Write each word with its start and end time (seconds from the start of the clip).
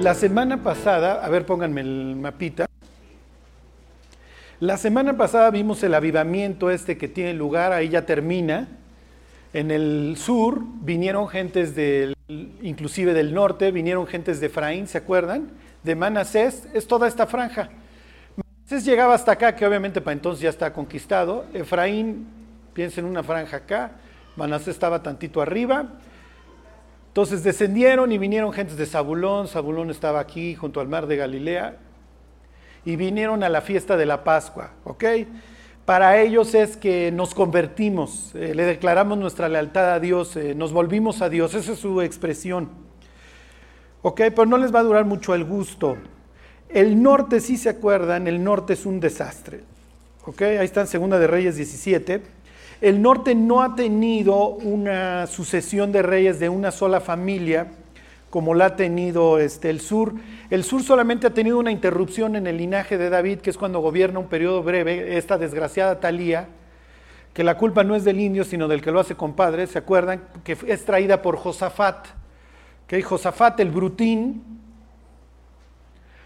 La 0.00 0.14
semana 0.14 0.62
pasada, 0.62 1.22
a 1.22 1.28
ver, 1.28 1.44
pónganme 1.44 1.82
el 1.82 2.16
mapita. 2.16 2.64
La 4.58 4.78
semana 4.78 5.18
pasada 5.18 5.50
vimos 5.50 5.82
el 5.82 5.92
avivamiento 5.92 6.70
este 6.70 6.96
que 6.96 7.06
tiene 7.06 7.34
lugar, 7.34 7.72
ahí 7.72 7.90
ya 7.90 8.06
termina. 8.06 8.68
En 9.52 9.70
el 9.70 10.16
sur 10.16 10.62
vinieron 10.80 11.28
gentes 11.28 11.74
del, 11.74 12.14
inclusive 12.62 13.12
del 13.12 13.34
norte, 13.34 13.72
vinieron 13.72 14.06
gentes 14.06 14.40
de 14.40 14.46
Efraín, 14.46 14.86
¿se 14.86 14.96
acuerdan? 14.96 15.50
De 15.82 15.94
Manasés, 15.94 16.66
es 16.72 16.86
toda 16.86 17.06
esta 17.06 17.26
franja. 17.26 17.68
Manasés 18.36 18.86
llegaba 18.86 19.12
hasta 19.12 19.32
acá, 19.32 19.54
que 19.54 19.66
obviamente 19.66 20.00
para 20.00 20.14
entonces 20.14 20.40
ya 20.40 20.48
está 20.48 20.72
conquistado. 20.72 21.44
Efraín, 21.52 22.26
piensen 22.72 23.04
en 23.04 23.10
una 23.10 23.22
franja 23.22 23.58
acá, 23.58 23.92
Manasés 24.34 24.68
estaba 24.68 25.02
tantito 25.02 25.42
arriba, 25.42 25.90
entonces 27.10 27.42
descendieron 27.42 28.12
y 28.12 28.18
vinieron 28.18 28.52
gentes 28.52 28.76
de 28.76 28.86
Zabulón, 28.86 29.48
Zabulón 29.48 29.90
estaba 29.90 30.20
aquí 30.20 30.54
junto 30.54 30.78
al 30.80 30.86
mar 30.86 31.08
de 31.08 31.16
Galilea, 31.16 31.76
y 32.84 32.94
vinieron 32.94 33.42
a 33.42 33.48
la 33.48 33.62
fiesta 33.62 33.96
de 33.96 34.06
la 34.06 34.22
Pascua, 34.22 34.74
¿ok? 34.84 35.04
Para 35.84 36.20
ellos 36.20 36.54
es 36.54 36.76
que 36.76 37.10
nos 37.10 37.34
convertimos, 37.34 38.32
eh, 38.36 38.54
le 38.54 38.62
declaramos 38.62 39.18
nuestra 39.18 39.48
lealtad 39.48 39.92
a 39.92 39.98
Dios, 39.98 40.36
eh, 40.36 40.54
nos 40.54 40.72
volvimos 40.72 41.20
a 41.20 41.28
Dios, 41.28 41.52
esa 41.54 41.72
es 41.72 41.80
su 41.80 42.00
expresión. 42.00 42.68
¿Ok? 44.02 44.20
Pero 44.20 44.46
no 44.46 44.56
les 44.56 44.72
va 44.72 44.78
a 44.78 44.84
durar 44.84 45.04
mucho 45.04 45.34
el 45.34 45.44
gusto. 45.44 45.96
El 46.68 47.02
norte, 47.02 47.40
si 47.40 47.56
se 47.56 47.70
acuerdan, 47.70 48.28
el 48.28 48.44
norte 48.44 48.74
es 48.74 48.86
un 48.86 49.00
desastre. 49.00 49.62
¿Ok? 50.26 50.42
Ahí 50.42 50.64
está 50.64 50.82
en 50.82 50.86
Segunda 50.86 51.18
de 51.18 51.26
Reyes 51.26 51.56
17 51.56 52.22
el 52.80 53.02
norte 53.02 53.34
no 53.34 53.62
ha 53.62 53.74
tenido 53.74 54.46
una 54.46 55.26
sucesión 55.26 55.92
de 55.92 56.02
reyes 56.02 56.40
de 56.40 56.48
una 56.48 56.70
sola 56.70 57.00
familia 57.00 57.68
como 58.30 58.54
la 58.54 58.66
ha 58.66 58.76
tenido 58.76 59.38
este, 59.38 59.70
el 59.70 59.80
sur. 59.80 60.14
El 60.50 60.64
sur 60.64 60.82
solamente 60.82 61.26
ha 61.26 61.34
tenido 61.34 61.58
una 61.58 61.72
interrupción 61.72 62.36
en 62.36 62.46
el 62.46 62.56
linaje 62.56 62.96
de 62.96 63.10
David, 63.10 63.40
que 63.40 63.50
es 63.50 63.58
cuando 63.58 63.80
gobierna 63.80 64.20
un 64.20 64.28
periodo 64.28 64.62
breve, 64.62 65.18
esta 65.18 65.36
desgraciada 65.36 66.00
Talía, 66.00 66.48
que 67.34 67.44
la 67.44 67.58
culpa 67.58 67.84
no 67.84 67.96
es 67.96 68.04
del 68.04 68.20
indio, 68.20 68.44
sino 68.44 68.68
del 68.68 68.82
que 68.82 68.92
lo 68.92 69.00
hace 69.00 69.16
compadre, 69.16 69.66
¿se 69.66 69.78
acuerdan? 69.78 70.22
Que 70.44 70.56
es 70.66 70.84
traída 70.84 71.22
por 71.22 71.36
Josafat. 71.36 72.06
que 72.86 73.02
Josafat 73.02 73.58
el 73.60 73.70
brutín. 73.70 74.42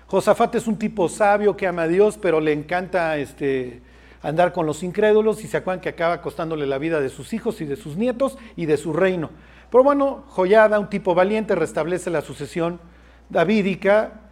Josafat 0.07 0.55
es 0.55 0.67
un 0.67 0.79
tipo 0.79 1.09
sabio 1.09 1.57
que 1.57 1.67
ama 1.67 1.83
a 1.83 1.89
Dios, 1.89 2.19
pero 2.21 2.39
le 2.41 2.53
encanta 2.53 3.17
este, 3.17 3.81
andar 4.25 4.53
con 4.55 4.65
los 4.65 4.83
incrédulos 4.83 5.45
y 5.45 5.47
se 5.49 5.59
acuerdan 5.59 5.83
que 5.83 5.91
acaba 5.91 6.23
costándole 6.23 6.67
la 6.67 6.79
vida 6.79 6.99
de 7.01 7.11
sus 7.11 7.35
hijos 7.35 7.61
y 7.61 7.67
de 7.67 7.77
sus 7.77 7.97
nietos 7.97 8.39
y 8.57 8.65
de 8.65 8.79
su 8.79 8.95
reino. 8.95 9.31
Pero 9.71 9.85
bueno, 9.85 10.25
Joyada, 10.29 10.81
un 10.81 10.89
tipo 10.89 11.15
valiente, 11.15 11.55
restablece 11.55 12.09
la 12.09 12.23
sucesión 12.23 12.81
davídica. 13.29 14.23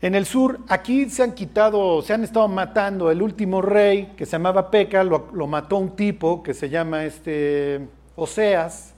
En 0.00 0.14
el 0.14 0.24
sur, 0.24 0.60
aquí 0.68 1.10
se 1.10 1.22
han 1.22 1.32
quitado, 1.32 2.00
se 2.00 2.14
han 2.14 2.24
estado 2.24 2.48
matando 2.48 3.10
el 3.10 3.20
último 3.20 3.60
rey 3.60 4.14
que 4.16 4.24
se 4.24 4.32
llamaba 4.32 4.70
Peca, 4.70 5.04
lo, 5.04 5.46
mató 5.46 5.76
un 5.76 5.94
tipo 5.94 6.42
que 6.42 6.54
se 6.54 6.70
llama 6.70 7.04
este 7.04 7.86
Oseas, 8.14 8.94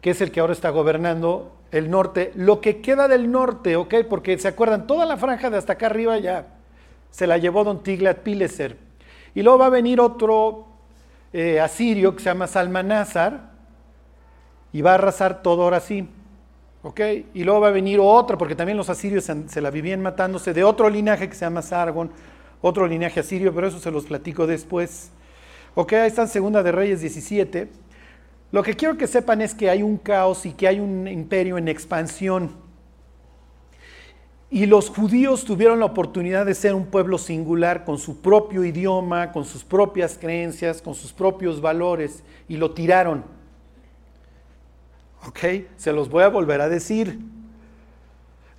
que 0.00 0.10
es 0.10 0.20
el 0.20 0.30
que 0.30 0.38
ahora 0.38 0.52
está 0.52 0.70
gobernando 0.70 1.56
el 1.72 1.90
norte. 1.90 2.30
Lo 2.36 2.60
que 2.60 2.80
queda 2.80 3.08
del 3.08 3.32
norte, 3.32 3.74
¿ok? 3.74 3.94
Porque 4.08 4.38
se 4.38 4.46
acuerdan, 4.46 4.86
toda 4.86 5.06
la 5.06 5.16
franja 5.16 5.50
de 5.50 5.58
hasta 5.58 5.72
acá 5.72 5.86
arriba 5.86 6.18
ya 6.18 6.55
se 7.10 7.26
la 7.26 7.38
llevó 7.38 7.64
don 7.64 7.82
Tiglat 7.82 8.18
Pileser. 8.18 8.76
Y 9.34 9.42
luego 9.42 9.58
va 9.58 9.66
a 9.66 9.70
venir 9.70 10.00
otro 10.00 10.66
eh, 11.32 11.60
asirio 11.60 12.14
que 12.14 12.22
se 12.22 12.30
llama 12.30 12.46
Salmanázar 12.46 13.50
y 14.72 14.82
va 14.82 14.92
a 14.92 14.94
arrasar 14.94 15.42
todo 15.42 15.62
ahora 15.62 15.80
sí. 15.80 16.08
Y 17.34 17.44
luego 17.44 17.60
va 17.60 17.68
a 17.68 17.72
venir 17.72 17.98
otro, 18.00 18.38
porque 18.38 18.54
también 18.54 18.78
los 18.78 18.88
asirios 18.88 19.24
se, 19.24 19.60
la 19.60 19.70
vivían 19.70 20.00
matándose, 20.02 20.54
de 20.54 20.62
otro 20.62 20.88
linaje 20.88 21.28
que 21.28 21.34
se 21.34 21.44
llama 21.44 21.62
Sargon, 21.62 22.10
otro 22.62 22.86
linaje 22.86 23.20
asirio, 23.20 23.52
pero 23.52 23.66
eso 23.66 23.80
se 23.80 23.90
los 23.90 24.04
platico 24.04 24.46
después. 24.46 25.10
¿Ok? 25.74 25.94
Ahí 25.94 26.06
está 26.06 26.22
en 26.22 26.28
Segunda 26.28 26.62
de 26.62 26.72
Reyes 26.72 27.00
17. 27.00 27.68
Lo 28.52 28.62
que 28.62 28.74
quiero 28.74 28.96
que 28.96 29.06
sepan 29.06 29.40
es 29.40 29.54
que 29.54 29.68
hay 29.68 29.82
un 29.82 29.96
caos 29.96 30.46
y 30.46 30.52
que 30.52 30.68
hay 30.68 30.78
un 30.78 31.08
imperio 31.08 31.58
en 31.58 31.68
expansión. 31.68 32.52
Y 34.48 34.66
los 34.66 34.90
judíos 34.90 35.44
tuvieron 35.44 35.80
la 35.80 35.86
oportunidad 35.86 36.46
de 36.46 36.54
ser 36.54 36.74
un 36.74 36.86
pueblo 36.86 37.18
singular 37.18 37.84
con 37.84 37.98
su 37.98 38.20
propio 38.20 38.64
idioma, 38.64 39.32
con 39.32 39.44
sus 39.44 39.64
propias 39.64 40.16
creencias, 40.16 40.80
con 40.80 40.94
sus 40.94 41.12
propios 41.12 41.60
valores, 41.60 42.22
y 42.48 42.56
lo 42.56 42.70
tiraron. 42.70 43.24
¿Ok? 45.26 45.40
Se 45.76 45.92
los 45.92 46.08
voy 46.08 46.22
a 46.22 46.28
volver 46.28 46.60
a 46.60 46.68
decir. 46.68 47.18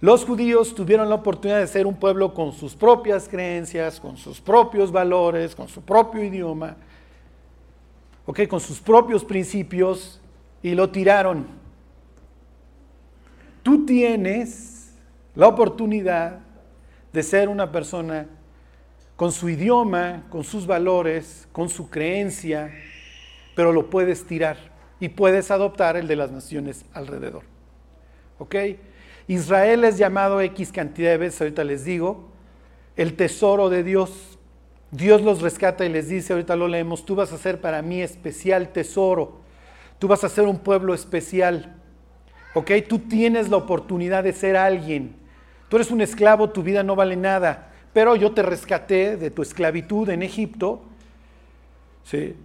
Los 0.01 0.25
judíos 0.25 0.75
tuvieron 0.75 1.09
la 1.09 1.15
oportunidad 1.15 1.59
de 1.59 1.67
ser 1.67 1.87
un 1.87 1.95
pueblo 1.95 2.33
con 2.33 2.51
sus 2.51 2.75
propias 2.75 3.27
creencias, 3.27 3.99
con 3.99 4.17
sus 4.17 4.41
propios 4.41 4.91
valores, 4.91 5.55
con 5.55 5.67
su 5.67 5.81
propio 5.81 6.23
idioma, 6.23 6.75
¿ok? 8.25 8.45
Con 8.47 8.59
sus 8.59 8.79
propios 8.79 9.23
principios, 9.23 10.19
y 10.61 10.75
lo 10.75 10.89
tiraron. 10.89 11.47
Tú 13.63 13.85
tienes 13.85 14.76
la 15.37 15.47
oportunidad 15.47 16.39
de 17.13 17.21
ser 17.21 17.47
una 17.47 17.71
persona 17.71 18.25
con 19.15 19.31
su 19.31 19.49
idioma, 19.49 20.23
con 20.31 20.43
sus 20.43 20.65
valores, 20.65 21.47
con 21.51 21.69
su 21.69 21.91
creencia, 21.91 22.73
pero 23.55 23.71
lo 23.71 23.91
puedes 23.91 24.25
tirar 24.25 24.57
y 24.99 25.09
puedes 25.09 25.51
adoptar 25.51 25.95
el 25.95 26.07
de 26.07 26.15
las 26.15 26.31
naciones 26.31 26.85
alrededor. 26.91 27.43
¿Ok? 28.39 28.55
Israel 29.27 29.83
es 29.83 29.99
llamado 29.99 30.41
X 30.41 30.71
cantidad 30.71 31.11
de 31.11 31.17
veces, 31.17 31.41
ahorita 31.41 31.63
les 31.63 31.85
digo, 31.85 32.29
el 32.95 33.15
tesoro 33.15 33.69
de 33.69 33.83
Dios. 33.83 34.39
Dios 34.89 35.21
los 35.21 35.41
rescata 35.41 35.85
y 35.85 35.89
les 35.89 36.09
dice, 36.09 36.33
ahorita 36.33 36.55
lo 36.55 36.67
leemos, 36.67 37.05
tú 37.05 37.13
vas 37.13 37.31
a 37.31 37.37
ser 37.37 37.61
para 37.61 37.83
mí 37.83 38.01
especial 38.01 38.69
tesoro, 38.69 39.41
tú 39.99 40.07
vas 40.07 40.23
a 40.23 40.29
ser 40.29 40.45
un 40.45 40.57
pueblo 40.57 40.95
especial. 40.95 41.75
¿Ok? 42.55 42.71
Tú 42.89 42.97
tienes 42.97 43.49
la 43.49 43.57
oportunidad 43.57 44.23
de 44.23 44.33
ser 44.33 44.57
alguien 44.57 45.26
Tú 45.69 45.75
eres 45.77 45.91
un 45.91 46.01
esclavo, 46.01 46.49
tu 46.49 46.63
vida 46.63 46.83
no 46.83 46.95
vale 46.95 47.15
nada, 47.15 47.71
pero 47.93 48.15
yo 48.15 48.31
te 48.31 48.41
rescaté 48.41 49.17
de 49.17 49.31
tu 49.31 49.41
esclavitud 49.41 50.09
en 50.09 50.23
Egipto. 50.23 50.81
Sí. 52.03 52.35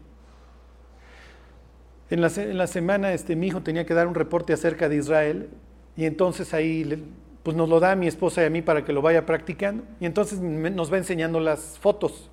En 2.11 2.21
la, 2.21 2.67
semana 2.67 3.13
este, 3.15 3.37
mi 3.37 3.47
hijo 3.47 3.63
tenía 3.63 3.87
que 3.87 3.95
dar 3.95 4.07
un 4.07 4.15
reporte 4.15 4.53
acerca 4.53 4.89
de 4.89 4.97
Israel 4.97 5.49
y 5.97 6.05
entonces 6.05 6.53
ahí 6.53 7.03
pues 7.43 7.57
nos 7.57 7.71
lo 7.71 7.81
da 7.81 7.93
a 7.93 7.97
mi 7.97 8.07
esposa 8.07 8.43
y 8.43 8.45
a 8.45 8.51
mí 8.51 8.61
para 8.61 8.85
que 8.85 8.93
lo 8.93 9.01
vaya 9.01 9.25
practicando 9.25 9.85
y 9.99 10.05
entonces 10.05 10.39
nos 10.39 10.93
va 10.93 10.99
enseñando 10.99 11.41
las 11.41 11.79
fotos. 11.79 12.29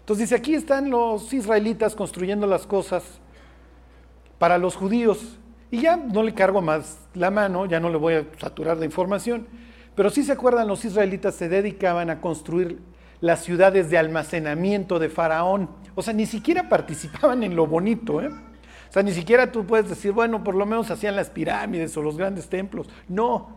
Entonces 0.00 0.28
dice, 0.28 0.36
aquí 0.36 0.54
están 0.54 0.88
los 0.88 1.32
israelitas 1.32 1.96
construyendo 1.96 2.46
las 2.46 2.64
cosas 2.64 3.02
para 4.38 4.56
los 4.56 4.76
judíos 4.76 5.36
y 5.72 5.80
ya 5.80 5.96
no 5.96 6.22
le 6.22 6.32
cargo 6.32 6.62
más 6.62 7.00
la 7.14 7.32
mano, 7.32 7.66
ya 7.66 7.80
no 7.80 7.90
le 7.90 7.96
voy 7.96 8.14
a 8.14 8.26
saturar 8.38 8.78
de 8.78 8.86
información. 8.86 9.48
Pero 9.96 10.10
si 10.10 10.22
se 10.22 10.32
acuerdan, 10.32 10.68
los 10.68 10.84
israelitas 10.84 11.34
se 11.34 11.48
dedicaban 11.48 12.10
a 12.10 12.20
construir 12.20 12.78
las 13.20 13.42
ciudades 13.42 13.88
de 13.88 13.96
almacenamiento 13.96 14.98
de 14.98 15.08
Faraón. 15.08 15.70
O 15.94 16.02
sea, 16.02 16.12
ni 16.12 16.26
siquiera 16.26 16.68
participaban 16.68 17.42
en 17.42 17.56
lo 17.56 17.66
bonito. 17.66 18.20
¿eh? 18.20 18.28
O 18.28 18.92
sea, 18.92 19.02
ni 19.02 19.12
siquiera 19.12 19.50
tú 19.50 19.64
puedes 19.66 19.88
decir, 19.88 20.12
bueno, 20.12 20.44
por 20.44 20.54
lo 20.54 20.66
menos 20.66 20.90
hacían 20.90 21.16
las 21.16 21.30
pirámides 21.30 21.96
o 21.96 22.02
los 22.02 22.18
grandes 22.18 22.48
templos. 22.48 22.88
No, 23.08 23.56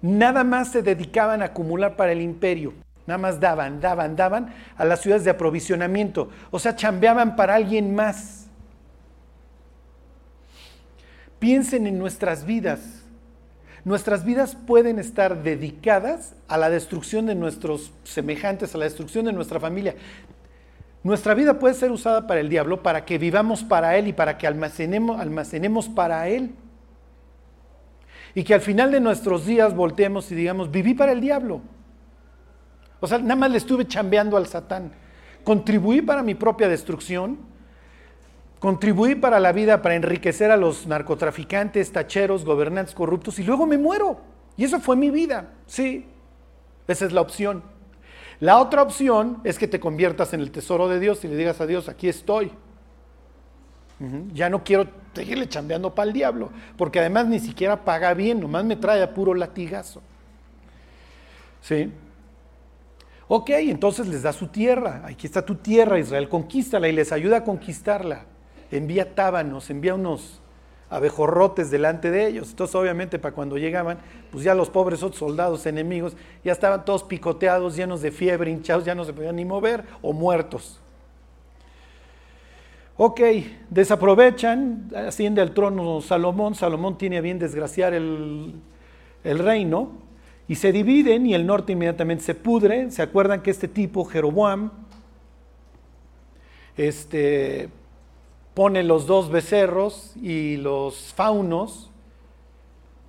nada 0.00 0.42
más 0.42 0.72
se 0.72 0.82
dedicaban 0.82 1.42
a 1.42 1.46
acumular 1.46 1.96
para 1.96 2.12
el 2.12 2.22
imperio. 2.22 2.72
Nada 3.06 3.18
más 3.18 3.38
daban, 3.38 3.82
daban, 3.82 4.16
daban 4.16 4.54
a 4.78 4.86
las 4.86 5.02
ciudades 5.02 5.24
de 5.24 5.30
aprovisionamiento. 5.30 6.30
O 6.50 6.58
sea, 6.58 6.74
chambeaban 6.74 7.36
para 7.36 7.54
alguien 7.54 7.94
más. 7.94 8.48
Piensen 11.38 11.86
en 11.86 11.98
nuestras 11.98 12.46
vidas 12.46 13.03
nuestras 13.84 14.24
vidas 14.24 14.56
pueden 14.66 14.98
estar 14.98 15.42
dedicadas 15.42 16.34
a 16.48 16.56
la 16.56 16.70
destrucción 16.70 17.26
de 17.26 17.34
nuestros 17.34 17.92
semejantes, 18.04 18.74
a 18.74 18.78
la 18.78 18.84
destrucción 18.84 19.26
de 19.26 19.32
nuestra 19.32 19.60
familia. 19.60 19.94
Nuestra 21.02 21.34
vida 21.34 21.58
puede 21.58 21.74
ser 21.74 21.90
usada 21.90 22.26
para 22.26 22.40
el 22.40 22.48
diablo, 22.48 22.82
para 22.82 23.04
que 23.04 23.18
vivamos 23.18 23.62
para 23.62 23.96
Él 23.98 24.08
y 24.08 24.14
para 24.14 24.38
que 24.38 24.46
almacenemos, 24.46 25.20
almacenemos 25.20 25.88
para 25.88 26.28
Él. 26.28 26.54
Y 28.34 28.42
que 28.42 28.54
al 28.54 28.62
final 28.62 28.90
de 28.90 29.00
nuestros 29.00 29.44
días 29.44 29.74
volteemos 29.74 30.32
y 30.32 30.34
digamos, 30.34 30.70
viví 30.70 30.94
para 30.94 31.12
el 31.12 31.20
diablo. 31.20 31.60
O 33.00 33.06
sea, 33.06 33.18
nada 33.18 33.36
más 33.36 33.50
le 33.50 33.58
estuve 33.58 33.86
chambeando 33.86 34.38
al 34.38 34.46
Satán. 34.46 34.92
Contribuí 35.44 36.00
para 36.00 36.22
mi 36.22 36.34
propia 36.34 36.68
destrucción 36.68 37.38
Contribuí 38.64 39.14
para 39.14 39.40
la 39.40 39.52
vida, 39.52 39.82
para 39.82 39.94
enriquecer 39.94 40.50
a 40.50 40.56
los 40.56 40.86
narcotraficantes, 40.86 41.92
tacheros, 41.92 42.46
gobernantes 42.46 42.94
corruptos 42.94 43.38
y 43.38 43.42
luego 43.42 43.66
me 43.66 43.76
muero. 43.76 44.22
Y 44.56 44.64
eso 44.64 44.80
fue 44.80 44.96
mi 44.96 45.10
vida. 45.10 45.50
Sí, 45.66 46.06
esa 46.88 47.04
es 47.04 47.12
la 47.12 47.20
opción. 47.20 47.62
La 48.40 48.56
otra 48.56 48.80
opción 48.80 49.42
es 49.44 49.58
que 49.58 49.68
te 49.68 49.78
conviertas 49.78 50.32
en 50.32 50.40
el 50.40 50.50
tesoro 50.50 50.88
de 50.88 50.98
Dios 50.98 51.22
y 51.26 51.28
le 51.28 51.36
digas 51.36 51.60
a 51.60 51.66
Dios, 51.66 51.90
aquí 51.90 52.08
estoy. 52.08 52.52
Ya 54.32 54.48
no 54.48 54.64
quiero 54.64 54.86
seguirle 55.12 55.46
chambeando 55.46 55.94
para 55.94 56.08
el 56.08 56.14
diablo, 56.14 56.48
porque 56.78 57.00
además 57.00 57.26
ni 57.26 57.40
siquiera 57.40 57.84
paga 57.84 58.14
bien, 58.14 58.40
nomás 58.40 58.64
me 58.64 58.76
trae 58.76 59.02
a 59.02 59.12
puro 59.12 59.34
latigazo. 59.34 60.00
¿Sí? 61.60 61.92
Ok, 63.28 63.50
entonces 63.50 64.06
les 64.06 64.22
da 64.22 64.32
su 64.32 64.46
tierra. 64.46 65.02
Aquí 65.04 65.26
está 65.26 65.44
tu 65.44 65.56
tierra, 65.56 65.98
Israel, 65.98 66.30
conquístala 66.30 66.88
y 66.88 66.92
les 66.92 67.12
ayuda 67.12 67.36
a 67.36 67.44
conquistarla. 67.44 68.32
Envía 68.70 69.14
tábanos, 69.14 69.70
envía 69.70 69.94
unos 69.94 70.40
abejorrotes 70.90 71.70
delante 71.70 72.10
de 72.10 72.26
ellos. 72.26 72.50
Entonces, 72.50 72.74
obviamente, 72.76 73.18
para 73.18 73.34
cuando 73.34 73.58
llegaban, 73.58 73.98
pues 74.30 74.44
ya 74.44 74.54
los 74.54 74.70
pobres 74.70 75.02
otros 75.02 75.18
soldados 75.18 75.66
enemigos 75.66 76.16
ya 76.44 76.52
estaban 76.52 76.84
todos 76.84 77.02
picoteados, 77.02 77.76
llenos 77.76 78.02
de 78.02 78.10
fiebre, 78.10 78.50
hinchados, 78.50 78.84
ya 78.84 78.94
no 78.94 79.04
se 79.04 79.12
podían 79.12 79.36
ni 79.36 79.44
mover 79.44 79.84
o 80.02 80.12
muertos. 80.12 80.80
Ok, 82.96 83.20
desaprovechan, 83.70 84.90
asciende 84.94 85.40
al 85.40 85.52
trono 85.52 86.00
Salomón, 86.00 86.54
Salomón 86.54 86.96
tiene 86.96 87.18
a 87.18 87.20
bien 87.20 87.40
desgraciar 87.40 87.92
el, 87.92 88.54
el 89.24 89.38
reino, 89.40 90.04
y 90.46 90.56
se 90.56 90.70
dividen 90.70 91.26
y 91.26 91.34
el 91.34 91.46
norte 91.46 91.72
inmediatamente 91.72 92.22
se 92.22 92.34
pudre. 92.34 92.90
¿Se 92.90 93.02
acuerdan 93.02 93.42
que 93.42 93.50
este 93.50 93.66
tipo, 93.66 94.04
Jeroboam, 94.04 94.70
este, 96.76 97.68
pone 98.54 98.84
los 98.84 99.06
dos 99.06 99.30
becerros 99.30 100.12
y 100.16 100.56
los 100.56 101.12
faunos, 101.12 101.90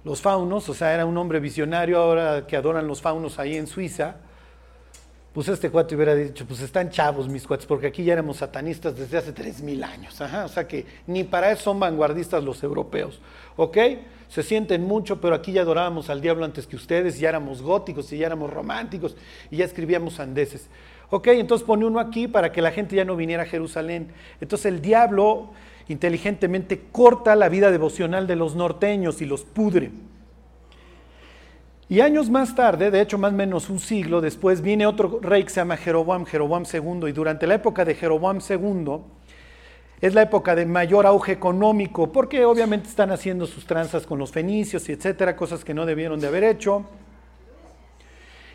los 0.03 0.21
faunos, 0.21 0.67
o 0.69 0.73
sea, 0.73 0.93
era 0.93 1.05
un 1.05 1.17
hombre 1.17 1.39
visionario 1.39 1.99
ahora 1.99 2.45
que 2.47 2.55
adoran 2.55 2.87
los 2.87 3.01
faunos 3.01 3.39
ahí 3.39 3.55
en 3.55 3.67
Suiza, 3.67 4.17
pues 5.33 5.47
este 5.49 5.69
cuate 5.69 5.95
hubiera 5.95 6.15
dicho, 6.15 6.45
pues 6.47 6.61
están 6.61 6.89
chavos 6.89 7.27
mis 7.27 7.45
cuates, 7.45 7.65
porque 7.65 7.87
aquí 7.87 8.03
ya 8.03 8.13
éramos 8.13 8.37
satanistas 8.37 8.95
desde 8.95 9.17
hace 9.17 9.35
3.000 9.35 9.83
años, 9.83 10.19
o 10.21 10.47
sea 10.47 10.67
que 10.67 10.85
ni 11.07 11.23
para 11.23 11.51
eso 11.51 11.63
son 11.63 11.79
vanguardistas 11.79 12.43
los 12.43 12.63
europeos, 12.63 13.19
¿ok? 13.57 13.77
Se 14.29 14.41
sienten 14.41 14.83
mucho, 14.83 15.21
pero 15.21 15.35
aquí 15.35 15.51
ya 15.51 15.61
adorábamos 15.61 16.09
al 16.09 16.21
diablo 16.21 16.45
antes 16.45 16.65
que 16.65 16.75
ustedes, 16.75 17.19
ya 17.19 17.29
éramos 17.29 17.61
góticos 17.61 18.11
y 18.11 18.17
ya 18.17 18.27
éramos 18.27 18.51
románticos 18.51 19.15
y 19.51 19.57
ya 19.57 19.65
escribíamos 19.65 20.19
andeses. 20.19 20.67
Ok, 21.09 21.27
entonces 21.27 21.65
pone 21.65 21.85
uno 21.85 21.99
aquí 21.99 22.27
para 22.27 22.51
que 22.51 22.61
la 22.61 22.71
gente 22.71 22.95
ya 22.95 23.05
no 23.05 23.15
viniera 23.15 23.43
a 23.43 23.45
Jerusalén. 23.45 24.11
Entonces 24.41 24.65
el 24.67 24.81
diablo 24.81 25.49
inteligentemente 25.87 26.81
corta 26.91 27.35
la 27.35 27.49
vida 27.49 27.71
devocional 27.71 28.27
de 28.27 28.35
los 28.35 28.55
norteños 28.55 29.21
y 29.21 29.25
los 29.25 29.43
pudre. 29.43 29.91
Y 31.87 31.99
años 32.01 32.31
más 32.31 32.55
tarde, 32.55 32.89
de 32.89 32.99
hecho 32.99 33.19
más 33.19 33.31
o 33.31 33.35
menos 33.35 33.69
un 33.69 33.79
siglo 33.79 34.19
después, 34.19 34.61
viene 34.61 34.87
otro 34.87 35.19
rey 35.21 35.43
que 35.43 35.51
se 35.51 35.57
llama 35.57 35.77
Jeroboam, 35.77 36.25
Jeroboam 36.25 36.63
II, 36.71 37.07
y 37.07 37.11
durante 37.11 37.45
la 37.45 37.55
época 37.55 37.85
de 37.85 37.93
Jeroboam 37.93 38.39
II 38.47 39.01
es 40.01 40.13
la 40.15 40.23
época 40.23 40.55
de 40.55 40.65
mayor 40.65 41.05
auge 41.05 41.31
económico, 41.31 42.11
porque 42.11 42.43
obviamente 42.43 42.89
están 42.89 43.11
haciendo 43.11 43.45
sus 43.45 43.65
tranzas 43.67 44.07
con 44.07 44.17
los 44.17 44.31
fenicios 44.31 44.89
y 44.89 44.93
etcétera, 44.93 45.35
cosas 45.35 45.63
que 45.63 45.75
no 45.75 45.85
debieron 45.85 46.19
de 46.19 46.27
haber 46.27 46.43
hecho. 46.43 46.85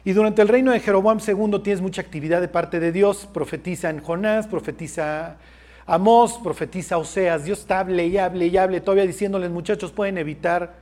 Y 0.05 0.13
durante 0.13 0.43
el 0.43 0.49
reino 0.49 0.73
de 0.73 0.81
Jeroboam 0.81 1.19
II 1.27 1.61
tienes 1.63 1.83
mucha 1.83 2.01
actividad 2.01 2.41
de 2.41 2.49
parte 2.49 2.81
de 2.81 2.91
Dios. 2.93 3.29
Profetiza 3.33 3.91
en 3.91 4.01
Jonás, 4.01 4.47
profetiza 4.47 5.37
Amós, 5.87 6.39
profetiza 6.43 6.97
Oseas. 6.99 7.45
Dios 7.45 7.61
está 7.61 7.81
hable 7.81 8.07
y 8.07 8.17
hable 8.17 8.47
y 8.47 8.57
hable, 8.57 8.81
todavía 8.81 9.07
diciéndoles, 9.07 9.51
muchachos, 9.51 9.93
pueden 9.93 10.19
evitar, 10.19 10.75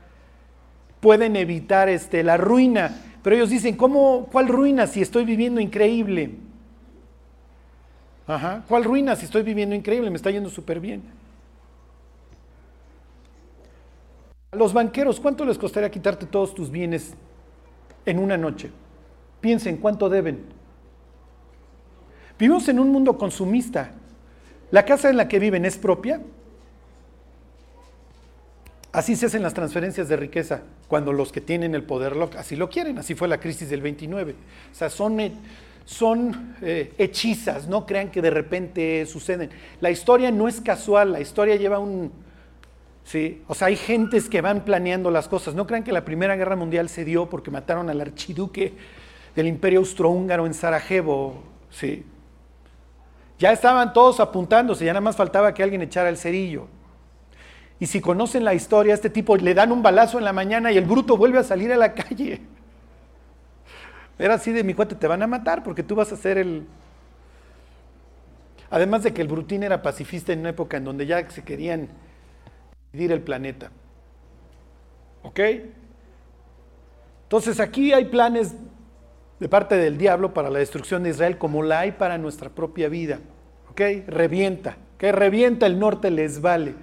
pueden 1.01 1.35
evitar 1.35 1.89
este, 1.89 2.23
la 2.23 2.37
ruina. 2.37 3.03
Pero 3.23 3.35
ellos 3.35 3.51
dicen, 3.51 3.77
¿cómo, 3.77 4.29
¿cuál 4.31 4.49
ruina 4.49 4.87
si 4.87 5.03
estoy 5.03 5.25
viviendo 5.25 5.61
increíble? 5.61 6.37
Ajá, 8.27 8.63
¿cuál 8.69 8.85
ruina 8.85 9.17
si 9.17 9.25
estoy 9.25 9.43
viviendo 9.43 9.75
increíble? 9.75 10.11
Me 10.11 10.17
está 10.17 10.31
yendo 10.31 10.51
súper 10.51 10.79
bien. 10.79 11.03
A 14.53 14.57
los 14.57 14.73
banqueros, 14.73 15.19
¿cuánto 15.19 15.45
les 15.45 15.59
costaría 15.59 15.91
quitarte 15.91 16.27
todos 16.27 16.55
tus 16.55 16.71
bienes 16.71 17.15
en 18.07 18.19
una 18.19 18.37
noche? 18.37 18.71
Piensen 19.41 19.77
cuánto 19.77 20.09
deben. 20.09 20.45
Vivimos 22.39 22.69
en 22.69 22.79
un 22.79 22.91
mundo 22.91 23.19
consumista. 23.19 23.93
¿La 24.71 24.85
casa 24.85 25.11
en 25.11 25.17
la 25.17 25.29
que 25.29 25.39
viven 25.39 25.65
es 25.65 25.77
propia? 25.77 26.21
Así 28.93 29.17
se 29.17 29.27
hacen 29.27 29.43
las 29.43 29.55
transferencias 29.55 30.09
de 30.09 30.17
riqueza 30.17 30.63
cuando 30.89 31.13
los 31.13 31.31
que 31.33 31.41
tienen 31.41 31.75
el 31.75 31.83
poder 31.83 32.15
así 32.37 32.57
lo 32.57 32.71
quieren. 32.71 32.99
Así 32.99 33.15
fue 33.15 33.29
la 33.29 33.39
crisis 33.39 33.69
del 33.69 33.83
29. 33.83 34.33
O 34.33 34.75
sea, 34.75 34.89
son, 34.89 35.19
son 35.85 36.57
eh, 36.63 36.95
hechizas, 36.99 37.69
no 37.69 37.87
crean 37.87 38.11
que 38.11 38.23
de 38.23 38.31
repente 38.31 39.05
suceden. 39.07 39.51
La 39.81 39.91
historia 39.91 40.31
no 40.31 40.49
es 40.49 40.61
casual, 40.61 41.13
la 41.13 41.21
historia 41.21 41.57
lleva 41.57 41.79
un... 41.79 42.13
Sí, 43.05 43.43
o 43.47 43.55
sea, 43.55 43.69
hay 43.69 43.77
gentes 43.77 44.29
que 44.29 44.43
van 44.43 44.65
planeando 44.65 45.11
las 45.11 45.29
cosas. 45.29 45.55
No 45.55 45.67
crean 45.67 45.83
que 45.83 45.93
la 45.93 46.05
Primera 46.05 46.37
Guerra 46.37 46.57
Mundial 46.57 46.91
se 46.91 47.07
dio 47.07 47.31
porque 47.31 47.51
mataron 47.51 47.89
al 47.89 48.01
archiduque 48.03 48.75
del 49.35 49.47
imperio 49.47 49.81
austrohúngaro 49.81 50.47
en 50.47 50.55
Sarajevo, 50.55 51.43
sí. 51.71 52.05
Ya 53.39 53.53
estaban 53.53 53.93
todos 53.93 54.21
apuntándose, 54.21 54.85
ya 54.85 54.93
nada 54.93 55.01
más 55.01 55.17
faltaba 55.17 55.55
que 55.55 55.63
alguien 55.63 55.83
echara 55.83 56.09
el 56.09 56.17
cerillo. 56.17 56.67
Y 57.81 57.87
si 57.87 58.01
conocen 58.01 58.45
la 58.45 58.55
historia, 58.55 58.95
este 58.95 59.11
tipo 59.11 59.37
le 59.37 59.55
dan 59.55 59.71
un 59.71 59.83
balazo 59.83 60.19
en 60.19 60.25
la 60.25 60.33
mañana 60.33 60.73
y 60.73 60.79
el 60.79 60.85
bruto 60.85 61.17
vuelve 61.17 61.39
a 61.39 61.45
salir 61.45 61.73
a 61.73 61.77
la 61.77 61.95
calle. 61.95 62.41
Era 64.19 64.35
así 64.35 64.51
de 64.51 64.65
mi 64.65 64.75
cuate, 64.75 64.97
te 64.97 65.07
van 65.07 65.23
a 65.23 65.29
matar 65.29 65.63
porque 65.63 65.83
tú 65.83 65.95
vas 65.95 66.11
a 66.13 66.17
ser 66.17 66.39
el... 66.39 66.67
Además 68.71 69.05
de 69.05 69.15
que 69.15 69.23
el 69.23 69.29
brutín 69.29 69.63
era 69.63 69.81
pacifista 69.81 70.33
en 70.33 70.41
una 70.41 70.51
época 70.51 70.77
en 70.77 70.85
donde 70.85 71.07
ya 71.07 71.31
se 71.31 71.43
querían 71.43 71.89
dividir 72.93 73.13
el 73.13 73.23
planeta. 73.23 73.71
¿Ok? 75.23 75.41
Entonces 77.23 77.61
aquí 77.61 77.93
hay 77.93 78.07
planes 78.07 78.55
de 79.41 79.49
parte 79.49 79.77
del 79.77 79.99
diablo 79.99 80.35
para 80.35 80.51
la 80.51 80.59
destrucción 80.59 81.03
de 81.03 81.11
Israel 81.11 81.39
como 81.39 81.63
la 81.63 81.81
hay 81.81 81.93
para 81.93 82.19
nuestra 82.19 82.51
propia 82.51 82.89
vida. 82.89 83.21
¿Ok? 83.71 83.81
Revienta. 84.07 84.77
Que 84.99 85.13
revienta 85.13 85.67
el 85.67 85.79
norte 85.79 86.11
les 86.11 86.41
vale. 86.41 86.75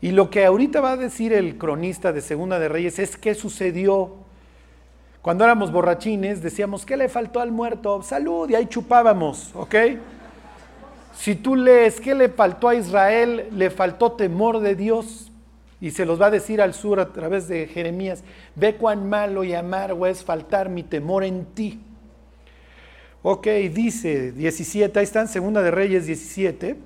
Y 0.00 0.12
lo 0.12 0.30
que 0.30 0.44
ahorita 0.44 0.80
va 0.80 0.92
a 0.92 0.96
decir 0.96 1.32
el 1.32 1.56
cronista 1.56 2.12
de 2.12 2.20
Segunda 2.20 2.58
de 2.58 2.68
Reyes 2.68 2.98
es 2.98 3.16
qué 3.16 3.34
sucedió. 3.34 4.16
Cuando 5.22 5.44
éramos 5.44 5.72
borrachines 5.72 6.42
decíamos, 6.42 6.84
¿qué 6.84 6.96
le 6.96 7.08
faltó 7.08 7.40
al 7.40 7.50
muerto? 7.50 8.02
Salud, 8.02 8.48
y 8.50 8.54
ahí 8.54 8.66
chupábamos, 8.66 9.52
¿ok? 9.54 9.74
Si 11.14 11.34
tú 11.36 11.56
lees, 11.56 12.00
¿qué 12.00 12.14
le 12.14 12.28
faltó 12.28 12.68
a 12.68 12.74
Israel? 12.74 13.48
Le 13.52 13.70
faltó 13.70 14.12
temor 14.12 14.60
de 14.60 14.74
Dios. 14.74 15.32
Y 15.84 15.90
se 15.90 16.06
los 16.06 16.18
va 16.18 16.28
a 16.28 16.30
decir 16.30 16.62
al 16.62 16.72
sur 16.72 16.98
a 16.98 17.12
través 17.12 17.46
de 17.46 17.66
Jeremías, 17.66 18.24
ve 18.54 18.76
cuán 18.76 19.06
malo 19.06 19.44
y 19.44 19.52
amargo 19.52 20.06
es 20.06 20.24
faltar 20.24 20.70
mi 20.70 20.82
temor 20.82 21.24
en 21.24 21.44
ti. 21.44 21.78
Ok, 23.22 23.46
dice 23.70 24.32
17, 24.32 24.98
ahí 24.98 25.04
están, 25.04 25.28
Segunda 25.28 25.60
de 25.60 25.70
Reyes 25.70 26.06
17. 26.06 26.76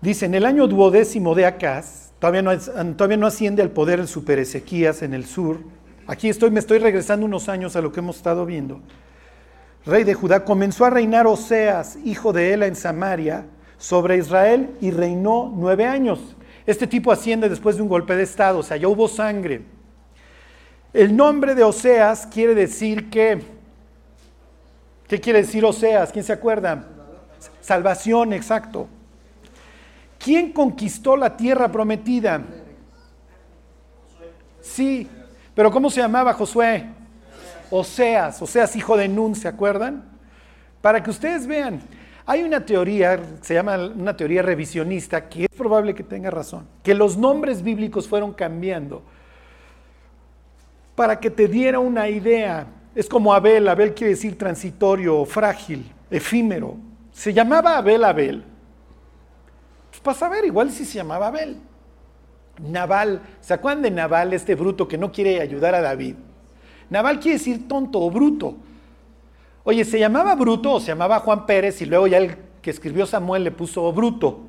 Dice, 0.00 0.26
en 0.26 0.34
el 0.34 0.44
año 0.46 0.66
duodécimo 0.66 1.32
de 1.36 1.46
Acaz, 1.46 2.10
todavía 2.18 2.42
no, 2.42 2.58
todavía 2.96 3.16
no 3.16 3.28
asciende 3.28 3.62
al 3.62 3.70
poder 3.70 4.00
el 4.00 4.08
super 4.08 4.40
Ezequías 4.40 5.00
en 5.02 5.14
el 5.14 5.24
sur. 5.24 5.60
Aquí 6.08 6.28
estoy, 6.28 6.50
me 6.50 6.58
estoy 6.58 6.78
regresando 6.78 7.24
unos 7.24 7.48
años 7.48 7.76
a 7.76 7.80
lo 7.80 7.92
que 7.92 8.00
hemos 8.00 8.16
estado 8.16 8.44
viendo. 8.46 8.80
Rey 9.86 10.02
de 10.02 10.14
Judá, 10.14 10.44
comenzó 10.44 10.86
a 10.86 10.90
reinar 10.90 11.28
Oseas, 11.28 11.98
hijo 12.04 12.32
de 12.32 12.52
Ela, 12.52 12.66
en 12.66 12.74
Samaria, 12.74 13.46
sobre 13.78 14.16
Israel 14.16 14.76
y 14.80 14.90
reinó 14.90 15.52
nueve 15.54 15.86
años. 15.86 16.20
Este 16.66 16.86
tipo 16.86 17.12
asciende 17.12 17.48
después 17.48 17.76
de 17.76 17.82
un 17.82 17.88
golpe 17.88 18.16
de 18.16 18.22
Estado, 18.22 18.58
o 18.60 18.62
sea, 18.62 18.76
ya 18.76 18.88
hubo 18.88 19.08
sangre. 19.08 19.62
El 20.92 21.16
nombre 21.16 21.54
de 21.54 21.64
Oseas 21.64 22.26
quiere 22.26 22.54
decir 22.54 23.10
que, 23.10 23.42
¿qué 25.08 25.20
quiere 25.20 25.42
decir 25.42 25.64
Oseas? 25.64 26.12
¿Quién 26.12 26.24
se 26.24 26.32
acuerda? 26.32 26.86
Salvación, 27.60 28.32
exacto. 28.32 28.88
¿Quién 30.18 30.52
conquistó 30.52 31.16
la 31.16 31.36
tierra 31.36 31.70
prometida? 31.70 32.42
Sí, 34.62 35.06
pero 35.54 35.70
¿cómo 35.70 35.90
se 35.90 36.00
llamaba 36.00 36.32
Josué? 36.32 36.86
Oseas, 37.70 38.40
Oseas 38.40 38.74
hijo 38.76 38.96
de 38.96 39.08
Nun, 39.08 39.34
¿se 39.34 39.48
acuerdan? 39.48 40.04
Para 40.80 41.02
que 41.02 41.10
ustedes 41.10 41.46
vean, 41.46 41.80
hay 42.26 42.42
una 42.42 42.64
teoría, 42.64 43.20
se 43.42 43.54
llama 43.54 43.76
una 43.76 44.16
teoría 44.16 44.42
revisionista, 44.42 45.28
que 45.28 45.44
es 45.44 45.50
probable 45.50 45.94
que 45.94 46.02
tenga 46.02 46.30
razón, 46.30 46.66
que 46.82 46.94
los 46.94 47.16
nombres 47.16 47.62
bíblicos 47.62 48.08
fueron 48.08 48.32
cambiando 48.32 49.02
para 50.94 51.18
que 51.20 51.30
te 51.30 51.48
diera 51.48 51.78
una 51.78 52.08
idea. 52.08 52.66
Es 52.94 53.08
como 53.08 53.34
Abel, 53.34 53.68
Abel 53.68 53.94
quiere 53.94 54.12
decir 54.12 54.38
transitorio, 54.38 55.24
frágil, 55.24 55.90
efímero. 56.10 56.76
Se 57.12 57.32
llamaba 57.32 57.76
Abel 57.76 58.04
Abel. 58.04 58.44
Pues 59.90 60.00
para 60.00 60.16
saber, 60.16 60.44
igual 60.44 60.70
si 60.70 60.84
se 60.84 60.94
llamaba 60.94 61.26
Abel. 61.26 61.58
Naval, 62.62 63.20
¿se 63.40 63.52
acuerdan 63.52 63.82
de 63.82 63.90
Naval, 63.90 64.32
este 64.32 64.54
bruto 64.54 64.86
que 64.86 64.96
no 64.96 65.10
quiere 65.10 65.40
ayudar 65.40 65.74
a 65.74 65.80
David? 65.80 66.14
Naval 66.88 67.18
quiere 67.18 67.38
decir 67.38 67.66
tonto 67.66 68.00
o 68.00 68.10
bruto. 68.10 68.56
Oye, 69.64 69.84
¿se 69.84 69.98
llamaba 69.98 70.34
Bruto 70.34 70.74
o 70.74 70.80
se 70.80 70.88
llamaba 70.88 71.20
Juan 71.20 71.46
Pérez 71.46 71.80
y 71.80 71.86
luego 71.86 72.06
ya 72.06 72.18
él 72.18 72.36
que 72.64 72.70
escribió 72.70 73.04
Samuel 73.04 73.44
le 73.44 73.50
puso 73.50 73.92
bruto. 73.92 74.40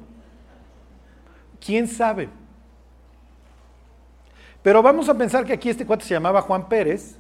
¿Quién 1.60 1.86
sabe? 1.86 2.30
Pero 4.64 4.82
vamos 4.82 5.10
a 5.10 5.18
pensar 5.18 5.44
que 5.44 5.52
aquí 5.52 5.70
este 5.70 5.86
cuate 5.86 6.06
se 6.06 6.14
llamaba 6.14 6.42
Juan 6.42 6.70
Pérez 6.70 7.18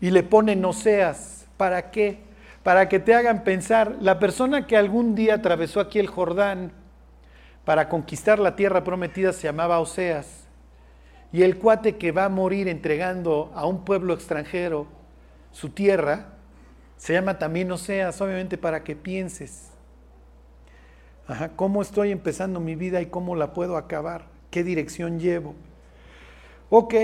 y 0.00 0.10
le 0.10 0.24
pone 0.24 0.56
no 0.56 0.72
seas. 0.72 1.46
¿Para 1.56 1.92
qué? 1.92 2.18
Para 2.64 2.88
que 2.88 2.98
te 2.98 3.14
hagan 3.14 3.44
pensar, 3.44 3.94
la 4.00 4.18
persona 4.18 4.66
que 4.66 4.76
algún 4.76 5.14
día 5.14 5.34
atravesó 5.34 5.78
aquí 5.78 6.00
el 6.00 6.08
Jordán 6.08 6.72
para 7.64 7.88
conquistar 7.88 8.40
la 8.40 8.56
tierra 8.56 8.82
prometida 8.82 9.32
se 9.32 9.44
llamaba 9.44 9.78
Oseas. 9.78 10.48
Y 11.32 11.42
el 11.42 11.58
cuate 11.58 11.96
que 11.96 12.10
va 12.10 12.24
a 12.24 12.28
morir 12.28 12.66
entregando 12.66 13.52
a 13.54 13.66
un 13.66 13.84
pueblo 13.84 14.14
extranjero 14.14 14.88
su 15.52 15.68
tierra 15.68 16.33
se 16.96 17.12
llama 17.12 17.38
también 17.38 17.70
Oseas, 17.70 18.20
obviamente 18.20 18.58
para 18.58 18.82
que 18.84 18.96
pienses. 18.96 19.70
¿Cómo 21.56 21.80
estoy 21.80 22.10
empezando 22.10 22.60
mi 22.60 22.74
vida 22.74 23.00
y 23.00 23.06
cómo 23.06 23.34
la 23.34 23.54
puedo 23.54 23.76
acabar? 23.76 24.26
¿Qué 24.50 24.62
dirección 24.62 25.18
llevo? 25.18 25.54
Ok, 26.68 26.94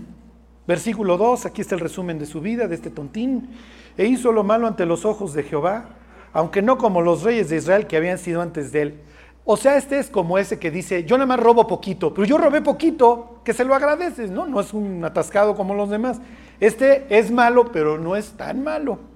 versículo 0.66 1.18
2, 1.18 1.46
aquí 1.46 1.60
está 1.60 1.74
el 1.74 1.80
resumen 1.80 2.18
de 2.18 2.26
su 2.26 2.40
vida, 2.40 2.68
de 2.68 2.74
este 2.74 2.90
tontín. 2.90 3.50
E 3.98 4.06
hizo 4.06 4.32
lo 4.32 4.44
malo 4.44 4.66
ante 4.66 4.86
los 4.86 5.04
ojos 5.04 5.34
de 5.34 5.42
Jehová, 5.42 5.90
aunque 6.32 6.62
no 6.62 6.78
como 6.78 7.02
los 7.02 7.22
reyes 7.22 7.50
de 7.50 7.56
Israel 7.56 7.86
que 7.86 7.96
habían 7.96 8.18
sido 8.18 8.40
antes 8.40 8.72
de 8.72 8.82
él. 8.82 9.00
O 9.44 9.56
sea, 9.56 9.76
este 9.76 9.98
es 9.98 10.08
como 10.08 10.38
ese 10.38 10.58
que 10.58 10.70
dice, 10.70 11.04
yo 11.04 11.16
nada 11.18 11.26
más 11.26 11.40
robo 11.40 11.66
poquito, 11.66 12.14
pero 12.14 12.24
yo 12.24 12.38
robé 12.38 12.62
poquito, 12.62 13.40
que 13.44 13.52
se 13.52 13.64
lo 13.64 13.74
agradeces, 13.74 14.30
¿no? 14.30 14.46
No 14.46 14.60
es 14.60 14.72
un 14.72 15.04
atascado 15.04 15.54
como 15.54 15.74
los 15.74 15.90
demás. 15.90 16.20
Este 16.60 17.06
es 17.10 17.30
malo, 17.30 17.72
pero 17.72 17.98
no 17.98 18.16
es 18.16 18.32
tan 18.32 18.62
malo. 18.62 19.09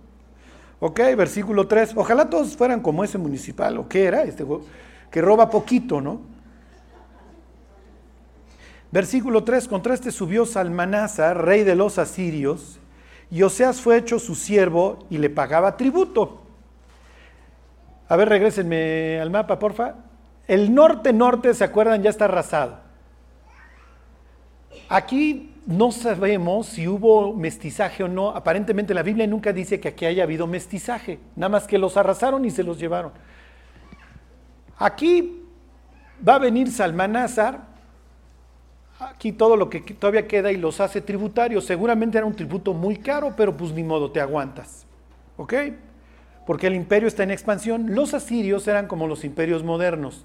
Ok, 0.87 1.01
versículo 1.17 1.67
3. 1.67 1.95
Ojalá 1.97 2.29
todos 2.29 2.59
fueran 2.59 2.83
como 2.83 3.05
ese 3.05 3.17
municipal, 3.17 3.79
¿o 3.79 3.89
qué 3.89 4.05
era? 4.05 4.25
Este, 4.25 4.45
que 5.11 5.23
roba 5.23 5.49
poquito, 5.49 6.03
¿no? 6.03 6.21
Versículo 8.93 9.45
3, 9.45 9.67
contra 9.67 9.95
este 9.95 10.11
subió 10.11 10.45
Salmanasa, 10.45 11.33
rey 11.33 11.65
de 11.65 11.75
los 11.75 11.97
asirios, 11.97 12.81
y 13.31 13.43
Oseas 13.45 13.81
fue 13.81 13.97
hecho 13.97 14.19
su 14.19 14.35
siervo 14.35 15.07
y 15.09 15.17
le 15.17 15.31
pagaba 15.31 15.79
tributo. 15.79 16.43
A 18.07 18.17
ver, 18.17 18.29
regresenme 18.29 19.19
al 19.23 19.31
mapa, 19.31 19.59
porfa. 19.59 19.95
El 20.47 20.75
norte-norte, 20.75 21.55
¿se 21.55 21.65
acuerdan? 21.65 22.03
Ya 22.03 22.11
está 22.11 22.27
arrasado. 22.27 22.77
Aquí 24.91 25.54
no 25.67 25.93
sabemos 25.93 26.67
si 26.67 26.87
hubo 26.87 27.35
mestizaje 27.35 28.05
o 28.05 28.09
no. 28.09 28.31
Aparentemente 28.31 28.95
la 28.95 29.03
Biblia 29.03 29.27
nunca 29.27 29.53
dice 29.53 29.81
que 29.81 29.89
aquí 29.89 30.07
haya 30.07 30.23
habido 30.23 30.47
mestizaje, 30.47 31.19
nada 31.37 31.49
más 31.49 31.67
que 31.67 31.79
los 31.79 31.97
arrasaron 31.97 32.45
y 32.45 32.51
se 32.51 32.63
los 32.63 32.79
llevaron. 32.79 33.13
Aquí 34.79 35.43
va 36.27 36.35
a 36.37 36.39
venir 36.39 36.71
Salmanásar 36.71 37.75
aquí 38.99 39.33
todo 39.33 39.57
lo 39.57 39.69
que 39.71 39.81
todavía 39.81 40.27
queda 40.27 40.53
y 40.53 40.57
los 40.57 40.81
hace 40.81 41.01
tributarios. 41.01 41.65
Seguramente 41.65 42.19
era 42.19 42.27
un 42.27 42.35
tributo 42.35 42.75
muy 42.75 42.97
caro, 42.97 43.35
pero 43.37 43.57
pues 43.57 43.73
ni 43.73 43.83
modo, 43.83 44.11
te 44.11 44.21
aguantas. 44.21 44.87
¿Ok? 45.37 45.55
Porque 46.47 46.67
el 46.67 46.75
imperio 46.75 47.09
está 47.09 47.23
en 47.23 47.31
expansión. 47.31 47.95
Los 47.95 48.15
asirios 48.15 48.69
eran 48.69 48.87
como 48.87 49.07
los 49.07 49.25
imperios 49.25 49.63
modernos. 49.63 50.25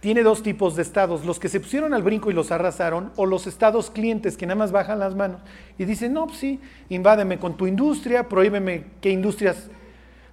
Tiene 0.00 0.22
dos 0.22 0.42
tipos 0.42 0.76
de 0.76 0.82
estados, 0.82 1.24
los 1.24 1.40
que 1.40 1.48
se 1.48 1.58
pusieron 1.58 1.94
al 1.94 2.02
brinco 2.02 2.30
y 2.30 2.34
los 2.34 2.50
arrasaron, 2.50 3.12
o 3.16 3.26
los 3.26 3.46
estados 3.46 3.90
clientes 3.90 4.36
que 4.36 4.46
nada 4.46 4.58
más 4.58 4.70
bajan 4.70 4.98
las 4.98 5.14
manos 5.14 5.40
y 5.78 5.84
dicen, 5.84 6.12
no, 6.12 6.26
pues 6.26 6.38
sí, 6.38 6.60
invádeme 6.90 7.38
con 7.38 7.56
tu 7.56 7.66
industria, 7.66 8.28
prohíbeme 8.28 8.84
qué 9.00 9.10
industrias 9.10 9.70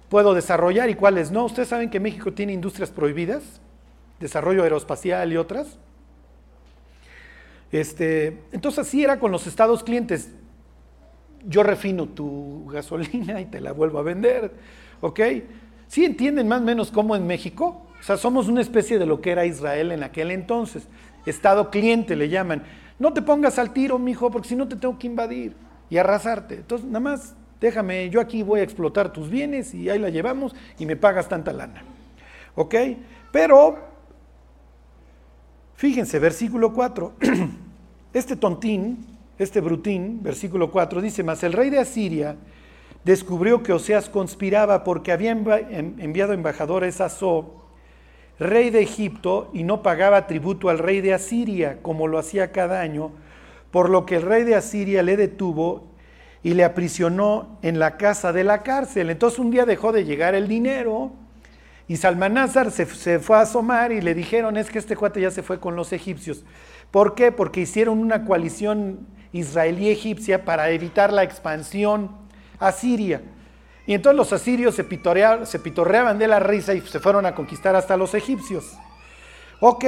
puedo 0.08 0.34
desarrollar 0.34 0.90
y 0.90 0.94
cuáles 0.94 1.30
no. 1.30 1.44
Ustedes 1.44 1.68
saben 1.68 1.90
que 1.90 1.98
México 1.98 2.32
tiene 2.32 2.52
industrias 2.52 2.90
prohibidas, 2.90 3.60
desarrollo 4.20 4.62
aeroespacial 4.62 5.32
y 5.32 5.36
otras. 5.36 5.78
Este, 7.72 8.38
entonces 8.52 8.86
así 8.86 9.02
era 9.02 9.18
con 9.18 9.32
los 9.32 9.46
estados 9.46 9.82
clientes. 9.82 10.30
Yo 11.46 11.62
refino 11.62 12.06
tu 12.06 12.66
gasolina 12.70 13.40
y 13.40 13.46
te 13.46 13.60
la 13.60 13.72
vuelvo 13.72 13.98
a 13.98 14.02
vender, 14.02 14.52
¿ok? 15.00 15.20
¿Sí 15.88 16.04
entienden 16.04 16.46
más 16.46 16.60
o 16.60 16.64
menos 16.64 16.90
cómo 16.90 17.16
en 17.16 17.26
México? 17.26 17.83
O 18.04 18.06
sea, 18.06 18.18
somos 18.18 18.48
una 18.48 18.60
especie 18.60 18.98
de 18.98 19.06
lo 19.06 19.22
que 19.22 19.30
era 19.30 19.46
Israel 19.46 19.90
en 19.92 20.02
aquel 20.02 20.30
entonces. 20.30 20.86
Estado 21.24 21.70
cliente 21.70 22.16
le 22.16 22.28
llaman. 22.28 22.62
No 22.98 23.14
te 23.14 23.22
pongas 23.22 23.58
al 23.58 23.72
tiro, 23.72 23.98
mijo, 23.98 24.30
porque 24.30 24.48
si 24.48 24.56
no 24.56 24.68
te 24.68 24.76
tengo 24.76 24.98
que 24.98 25.06
invadir 25.06 25.56
y 25.88 25.96
arrasarte. 25.96 26.56
Entonces, 26.56 26.86
nada 26.86 27.00
más 27.00 27.34
déjame, 27.62 28.10
yo 28.10 28.20
aquí 28.20 28.42
voy 28.42 28.60
a 28.60 28.62
explotar 28.62 29.10
tus 29.10 29.30
bienes 29.30 29.72
y 29.72 29.88
ahí 29.88 29.98
la 29.98 30.10
llevamos 30.10 30.54
y 30.78 30.84
me 30.84 30.96
pagas 30.96 31.30
tanta 31.30 31.50
lana. 31.54 31.82
¿Ok? 32.54 32.74
Pero 33.32 33.94
Fíjense, 35.76 36.18
versículo 36.18 36.72
4. 36.72 37.12
Este 38.12 38.36
tontín, 38.36 39.18
este 39.38 39.60
brutín, 39.60 40.22
versículo 40.22 40.70
4, 40.70 41.02
dice, 41.02 41.24
mas 41.24 41.42
el 41.42 41.52
rey 41.52 41.68
de 41.68 41.80
Asiria 41.80 42.36
descubrió 43.02 43.64
que 43.64 43.72
Oseas 43.72 44.08
conspiraba 44.08 44.84
porque 44.84 45.10
había 45.10 45.32
enviado 45.32 46.32
embajadores 46.32 47.00
a 47.00 47.08
So, 47.08 47.63
rey 48.38 48.70
de 48.70 48.82
Egipto, 48.82 49.50
y 49.52 49.62
no 49.62 49.82
pagaba 49.82 50.26
tributo 50.26 50.68
al 50.68 50.78
rey 50.78 51.00
de 51.00 51.14
Asiria, 51.14 51.78
como 51.82 52.08
lo 52.08 52.18
hacía 52.18 52.52
cada 52.52 52.80
año, 52.80 53.12
por 53.70 53.90
lo 53.90 54.06
que 54.06 54.16
el 54.16 54.22
rey 54.22 54.44
de 54.44 54.54
Asiria 54.54 55.02
le 55.02 55.16
detuvo 55.16 55.88
y 56.42 56.54
le 56.54 56.64
aprisionó 56.64 57.58
en 57.62 57.78
la 57.78 57.96
casa 57.96 58.32
de 58.32 58.44
la 58.44 58.62
cárcel. 58.62 59.10
Entonces 59.10 59.38
un 59.38 59.50
día 59.50 59.64
dejó 59.64 59.92
de 59.92 60.04
llegar 60.04 60.34
el 60.34 60.46
dinero 60.46 61.12
y 61.88 61.96
Salmanázar 61.96 62.70
se, 62.70 62.86
fue 63.18 63.36
a 63.36 63.40
asomar 63.40 63.92
y 63.92 64.00
le 64.00 64.14
dijeron, 64.14 64.56
es 64.56 64.70
que 64.70 64.78
este 64.78 64.96
cuate 64.96 65.20
ya 65.20 65.30
se 65.30 65.42
fue 65.42 65.60
con 65.60 65.76
los 65.76 65.92
egipcios. 65.92 66.44
¿Por 66.90 67.14
qué? 67.14 67.32
Porque 67.32 67.60
hicieron 67.62 67.98
una 67.98 68.24
coalición 68.24 69.06
israelí-egipcia 69.32 70.44
para 70.44 70.70
evitar 70.70 71.12
la 71.12 71.24
expansión 71.24 72.10
a 72.58 72.72
Siria. 72.72 73.22
Y 73.86 73.94
entonces 73.94 74.16
los 74.16 74.32
asirios 74.32 74.74
se, 74.74 74.86
se 75.44 75.58
pitorreaban 75.58 76.18
de 76.18 76.28
la 76.28 76.40
risa 76.40 76.74
y 76.74 76.80
se 76.80 77.00
fueron 77.00 77.26
a 77.26 77.34
conquistar 77.34 77.76
hasta 77.76 77.96
los 77.96 78.14
egipcios. 78.14 78.78
Ok, 79.60 79.84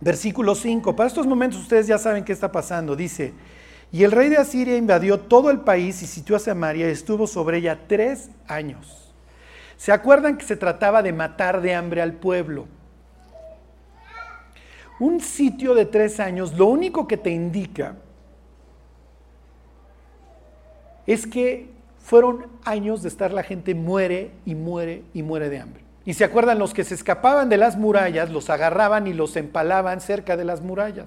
versículo 0.00 0.54
5. 0.54 0.94
Para 0.94 1.06
estos 1.06 1.26
momentos 1.26 1.60
ustedes 1.60 1.86
ya 1.86 1.98
saben 1.98 2.24
qué 2.24 2.32
está 2.32 2.52
pasando. 2.52 2.94
Dice, 2.94 3.32
y 3.92 4.04
el 4.04 4.12
rey 4.12 4.28
de 4.28 4.36
Asiria 4.36 4.76
invadió 4.76 5.18
todo 5.18 5.50
el 5.50 5.60
país 5.60 6.02
y 6.02 6.06
sitió 6.06 6.36
a 6.36 6.38
Samaria 6.38 6.88
y 6.88 6.92
estuvo 6.92 7.26
sobre 7.26 7.58
ella 7.58 7.80
tres 7.88 8.30
años. 8.46 9.12
¿Se 9.76 9.92
acuerdan 9.92 10.36
que 10.36 10.44
se 10.44 10.56
trataba 10.56 11.02
de 11.02 11.12
matar 11.12 11.62
de 11.62 11.74
hambre 11.74 12.02
al 12.02 12.12
pueblo? 12.12 12.66
Un 14.98 15.20
sitio 15.20 15.74
de 15.74 15.86
tres 15.86 16.20
años, 16.20 16.52
lo 16.52 16.66
único 16.66 17.08
que 17.08 17.16
te 17.16 17.30
indica 17.30 17.96
es 21.06 21.26
que 21.26 21.79
fueron 22.10 22.48
años 22.64 23.02
de 23.02 23.08
estar 23.08 23.32
la 23.32 23.44
gente 23.44 23.72
muere 23.72 24.32
y 24.44 24.56
muere 24.56 25.04
y 25.14 25.22
muere 25.22 25.48
de 25.48 25.60
hambre. 25.60 25.84
Y 26.04 26.14
se 26.14 26.24
acuerdan, 26.24 26.58
los 26.58 26.74
que 26.74 26.82
se 26.82 26.96
escapaban 26.96 27.48
de 27.48 27.56
las 27.56 27.76
murallas, 27.78 28.30
los 28.30 28.50
agarraban 28.50 29.06
y 29.06 29.12
los 29.12 29.36
empalaban 29.36 30.00
cerca 30.00 30.36
de 30.36 30.44
las 30.44 30.60
murallas. 30.60 31.06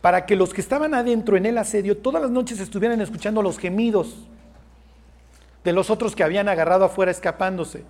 Para 0.00 0.26
que 0.26 0.34
los 0.34 0.52
que 0.52 0.62
estaban 0.62 0.94
adentro 0.94 1.36
en 1.36 1.46
el 1.46 1.58
asedio 1.58 1.96
todas 1.96 2.20
las 2.20 2.32
noches 2.32 2.58
estuvieran 2.58 3.00
escuchando 3.00 3.40
los 3.40 3.56
gemidos 3.56 4.16
de 5.62 5.72
los 5.72 5.90
otros 5.90 6.16
que 6.16 6.24
habían 6.24 6.48
agarrado 6.48 6.86
afuera 6.86 7.12
escapándose. 7.12 7.84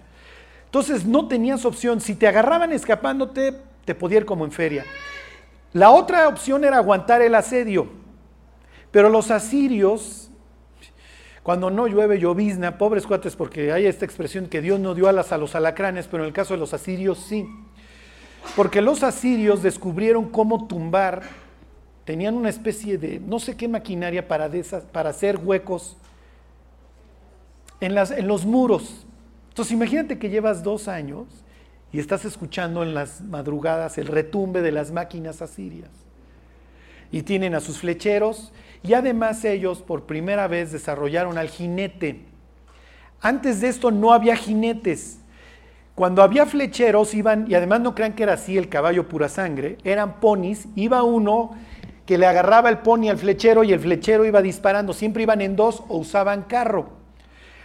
Entonces 0.67 1.07
no 1.07 1.27
tenías 1.27 1.65
opción. 1.65 2.03
Si 2.03 2.15
te 2.15 2.29
agarraban 2.29 2.75
escapándote, 2.75 3.63
te 3.87 3.95
podía 3.95 4.19
ir 4.19 4.27
como 4.27 4.45
en 4.45 4.53
feria. 4.53 4.85
La 5.73 5.91
otra 5.91 6.29
opción 6.29 6.65
era 6.65 6.77
aguantar 6.77 7.23
el 7.23 7.35
asedio. 7.35 7.89
Pero 8.91 9.09
los 9.09 9.31
asirios, 9.31 10.24
cuando 11.45 11.69
no 11.71 11.87
llueve, 11.87 12.19
llovizna, 12.19 12.79
pobres 12.79 13.07
cuates, 13.07 13.37
porque 13.37 13.71
hay 13.71 13.85
esta 13.85 14.07
expresión 14.07 14.47
que 14.47 14.63
Dios 14.63 14.81
no 14.81 14.95
dio 14.95 15.11
alas 15.11 15.31
a 15.31 15.37
los 15.37 15.55
alacranes, 15.55 16.09
pero 16.11 16.23
en 16.23 16.29
el 16.29 16.33
caso 16.33 16.55
de 16.55 16.59
los 16.59 16.73
asirios 16.73 17.19
sí. 17.19 17.47
Porque 18.57 18.81
los 18.81 19.03
asirios 19.03 19.63
descubrieron 19.63 20.31
cómo 20.31 20.67
tumbar, 20.67 21.21
tenían 22.07 22.35
una 22.35 22.49
especie 22.49 22.97
de, 22.97 23.21
no 23.21 23.39
sé 23.41 23.59
qué 23.59 23.69
maquinaria 23.69 24.27
para, 24.27 24.51
hacer 25.07 25.37
huecos 25.37 25.99
en, 27.79 27.99
en 27.99 28.27
los 28.27 28.47
muros. 28.47 29.07
Entonces 29.51 29.73
imagínate 29.73 30.19
que 30.19 30.31
llevas 30.31 30.63
dos 30.63 30.89
años 30.89 31.27
y 31.93 31.99
estás 31.99 32.25
escuchando 32.25 32.83
en 32.83 32.95
las 32.95 33.21
madrugadas 33.21 33.99
el 33.99 34.07
retumbe 34.07 34.63
de 34.63 34.73
las 34.73 34.93
máquinas 34.93 35.43
asirias. 35.43 35.91
Y 37.13 37.21
tienen 37.21 37.55
a 37.55 37.61
sus 37.61 37.81
flecheros 37.81 38.51
y 38.85 38.93
además 38.93 39.45
ellos 39.45 39.81
por 39.81 40.05
primera 40.05 40.47
vez 40.47 40.71
desarrollaron 40.71 41.39
al 41.39 41.49
jinete. 41.49 42.21
Antes 43.21 43.63
de 43.63 43.69
esto 43.69 43.91
no 43.91 44.13
había 44.13 44.37
jinetes. 44.37 45.21
Cuando 45.95 46.23
había 46.23 46.45
flecheros 46.45 47.15
iban, 47.15 47.47
y 47.49 47.55
además 47.55 47.81
no 47.81 47.95
crean 47.95 48.13
que 48.13 48.25
era 48.25 48.35
así 48.35 48.59
el 48.59 48.69
caballo 48.69 49.09
pura 49.09 49.31
sangre, 49.31 49.79
eran 49.85 50.21
ponis, 50.21 50.69
iba 50.77 51.03
uno 51.03 51.53
que 52.05 52.19
le 52.19 52.27
agarraba 52.27 52.69
el 52.69 52.79
pony 52.79 53.09
al 53.09 53.17
flechero 53.17 53.65
y 53.65 53.73
el 53.73 53.81
flechero 53.81 54.27
iba 54.27 54.43
disparando, 54.43 54.93
siempre 54.93 55.23
iban 55.23 55.41
en 55.41 55.57
dos 55.57 55.83
o 55.89 55.97
usaban 55.97 56.43
carro. 56.43 56.91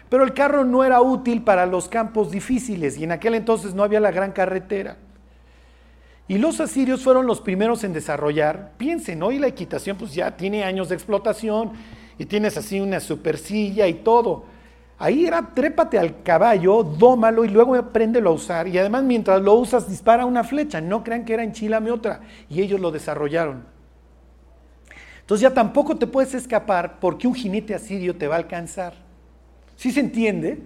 Pero 0.07 0.23
el 0.23 0.33
carro 0.33 0.63
no 0.63 0.85
era 0.85 1.01
útil 1.01 1.43
para 1.43 1.65
los 1.65 1.89
campos 1.89 2.31
difíciles 2.31 2.97
y 2.97 3.03
en 3.03 3.11
aquel 3.11 3.35
entonces 3.35 3.73
no 3.73 3.83
había 3.83 3.99
la 3.99 4.11
gran 4.11 4.31
carretera. 4.31 4.95
Y 6.29 6.37
los 6.37 6.59
asirios 6.59 7.01
fueron 7.01 7.25
los 7.25 7.41
primeros 7.41 7.83
en 7.83 7.91
desarrollar, 7.91 8.73
piensen, 8.77 9.23
hoy 9.23 9.39
la 9.39 9.47
equitación 9.47 9.97
pues 9.97 10.13
ya 10.13 10.37
tiene 10.37 10.63
años 10.63 10.87
de 10.87 10.93
explotación 10.93 11.71
y 12.19 12.25
tienes 12.25 12.55
así 12.55 12.79
una 12.79 12.99
super 12.99 13.39
silla 13.39 13.87
y 13.87 13.95
todo. 13.95 14.45
Ahí 14.99 15.25
era 15.25 15.55
trépate 15.55 15.97
al 15.97 16.21
caballo, 16.21 16.83
dómalo 16.83 17.45
y 17.45 17.49
luego 17.49 17.73
apréndelo 17.73 18.29
a 18.29 18.33
usar. 18.33 18.67
Y 18.67 18.77
además 18.77 19.03
mientras 19.03 19.41
lo 19.41 19.55
usas 19.55 19.89
dispara 19.89 20.25
una 20.25 20.43
flecha. 20.43 20.79
No 20.79 21.03
crean 21.03 21.25
que 21.25 21.33
era 21.33 21.43
enchilame 21.43 21.89
otra. 21.89 22.19
Y 22.47 22.61
ellos 22.61 22.79
lo 22.79 22.91
desarrollaron. 22.91 23.63
Entonces 25.21 25.41
ya 25.41 25.53
tampoco 25.53 25.97
te 25.97 26.05
puedes 26.05 26.35
escapar 26.35 26.99
porque 26.99 27.27
un 27.27 27.33
jinete 27.33 27.73
asirio 27.73 28.15
te 28.17 28.27
va 28.27 28.35
a 28.35 28.39
alcanzar. 28.39 28.93
¿Sí 29.77 29.91
se 29.91 30.01
entiende? 30.01 30.61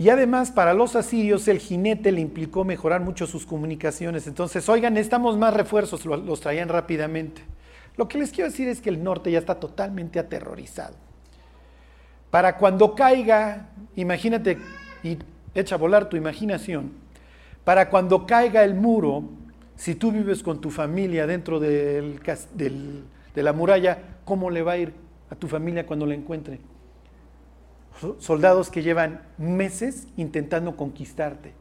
Y 0.00 0.08
además 0.08 0.50
para 0.50 0.72
los 0.72 0.96
asirios 0.96 1.46
el 1.46 1.58
jinete 1.58 2.10
le 2.10 2.22
implicó 2.22 2.64
mejorar 2.64 3.02
mucho 3.02 3.26
sus 3.26 3.44
comunicaciones. 3.44 4.26
Entonces, 4.26 4.66
oigan, 4.70 4.94
necesitamos 4.94 5.36
más 5.36 5.52
refuerzos, 5.52 6.06
los 6.06 6.40
traían 6.40 6.70
rápidamente. 6.70 7.42
Lo 7.98 8.08
que 8.08 8.16
les 8.16 8.30
quiero 8.30 8.48
decir 8.48 8.66
es 8.66 8.80
que 8.80 8.88
el 8.88 9.04
norte 9.04 9.30
ya 9.30 9.38
está 9.38 9.56
totalmente 9.56 10.18
aterrorizado. 10.18 10.94
Para 12.30 12.56
cuando 12.56 12.94
caiga, 12.94 13.68
imagínate 13.94 14.56
y 15.02 15.18
echa 15.54 15.74
a 15.74 15.78
volar 15.78 16.08
tu 16.08 16.16
imaginación, 16.16 16.92
para 17.62 17.90
cuando 17.90 18.24
caiga 18.24 18.64
el 18.64 18.74
muro, 18.74 19.24
si 19.76 19.96
tú 19.96 20.12
vives 20.12 20.42
con 20.42 20.62
tu 20.62 20.70
familia 20.70 21.26
dentro 21.26 21.60
de 21.60 22.18
la 23.34 23.52
muralla, 23.52 23.98
¿cómo 24.24 24.48
le 24.48 24.62
va 24.62 24.72
a 24.72 24.78
ir 24.78 24.94
a 25.28 25.34
tu 25.34 25.46
familia 25.46 25.84
cuando 25.84 26.06
la 26.06 26.14
encuentre? 26.14 26.58
Soldados 28.18 28.70
que 28.70 28.82
llevan 28.82 29.22
meses 29.38 30.06
intentando 30.16 30.76
conquistarte 30.76 31.52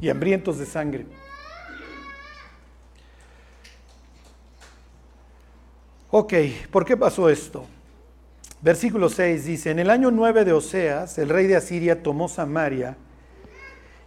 y 0.00 0.08
hambrientos 0.08 0.58
de 0.58 0.66
sangre. 0.66 1.06
Ok, 6.10 6.34
¿por 6.70 6.84
qué 6.84 6.96
pasó 6.96 7.28
esto? 7.28 7.66
Versículo 8.60 9.08
6 9.08 9.44
dice, 9.44 9.70
en 9.70 9.78
el 9.78 9.90
año 9.90 10.10
9 10.10 10.44
de 10.44 10.52
Oseas, 10.52 11.18
el 11.18 11.28
rey 11.28 11.46
de 11.46 11.56
Asiria 11.56 12.02
tomó 12.02 12.28
Samaria 12.28 12.96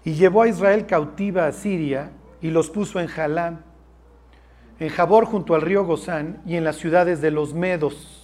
y 0.04 0.14
llevó 0.14 0.42
a 0.42 0.48
Israel 0.48 0.88
cautiva 0.88 1.46
a 1.46 1.52
Siria 1.52 2.12
y 2.42 2.50
los 2.50 2.70
puso 2.70 3.00
en 3.00 3.08
Jalán, 3.08 3.64
en 4.80 4.90
Jabor 4.90 5.26
junto 5.26 5.54
al 5.54 5.62
río 5.62 5.86
Gozán 5.86 6.42
y 6.46 6.56
en 6.56 6.64
las 6.64 6.78
ciudades 6.78 7.22
de 7.22 7.32
los 7.32 7.54
Medos 7.54 8.21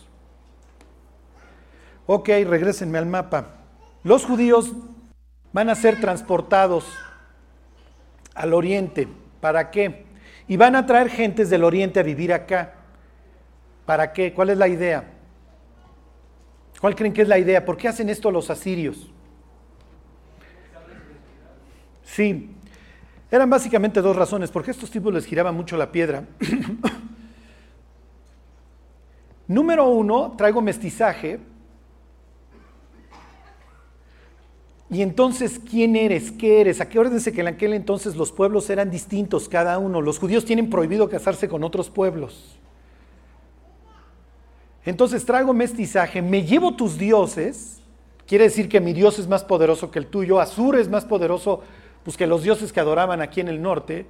Ok, 2.10 2.30
regresenme 2.30 2.98
al 2.98 3.06
mapa. 3.06 3.50
Los 4.04 4.26
judíos 4.26 4.72
van 5.52 5.70
a 5.70 5.76
ser 5.76 6.00
transportados 6.00 6.86
al 8.34 8.54
oriente. 8.54 9.10
¿Para 9.42 9.72
qué? 9.72 10.06
Y 10.48 10.56
van 10.56 10.78
a 10.78 10.86
traer 10.86 11.10
gentes 11.10 11.50
del 11.50 11.66
oriente 11.66 12.00
a 12.00 12.04
vivir 12.04 12.32
acá. 12.32 12.76
¿Para 13.86 14.14
qué? 14.14 14.34
¿Cuál 14.34 14.52
es 14.52 14.58
la 14.58 14.70
idea? 14.70 15.04
¿Cuál 16.80 16.96
creen 16.96 17.12
que 17.12 17.24
es 17.24 17.28
la 17.28 17.40
idea? 17.40 17.66
¿Por 17.66 17.76
qué 17.76 17.90
hacen 17.90 18.08
esto 18.08 18.32
los 18.32 18.50
asirios? 18.50 19.12
Sí, 22.04 22.56
eran 23.30 23.50
básicamente 23.50 24.02
dos 24.02 24.16
razones. 24.16 24.50
Porque 24.50 24.72
estos 24.72 24.90
tipos 24.90 25.14
les 25.14 25.26
giraba 25.26 25.52
mucho 25.52 25.76
la 25.76 25.92
piedra. 25.92 26.24
Número 29.48 29.90
uno, 29.90 30.36
traigo 30.38 30.62
mestizaje 30.62 31.57
Y 34.90 35.02
entonces, 35.02 35.60
¿quién 35.60 35.96
eres? 35.96 36.32
¿Qué 36.32 36.62
eres? 36.62 36.80
Acuérdense 36.80 37.34
que 37.34 37.42
en 37.42 37.48
aquel 37.48 37.74
entonces 37.74 38.16
los 38.16 38.32
pueblos 38.32 38.70
eran 38.70 38.90
distintos 38.90 39.50
cada 39.50 39.78
uno. 39.80 40.02
Los 40.02 40.18
judíos 40.18 40.46
tienen 40.46 40.70
prohibido 40.70 41.10
casarse 41.10 41.50
con 41.50 41.64
otros 41.64 41.90
pueblos. 41.90 42.58
Entonces 44.86 45.26
traigo 45.26 45.54
mestizaje, 45.54 46.22
me 46.22 46.44
llevo 46.44 46.76
tus 46.78 46.98
dioses. 46.98 47.82
Quiere 48.26 48.46
decir 48.46 48.70
que 48.70 48.80
mi 48.80 48.94
Dios 48.94 49.20
es 49.20 49.28
más 49.28 49.44
poderoso 49.44 49.92
que 49.92 50.00
el 50.00 50.08
tuyo. 50.08 50.40
Azur 50.40 50.78
es 50.78 50.88
más 50.88 51.04
poderoso 51.04 51.62
pues, 52.04 52.16
que 52.16 52.26
los 52.26 52.44
dioses 52.44 52.72
que 52.72 52.80
adoraban 52.80 53.22
aquí 53.22 53.42
en 53.42 53.50
el 53.50 53.62
norte. 53.62 54.06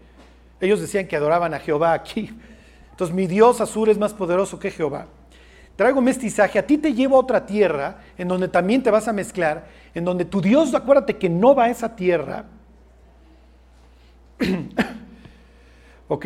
Ellos 0.61 0.79
decían 0.79 1.07
que 1.07 1.15
adoraban 1.15 1.55
a 1.55 1.59
Jehová 1.59 1.93
aquí. 1.93 2.29
Entonces 2.91 3.15
mi 3.15 3.25
Dios 3.25 3.61
Azur 3.61 3.89
es 3.89 3.97
más 3.97 4.13
poderoso 4.13 4.59
que 4.59 4.69
Jehová 4.69 5.07
traigo 5.77 6.01
mestizaje, 6.01 6.59
a 6.59 6.67
ti 6.67 6.77
te 6.77 6.93
llevo 6.93 7.15
a 7.15 7.19
otra 7.19 7.45
tierra 7.45 7.99
en 8.17 8.27
donde 8.27 8.49
también 8.49 8.83
te 8.83 8.91
vas 8.91 9.07
a 9.07 9.13
mezclar, 9.13 9.67
en 9.93 10.03
donde 10.03 10.25
tu 10.25 10.41
Dios, 10.41 10.73
acuérdate 10.73 11.15
que 11.15 11.29
no 11.29 11.55
va 11.55 11.65
a 11.65 11.69
esa 11.69 11.95
tierra. 11.95 12.45
¿Ok? 16.09 16.25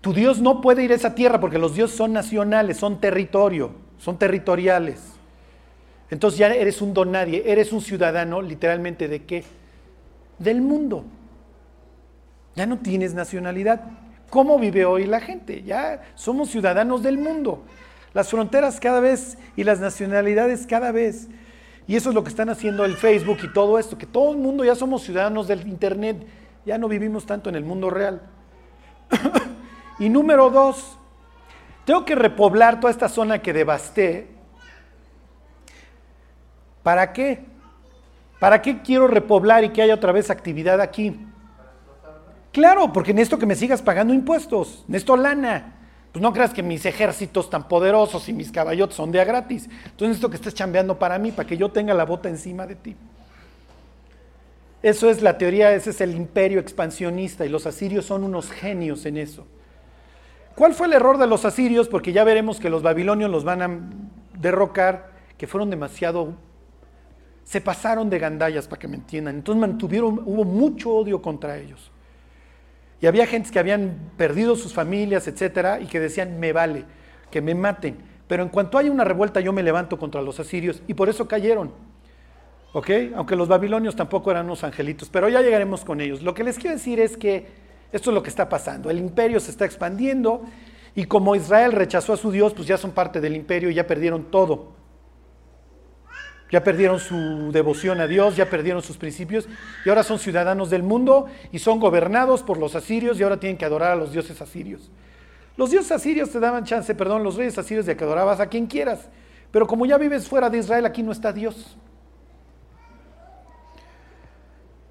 Tu 0.00 0.12
Dios 0.12 0.40
no 0.40 0.60
puede 0.60 0.82
ir 0.82 0.92
a 0.92 0.94
esa 0.94 1.14
tierra 1.14 1.38
porque 1.38 1.58
los 1.58 1.74
dioses 1.74 1.96
son 1.96 2.12
nacionales, 2.12 2.78
son 2.78 3.00
territorio, 3.00 3.72
son 3.98 4.18
territoriales. 4.18 5.12
Entonces 6.10 6.38
ya 6.38 6.48
eres 6.48 6.80
un 6.80 6.94
don 6.94 7.12
nadie, 7.12 7.42
eres 7.46 7.72
un 7.72 7.82
ciudadano 7.82 8.40
literalmente 8.40 9.06
de 9.08 9.24
qué? 9.24 9.44
Del 10.38 10.62
mundo. 10.62 11.04
Ya 12.56 12.66
no 12.66 12.78
tienes 12.78 13.12
nacionalidad. 13.14 13.82
¿Cómo 14.30 14.58
vive 14.58 14.84
hoy 14.84 15.06
la 15.06 15.20
gente? 15.20 15.62
Ya 15.62 16.02
somos 16.14 16.50
ciudadanos 16.50 17.02
del 17.02 17.18
mundo. 17.18 17.64
Las 18.14 18.30
fronteras 18.30 18.80
cada 18.80 19.00
vez 19.00 19.38
y 19.56 19.64
las 19.64 19.80
nacionalidades 19.80 20.66
cada 20.66 20.92
vez. 20.92 21.28
Y 21.86 21.96
eso 21.96 22.10
es 22.10 22.14
lo 22.14 22.22
que 22.22 22.30
están 22.30 22.50
haciendo 22.50 22.84
el 22.84 22.96
Facebook 22.96 23.38
y 23.42 23.52
todo 23.52 23.78
esto, 23.78 23.96
que 23.96 24.06
todo 24.06 24.32
el 24.32 24.38
mundo 24.38 24.64
ya 24.64 24.74
somos 24.74 25.02
ciudadanos 25.02 25.48
del 25.48 25.66
Internet, 25.66 26.26
ya 26.66 26.76
no 26.76 26.88
vivimos 26.88 27.24
tanto 27.24 27.48
en 27.48 27.56
el 27.56 27.64
mundo 27.64 27.88
real. 27.88 28.20
y 29.98 30.08
número 30.10 30.50
dos, 30.50 30.98
tengo 31.86 32.04
que 32.04 32.14
repoblar 32.14 32.78
toda 32.80 32.90
esta 32.90 33.08
zona 33.08 33.40
que 33.40 33.54
devasté. 33.54 34.28
¿Para 36.82 37.12
qué? 37.14 37.46
¿Para 38.38 38.60
qué 38.60 38.82
quiero 38.82 39.08
repoblar 39.08 39.64
y 39.64 39.70
que 39.70 39.80
haya 39.80 39.94
otra 39.94 40.12
vez 40.12 40.30
actividad 40.30 40.80
aquí? 40.80 41.18
Claro, 42.52 42.92
porque 42.92 43.14
necesito 43.14 43.38
que 43.38 43.46
me 43.46 43.54
sigas 43.54 43.80
pagando 43.80 44.12
impuestos, 44.12 44.84
necesito 44.88 45.16
lana. 45.16 45.77
Pues 46.12 46.22
no 46.22 46.32
creas 46.32 46.54
que 46.54 46.62
mis 46.62 46.86
ejércitos 46.86 47.50
tan 47.50 47.68
poderosos 47.68 48.28
y 48.28 48.32
mis 48.32 48.50
caballotes 48.50 48.96
son 48.96 49.12
de 49.12 49.20
a 49.20 49.24
gratis. 49.24 49.64
Entonces 49.64 50.08
necesito 50.08 50.30
que 50.30 50.36
estés 50.36 50.54
chambeando 50.54 50.98
para 50.98 51.18
mí, 51.18 51.32
para 51.32 51.46
que 51.46 51.56
yo 51.56 51.70
tenga 51.70 51.94
la 51.94 52.04
bota 52.04 52.28
encima 52.28 52.66
de 52.66 52.74
ti. 52.74 52.96
Eso 54.82 55.10
es 55.10 55.22
la 55.22 55.36
teoría, 55.36 55.74
ese 55.74 55.90
es 55.90 56.00
el 56.00 56.14
imperio 56.14 56.60
expansionista 56.60 57.44
y 57.44 57.48
los 57.48 57.66
asirios 57.66 58.06
son 58.06 58.24
unos 58.24 58.50
genios 58.50 59.06
en 59.06 59.16
eso. 59.16 59.46
¿Cuál 60.54 60.74
fue 60.74 60.86
el 60.86 60.92
error 60.92 61.18
de 61.18 61.26
los 61.26 61.44
asirios? 61.44 61.88
Porque 61.88 62.12
ya 62.12 62.24
veremos 62.24 62.58
que 62.58 62.70
los 62.70 62.82
babilonios 62.82 63.30
los 63.30 63.44
van 63.44 63.62
a 63.62 63.70
derrocar, 64.40 65.10
que 65.36 65.46
fueron 65.46 65.70
demasiado, 65.70 66.34
se 67.44 67.60
pasaron 67.60 68.10
de 68.10 68.18
gandallas 68.18 68.68
para 68.68 68.80
que 68.80 68.88
me 68.88 68.96
entiendan. 68.96 69.36
Entonces 69.36 69.60
mantuvieron, 69.60 70.20
hubo 70.24 70.44
mucho 70.44 70.90
odio 70.90 71.22
contra 71.22 71.58
ellos. 71.58 71.90
Y 73.00 73.06
había 73.06 73.26
gente 73.26 73.50
que 73.50 73.58
habían 73.58 73.96
perdido 74.16 74.56
sus 74.56 74.72
familias, 74.72 75.28
etcétera, 75.28 75.80
y 75.80 75.86
que 75.86 76.00
decían, 76.00 76.40
me 76.40 76.52
vale, 76.52 76.84
que 77.30 77.40
me 77.40 77.54
maten. 77.54 77.96
Pero 78.26 78.42
en 78.42 78.48
cuanto 78.48 78.76
haya 78.76 78.90
una 78.90 79.04
revuelta, 79.04 79.40
yo 79.40 79.52
me 79.52 79.62
levanto 79.62 79.98
contra 79.98 80.20
los 80.20 80.40
asirios. 80.40 80.82
Y 80.86 80.94
por 80.94 81.08
eso 81.08 81.28
cayeron. 81.28 81.72
¿Ok? 82.72 82.90
Aunque 83.14 83.36
los 83.36 83.48
babilonios 83.48 83.96
tampoco 83.96 84.30
eran 84.30 84.46
unos 84.46 84.64
angelitos. 84.64 85.08
Pero 85.08 85.28
ya 85.28 85.40
llegaremos 85.40 85.84
con 85.84 86.00
ellos. 86.00 86.22
Lo 86.22 86.34
que 86.34 86.44
les 86.44 86.58
quiero 86.58 86.76
decir 86.76 87.00
es 87.00 87.16
que 87.16 87.46
esto 87.92 88.10
es 88.10 88.14
lo 88.14 88.22
que 88.22 88.28
está 88.28 88.48
pasando. 88.48 88.90
El 88.90 88.98
imperio 88.98 89.40
se 89.40 89.50
está 89.50 89.64
expandiendo. 89.64 90.42
Y 90.94 91.04
como 91.04 91.36
Israel 91.36 91.72
rechazó 91.72 92.12
a 92.12 92.16
su 92.16 92.30
Dios, 92.30 92.52
pues 92.52 92.66
ya 92.66 92.76
son 92.76 92.90
parte 92.90 93.20
del 93.20 93.36
imperio 93.36 93.70
y 93.70 93.74
ya 93.74 93.86
perdieron 93.86 94.30
todo. 94.30 94.77
Ya 96.50 96.64
perdieron 96.64 96.98
su 96.98 97.50
devoción 97.52 98.00
a 98.00 98.06
Dios, 98.06 98.36
ya 98.36 98.48
perdieron 98.48 98.82
sus 98.82 98.96
principios 98.96 99.48
y 99.84 99.88
ahora 99.88 100.02
son 100.02 100.18
ciudadanos 100.18 100.70
del 100.70 100.82
mundo 100.82 101.26
y 101.52 101.58
son 101.58 101.78
gobernados 101.78 102.42
por 102.42 102.58
los 102.58 102.74
asirios 102.74 103.20
y 103.20 103.22
ahora 103.22 103.38
tienen 103.38 103.58
que 103.58 103.66
adorar 103.66 103.92
a 103.92 103.96
los 103.96 104.12
dioses 104.12 104.40
asirios. 104.40 104.90
Los 105.56 105.70
dioses 105.70 105.92
asirios 105.92 106.30
te 106.30 106.40
daban 106.40 106.64
chance, 106.64 106.94
perdón, 106.94 107.22
los 107.22 107.36
reyes 107.36 107.58
asirios 107.58 107.84
de 107.84 107.96
que 107.96 108.04
adorabas 108.04 108.40
a 108.40 108.46
quien 108.46 108.66
quieras, 108.66 109.08
pero 109.50 109.66
como 109.66 109.84
ya 109.84 109.98
vives 109.98 110.28
fuera 110.28 110.48
de 110.48 110.58
Israel, 110.58 110.86
aquí 110.86 111.02
no 111.02 111.12
está 111.12 111.32
Dios. 111.32 111.76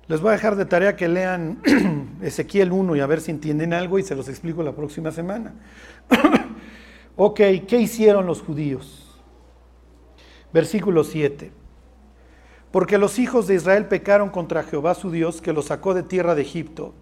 Les 0.08 0.22
voy 0.22 0.30
a 0.30 0.34
dejar 0.34 0.56
de 0.56 0.66
tarea 0.66 0.96
que 0.96 1.08
lean 1.08 1.62
Ezequiel 2.22 2.72
1 2.72 2.96
y 2.96 3.00
a 3.00 3.08
ver 3.08 3.20
si 3.20 3.32
entienden 3.32 3.74
algo 3.74 3.98
y 4.00 4.04
se 4.04 4.16
los 4.16 4.30
explico 4.30 4.62
la 4.64 4.74
próxima 4.74 5.12
semana. 5.12 5.54
ok, 7.18 7.42
¿qué 7.68 7.80
hicieron 7.80 8.26
los 8.26 8.42
judíos? 8.42 9.07
Versículo 10.54 11.04
7. 11.04 11.52
Porque 12.72 12.98
los 12.98 13.20
hijos 13.20 13.48
de 13.48 13.56
Israel 13.56 13.86
pecaron 13.86 14.30
contra 14.30 14.64
Jehová 14.64 14.94
su 14.96 15.12
Dios, 15.12 15.42
que 15.42 15.54
los 15.54 15.66
sacó 15.66 15.94
de 15.94 16.04
tierra 16.04 16.36
de 16.36 16.42
Egipto, 16.42 16.94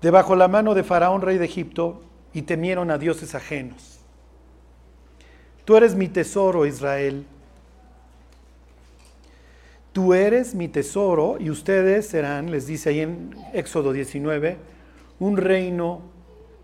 debajo 0.00 0.34
la 0.36 0.48
mano 0.48 0.74
de 0.74 0.82
Faraón, 0.82 1.22
rey 1.22 1.38
de 1.38 1.44
Egipto, 1.44 2.02
y 2.32 2.42
temieron 2.42 2.90
a 2.90 2.98
dioses 2.98 3.34
ajenos. 3.34 4.00
Tú 5.64 5.76
eres 5.76 5.94
mi 5.94 6.08
tesoro, 6.08 6.66
Israel, 6.66 7.24
tú 9.92 10.12
eres 10.14 10.54
mi 10.54 10.66
tesoro 10.68 11.36
y 11.38 11.50
ustedes 11.50 12.08
serán, 12.08 12.50
les 12.50 12.66
dice 12.66 12.90
ahí 12.90 13.00
en 13.00 13.36
Éxodo 13.52 13.92
19, 13.92 14.56
un 15.20 15.36
reino 15.36 16.00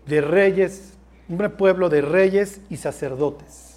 de 0.05 0.19
reyes, 0.19 0.95
un 1.29 1.37
pueblo 1.51 1.87
de 1.89 2.01
reyes 2.01 2.59
y 2.69 2.77
sacerdotes. 2.77 3.68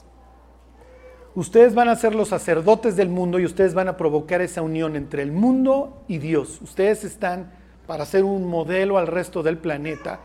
Ustedes 1.34 1.74
van 1.74 1.88
a 1.88 1.96
ser 1.96 2.14
los 2.14 2.28
sacerdotes 2.28 2.94
del 2.94 3.08
mundo 3.08 3.38
y 3.38 3.46
ustedes 3.46 3.72
van 3.72 3.88
a 3.88 3.96
provocar 3.96 4.42
esa 4.42 4.60
unión 4.60 4.96
entre 4.96 5.22
el 5.22 5.32
mundo 5.32 6.02
y 6.06 6.18
Dios. 6.18 6.60
Ustedes 6.60 7.04
están 7.04 7.50
para 7.86 8.04
ser 8.04 8.24
un 8.24 8.46
modelo 8.46 8.98
al 8.98 9.06
resto 9.06 9.42
del 9.42 9.56
planeta 9.56 10.20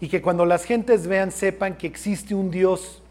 y 0.00 0.08
que 0.08 0.22
cuando 0.22 0.46
las 0.46 0.64
gentes 0.64 1.08
vean 1.08 1.32
sepan 1.32 1.76
que 1.76 1.88
existe 1.88 2.36
un 2.36 2.52
Dios, 2.52 3.02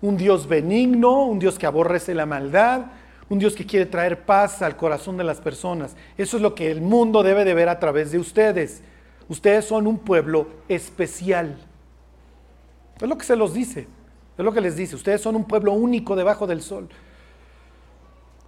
un 0.00 0.16
Dios 0.16 0.48
benigno, 0.48 1.26
un 1.26 1.38
Dios 1.38 1.58
que 1.58 1.66
aborrece 1.66 2.14
la 2.14 2.24
maldad, 2.24 2.86
un 3.28 3.38
Dios 3.38 3.54
que 3.54 3.66
quiere 3.66 3.84
traer 3.84 4.24
paz 4.24 4.62
al 4.62 4.76
corazón 4.76 5.18
de 5.18 5.24
las 5.24 5.42
personas. 5.42 5.94
Eso 6.16 6.38
es 6.38 6.42
lo 6.42 6.54
que 6.54 6.70
el 6.70 6.80
mundo 6.80 7.22
debe 7.22 7.44
de 7.44 7.52
ver 7.52 7.68
a 7.68 7.78
través 7.78 8.12
de 8.12 8.18
ustedes. 8.18 8.82
Ustedes 9.28 9.66
son 9.66 9.86
un 9.86 9.98
pueblo 9.98 10.48
especial. 10.68 11.58
Es 12.98 13.06
lo 13.06 13.18
que 13.18 13.26
se 13.26 13.36
los 13.36 13.52
dice, 13.52 13.86
es 14.38 14.44
lo 14.44 14.52
que 14.52 14.60
les 14.60 14.76
dice. 14.76 14.94
Ustedes 14.94 15.20
son 15.20 15.34
un 15.36 15.44
pueblo 15.44 15.72
único 15.72 16.14
debajo 16.14 16.46
del 16.46 16.62
sol. 16.62 16.88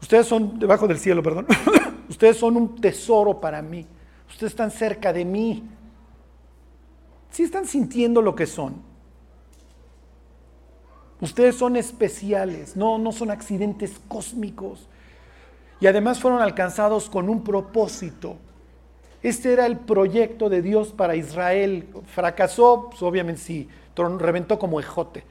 Ustedes 0.00 0.26
son, 0.26 0.59
debajo 0.59 0.87
del 0.87 0.98
cielo, 0.98 1.22
perdón. 1.22 1.46
Ustedes 2.09 2.37
son 2.37 2.57
un 2.57 2.81
tesoro 2.81 3.40
para 3.40 3.61
mí. 3.61 3.87
Ustedes 4.29 4.53
están 4.53 4.70
cerca 4.70 5.12
de 5.12 5.24
mí. 5.24 5.68
Si 7.31 7.42
están 7.42 7.66
sintiendo 7.66 8.22
lo 8.22 8.35
que 8.35 8.46
son. 8.46 8.88
Ustedes 11.20 11.57
son 11.57 11.76
especiales, 11.76 12.76
no, 12.76 12.96
no 12.96 13.12
son 13.12 13.31
accidentes 13.31 14.00
cósmicos. 14.09 14.88
Y 15.81 15.87
además 15.87 16.18
fueron 16.20 16.40
alcanzados 16.40 17.11
con 17.11 17.29
un 17.29 17.42
propósito. 17.44 18.37
Este 19.22 19.53
era 19.53 19.66
el 19.66 19.79
proyecto 19.79 20.48
de 20.48 20.62
Dios 20.62 20.92
para 20.92 21.16
Israel. 21.16 21.88
Fracasó, 22.07 22.88
pues 22.90 23.03
obviamente 23.03 23.40
sí, 23.40 23.68
reventó 24.18 24.59
como 24.59 24.81
ejote. 24.81 25.24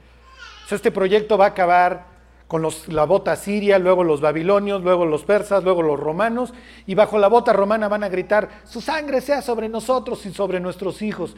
Este 0.74 0.90
proyecto 0.90 1.38
va 1.38 1.46
a 1.46 1.48
acabar 1.48 2.06
con 2.50 2.66
la 2.88 3.04
bota 3.04 3.36
siria, 3.36 3.78
luego 3.78 4.02
los 4.02 4.20
babilonios, 4.20 4.82
luego 4.82 5.06
los 5.06 5.24
persas, 5.24 5.62
luego 5.62 5.82
los 5.82 6.00
romanos, 6.00 6.52
y 6.84 6.96
bajo 6.96 7.16
la 7.18 7.28
bota 7.28 7.52
romana 7.52 7.86
van 7.86 8.02
a 8.02 8.08
gritar, 8.08 8.48
su 8.64 8.80
sangre 8.80 9.20
sea 9.20 9.40
sobre 9.40 9.68
nosotros 9.68 10.26
y 10.26 10.32
sobre 10.32 10.58
nuestros 10.58 11.00
hijos, 11.00 11.36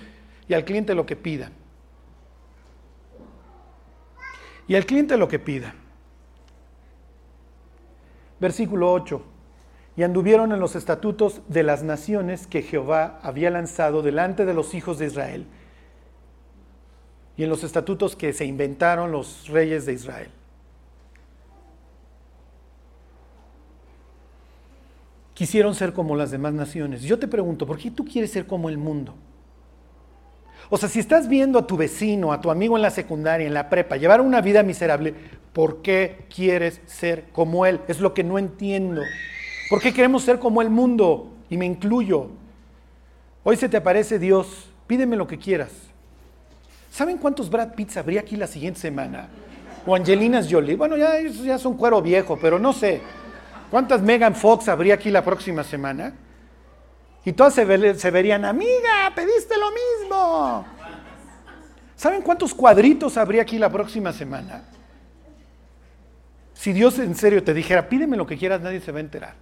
y 0.49 0.55
al 0.55 0.65
cliente 0.65 0.95
lo 0.95 1.05
que 1.05 1.17
pida. 1.17 1.53
Y 4.67 4.75
al 4.75 4.87
cliente 4.87 5.19
lo 5.19 5.29
que 5.29 5.39
pida. 5.39 5.75
Versículo 8.41 8.91
8. 8.91 9.23
Y 9.97 10.05
anduvieron 10.05 10.51
en 10.53 10.61
los 10.61 10.77
estatutos 10.77 11.43
de 11.49 11.63
las 11.63 11.83
naciones 11.83 12.47
que 12.47 12.63
Jehová 12.63 13.21
había 13.23 13.51
lanzado 13.51 14.01
delante 14.01 14.47
de 14.47 14.55
los 14.55 14.73
hijos 14.73 14.99
de 14.99 15.07
Israel, 15.07 15.47
y 17.37 17.45
en 17.45 17.49
los 17.49 17.65
estatutos 17.65 18.17
que 18.17 18.33
se 18.33 18.45
inventaron 18.45 19.11
los 19.11 19.49
reyes 19.49 19.87
de 19.87 19.95
Israel. 19.95 20.31
quisieron 25.43 25.75
ser 25.75 25.93
como 25.93 26.15
las 26.15 26.31
demás 26.31 26.53
naciones. 26.53 27.03
Yo 27.03 27.19
te 27.19 27.27
pregunto, 27.27 27.67
¿por 27.67 27.77
qué 27.77 27.91
tú 27.91 28.05
quieres 28.05 28.31
ser 28.31 28.47
como 28.47 28.69
el 28.69 28.79
mundo? 28.79 29.15
O 30.71 30.77
sea, 30.77 30.89
si 30.89 31.01
estás 31.01 31.29
viendo 31.29 31.59
a 31.59 31.67
tu 31.67 31.77
vecino, 31.77 32.33
a 32.33 32.41
tu 32.41 32.49
amigo 32.49 32.77
en 32.77 32.83
la 32.83 32.91
secundaria, 32.91 33.47
en 33.47 33.55
la 33.55 33.69
prepa, 33.69 33.97
llevar 33.97 34.21
una 34.21 34.41
vida 34.41 34.63
miserable, 34.63 35.15
¿por 35.53 35.83
qué 35.83 36.27
quieres 36.33 36.81
ser 36.87 37.25
como 37.33 37.67
él? 37.67 37.81
Es 37.89 37.99
lo 37.99 38.15
que 38.15 38.23
no 38.25 38.39
entiendo. 38.39 39.03
¿Por 39.69 39.81
qué 39.81 39.93
queremos 39.93 40.23
ser 40.23 40.39
como 40.39 40.63
el 40.63 40.71
mundo? 40.71 41.33
Y 41.51 41.57
me 41.57 41.67
incluyo. 41.67 42.29
Hoy 43.43 43.57
se 43.57 43.69
te 43.69 43.77
aparece 43.77 44.21
Dios, 44.21 44.71
pídeme 44.87 45.17
lo 45.17 45.27
que 45.27 45.39
quieras. 45.39 45.82
¿Saben 46.93 47.17
cuántos 47.17 47.49
Brad 47.49 47.73
Pitts 47.75 47.97
habría 47.97 48.21
aquí 48.21 48.37
la 48.37 48.47
siguiente 48.47 48.79
semana? 48.79 49.27
O 49.87 49.97
Angelinas 49.97 50.47
Jolie. 50.49 50.77
Bueno, 50.77 50.99
ya, 50.99 51.19
ya 51.23 51.59
son 51.59 51.75
cuero 51.75 52.03
viejo, 52.03 52.39
pero 52.39 52.59
no 52.59 52.75
sé. 52.75 53.01
¿Cuántas 53.71 54.03
Megan 54.03 54.35
Fox 54.35 54.69
habría 54.69 54.93
aquí 54.93 55.09
la 55.11 55.25
próxima 55.25 55.65
semana? 55.65 56.13
Y 57.25 57.33
todas 57.33 57.55
se, 57.55 57.65
verían, 57.65 58.45
amiga, 58.45 59.11
pediste 59.17 59.55
lo 59.57 59.71
mismo. 59.71 60.67
¿Saben 61.97 62.21
cuántos 62.21 62.53
cuadritos 62.53 63.17
habría 63.17 63.41
aquí 63.41 63.59
la 63.59 63.73
próxima 63.73 64.13
semana? 64.13 64.65
Si 66.53 66.75
Dios 66.75 66.99
en 66.99 67.15
serio 67.15 67.43
te 67.43 67.55
dijera, 67.55 67.89
pídeme 67.89 68.19
lo 68.19 68.27
que 68.27 68.37
quieras, 68.37 68.61
nadie 68.61 68.81
se 68.81 68.93
va 68.93 68.99
a 68.99 69.01
enterar. 69.01 69.35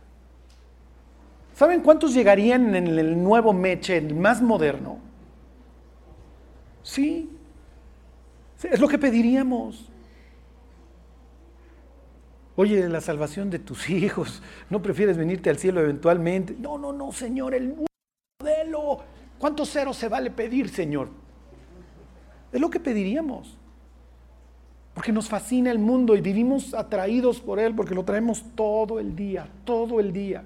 ¿Saben 1.57 1.81
cuántos 1.81 2.15
llegarían 2.15 2.77
en 2.77 2.87
el 2.87 3.21
nuevo 3.21 3.53
Meche, 3.53 3.97
el 3.97 4.15
más 4.15 4.41
moderno? 4.41 5.01
Sí. 6.85 7.39
Es 8.63 8.81
lo 8.81 8.89
que 8.89 8.99
pediríamos. 8.99 9.91
Oye, 12.57 12.87
la 12.89 13.01
salvación 13.01 13.49
de 13.49 13.59
tus 13.59 13.89
hijos, 13.91 14.43
¿no 14.69 14.83
prefieres 14.83 15.17
venirte 15.17 15.51
al 15.51 15.59
cielo 15.59 15.81
eventualmente? 15.81 16.55
No, 16.59 16.77
no, 16.77 16.93
no, 16.93 17.11
Señor, 17.11 17.55
el 17.55 17.75
modelo. 18.41 18.99
¿Cuántos 19.39 19.71
ceros 19.71 19.97
se 19.97 20.09
vale 20.09 20.31
pedir, 20.31 20.69
Señor? 20.69 21.09
Es 22.53 22.61
lo 22.61 22.69
que 22.69 22.79
pediríamos. 22.79 23.57
Porque 24.93 25.13
nos 25.13 25.29
fascina 25.29 25.71
el 25.71 25.79
mundo 25.79 26.15
y 26.15 26.21
vivimos 26.21 26.75
atraídos 26.75 27.41
por 27.41 27.59
él 27.59 27.75
porque 27.75 27.95
lo 27.95 28.05
traemos 28.05 28.45
todo 28.55 29.01
el 29.01 29.17
día, 29.17 29.49
todo 29.65 29.99
el 29.99 30.13
día. 30.13 30.45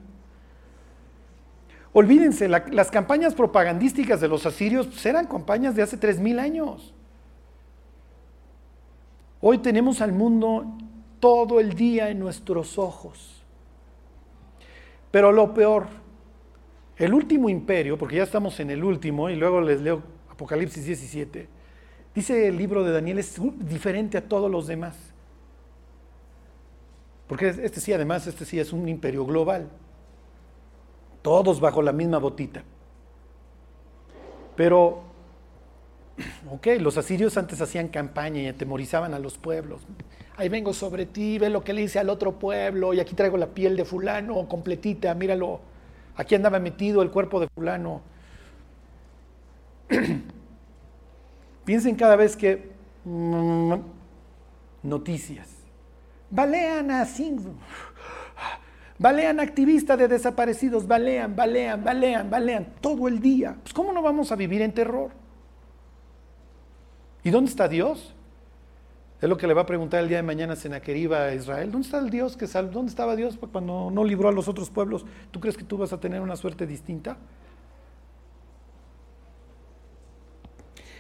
Olvídense, 1.92 2.48
las 2.48 2.90
campañas 2.92 3.35
propagandísticas 3.35 4.20
de 4.20 4.29
los 4.29 4.46
asirios 4.46 4.87
pues, 4.87 5.05
eran 5.07 5.27
campañas 5.27 5.74
de 5.74 5.83
hace 5.83 5.96
tres 5.96 6.20
mil 6.20 6.38
años. 6.38 6.94
Hoy 9.47 9.59
tenemos 9.59 10.01
al 10.01 10.13
mundo 10.13 10.65
todo 11.21 11.61
el 11.61 11.75
día 11.75 12.09
en 12.09 12.19
nuestros 12.19 12.79
ojos. 12.79 13.45
Pero 15.11 15.33
lo 15.33 15.53
peor, 15.53 15.85
el 16.97 17.13
último 17.13 17.51
imperio, 17.51 17.99
porque 17.99 18.17
ya 18.17 18.23
estamos 18.23 18.59
en 18.61 18.71
el 18.71 18.83
último, 18.83 19.29
y 19.29 19.37
luego 19.37 19.61
les 19.61 19.83
leo 19.83 20.03
Apocalipsis 20.31 20.87
17, 20.87 21.47
dice 22.15 22.49
el 22.49 22.57
libro 22.57 22.85
de 22.85 22.93
Daniel 22.93 23.19
es 23.19 23.39
diferente 23.59 24.17
a 24.17 24.27
todos 24.27 24.51
los 24.51 24.67
demás. 24.67 24.97
Porque 27.27 27.49
este 27.49 27.83
sí, 27.83 27.93
además, 27.93 28.27
este 28.27 28.47
sí 28.47 28.59
es 28.59 28.73
un 28.73 28.89
imperio 28.89 29.27
global. 29.27 29.69
Todos 31.21 31.61
bajo 31.61 31.83
la 31.83 31.93
misma 31.93 32.17
botita. 32.17 32.63
Pero, 34.57 35.03
ok, 36.50 36.66
los 36.81 36.96
asirios 36.96 37.37
antes 37.37 37.61
hacían 37.61 37.88
campaña 37.88 38.40
y 38.40 38.46
atemorizaban 38.46 39.14
a 39.14 39.18
los 39.18 39.38
pueblos 39.38 39.83
ahí 40.37 40.48
vengo 40.48 40.72
sobre 40.72 41.07
ti, 41.07 41.38
ve 41.38 41.50
lo 41.50 41.62
que 41.62 41.72
le 41.72 41.83
hice 41.83 41.98
al 41.98 42.09
otro 42.09 42.38
pueblo, 42.38 42.94
y 42.94 43.00
aquí 43.00 43.14
traigo 43.14 43.37
la 43.37 43.48
piel 43.48 43.77
de 43.77 43.85
fulano 43.85 44.48
completita, 44.48 45.14
míralo, 45.14 45.61
aquí 46.16 46.35
andaba 46.35 46.59
metido 46.59 47.03
el 47.03 47.11
cuerpo 47.11 47.40
de 47.40 47.48
fulano. 47.48 48.03
Piensen 51.64 51.94
cada 51.96 52.16
vez 52.16 52.37
que 52.37 52.70
mm, 53.05 53.74
noticias. 54.83 55.48
Balean 56.31 56.90
a 56.90 57.07
Balean 58.96 59.40
activistas 59.40 59.98
de 59.98 60.09
desaparecidos, 60.09 60.87
balean, 60.87 61.35
balean, 61.35 61.83
balean, 61.83 62.31
balean, 62.31 62.74
todo 62.81 63.09
el 63.09 63.20
día. 63.20 63.57
Pues 63.62 63.74
¿cómo 63.74 63.92
no 63.92 64.03
vamos 64.03 64.31
a 64.31 64.37
vivir 64.37 64.62
en 64.62 64.72
terror? 64.72 65.11
¿Y 67.25 67.31
dónde 67.31 67.51
está 67.51 67.67
Dios? 67.67 68.15
Es 69.21 69.29
lo 69.29 69.39
que 69.39 69.47
le 69.47 69.55
va 69.55 69.63
a 69.63 69.67
preguntar 69.67 70.03
el 70.03 70.09
día 70.09 70.19
de 70.19 70.23
mañana 70.23 70.55
Senaqueriba 70.55 71.25
a 71.25 71.35
Israel. 71.35 71.73
¿Dónde 71.73 71.87
está 71.87 71.99
el 71.99 72.11
Dios 72.11 72.37
que 72.37 72.47
sal 72.47 72.71
¿Dónde 72.71 72.91
estaba 72.91 73.17
Dios 73.17 73.39
cuando 73.51 73.91
no 73.91 74.05
libró 74.05 74.29
a 74.29 74.33
los 74.33 74.49
otros 74.49 74.69
pueblos? 74.69 75.07
¿Tú 75.31 75.41
crees 75.41 75.57
que 75.57 75.65
tú 75.65 75.79
vas 75.79 75.95
a 75.95 75.99
tener 75.99 76.21
una 76.21 76.37
suerte 76.37 76.67
distinta? 76.67 77.17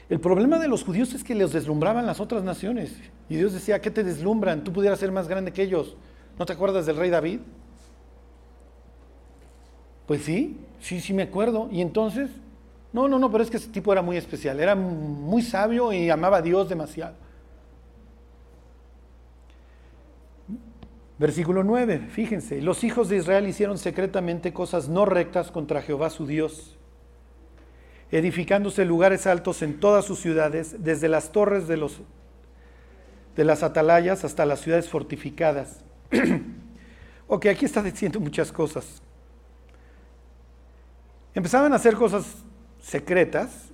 El 0.08 0.20
problema 0.20 0.58
de 0.58 0.68
los 0.68 0.84
judíos 0.84 1.12
es 1.12 1.22
que 1.22 1.34
les 1.34 1.52
deslumbraban 1.52 2.06
las 2.06 2.20
otras 2.20 2.42
naciones. 2.42 2.96
Y 3.28 3.36
Dios 3.36 3.52
decía, 3.52 3.80
¿qué 3.80 3.90
te 3.90 4.02
deslumbran? 4.02 4.64
Tú 4.64 4.72
pudieras 4.72 4.98
ser 4.98 5.12
más 5.12 5.28
grande 5.28 5.52
que 5.52 5.62
ellos. 5.62 5.96
¿No 6.38 6.46
te 6.46 6.54
acuerdas 6.54 6.86
del 6.86 6.96
rey 6.96 7.10
David? 7.10 7.40
Pues 10.06 10.22
sí, 10.22 10.58
sí, 10.80 11.00
sí 11.00 11.12
me 11.12 11.22
acuerdo. 11.22 11.68
Y 11.70 11.82
entonces, 11.82 12.30
no, 12.94 13.08
no, 13.08 13.18
no, 13.18 13.28
pero 13.28 13.42
es 13.42 13.50
que 13.50 13.56
ese 13.56 13.70
tipo 13.70 13.92
era 13.92 14.02
muy 14.02 14.16
especial. 14.16 14.60
Era 14.60 14.76
muy 14.76 15.42
sabio 15.42 15.92
y 15.92 16.10
amaba 16.10 16.36
a 16.36 16.42
Dios 16.42 16.68
demasiado. 16.68 17.16
Versículo 21.18 21.64
9, 21.64 22.06
fíjense, 22.08 22.62
los 22.62 22.84
hijos 22.84 23.08
de 23.08 23.16
Israel 23.16 23.48
hicieron 23.48 23.78
secretamente 23.78 24.52
cosas 24.52 24.88
no 24.88 25.06
rectas 25.06 25.50
contra 25.50 25.82
Jehová 25.82 26.08
su 26.08 26.26
Dios, 26.26 26.76
edificándose 28.12 28.84
lugares 28.84 29.26
altos 29.26 29.62
en 29.62 29.80
todas 29.80 30.04
sus 30.04 30.20
ciudades, 30.20 30.84
desde 30.84 31.08
las 31.08 31.32
torres 31.32 31.66
de, 31.66 31.76
los, 31.76 32.00
de 33.34 33.44
las 33.44 33.64
atalayas 33.64 34.24
hasta 34.24 34.46
las 34.46 34.60
ciudades 34.60 34.88
fortificadas. 34.88 35.82
Ok, 37.26 37.46
aquí 37.46 37.64
está 37.64 37.82
diciendo 37.82 38.20
muchas 38.20 38.52
cosas. 38.52 39.00
Empezaban 41.34 41.72
a 41.72 41.76
hacer 41.76 41.94
cosas 41.94 42.44
secretas 42.84 43.70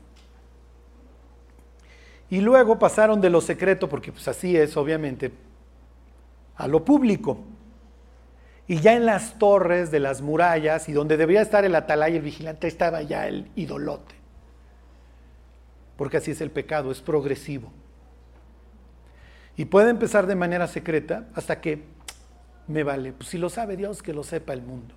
y 2.31 2.41
luego 2.41 2.79
pasaron 2.79 3.21
de 3.21 3.29
lo 3.29 3.41
secreto, 3.41 3.89
porque 3.89 4.13
pues 4.13 4.29
así 4.29 4.57
es 4.57 4.77
obviamente, 4.77 5.33
a 6.57 6.69
lo 6.69 6.85
público. 6.85 7.45
Y 8.69 8.79
ya 8.79 8.95
en 8.95 9.05
las 9.05 9.37
torres 9.37 9.91
de 9.91 9.99
las 9.99 10.23
murallas 10.23 10.89
y 10.89 10.93
donde 10.93 11.17
debía 11.17 11.43
estar 11.43 11.65
el 11.65 11.75
atalaya 11.75 12.15
y 12.15 12.19
el 12.19 12.23
vigilante 12.23 12.69
estaba 12.69 13.03
ya 13.03 13.27
el 13.27 13.51
idolote. 13.57 14.15
Porque 15.97 16.19
así 16.19 16.31
es 16.31 16.41
el 16.41 16.53
pecado, 16.53 16.93
es 16.93 17.01
progresivo. 17.01 17.73
Y 19.57 19.65
puede 19.65 19.91
empezar 19.91 20.29
de 20.29 20.37
manera 20.37 20.69
secreta 20.69 21.27
hasta 21.35 21.61
que 21.61 21.83
me 22.69 22.85
vale. 22.85 23.13
Pues 23.13 23.29
si 23.29 23.39
lo 23.39 23.51
sabe 23.51 23.77
Dios, 23.77 24.05
que 24.05 24.13
lo 24.13 24.23
sepa 24.23 24.53
el 24.53 24.63
mundo. 24.63 24.95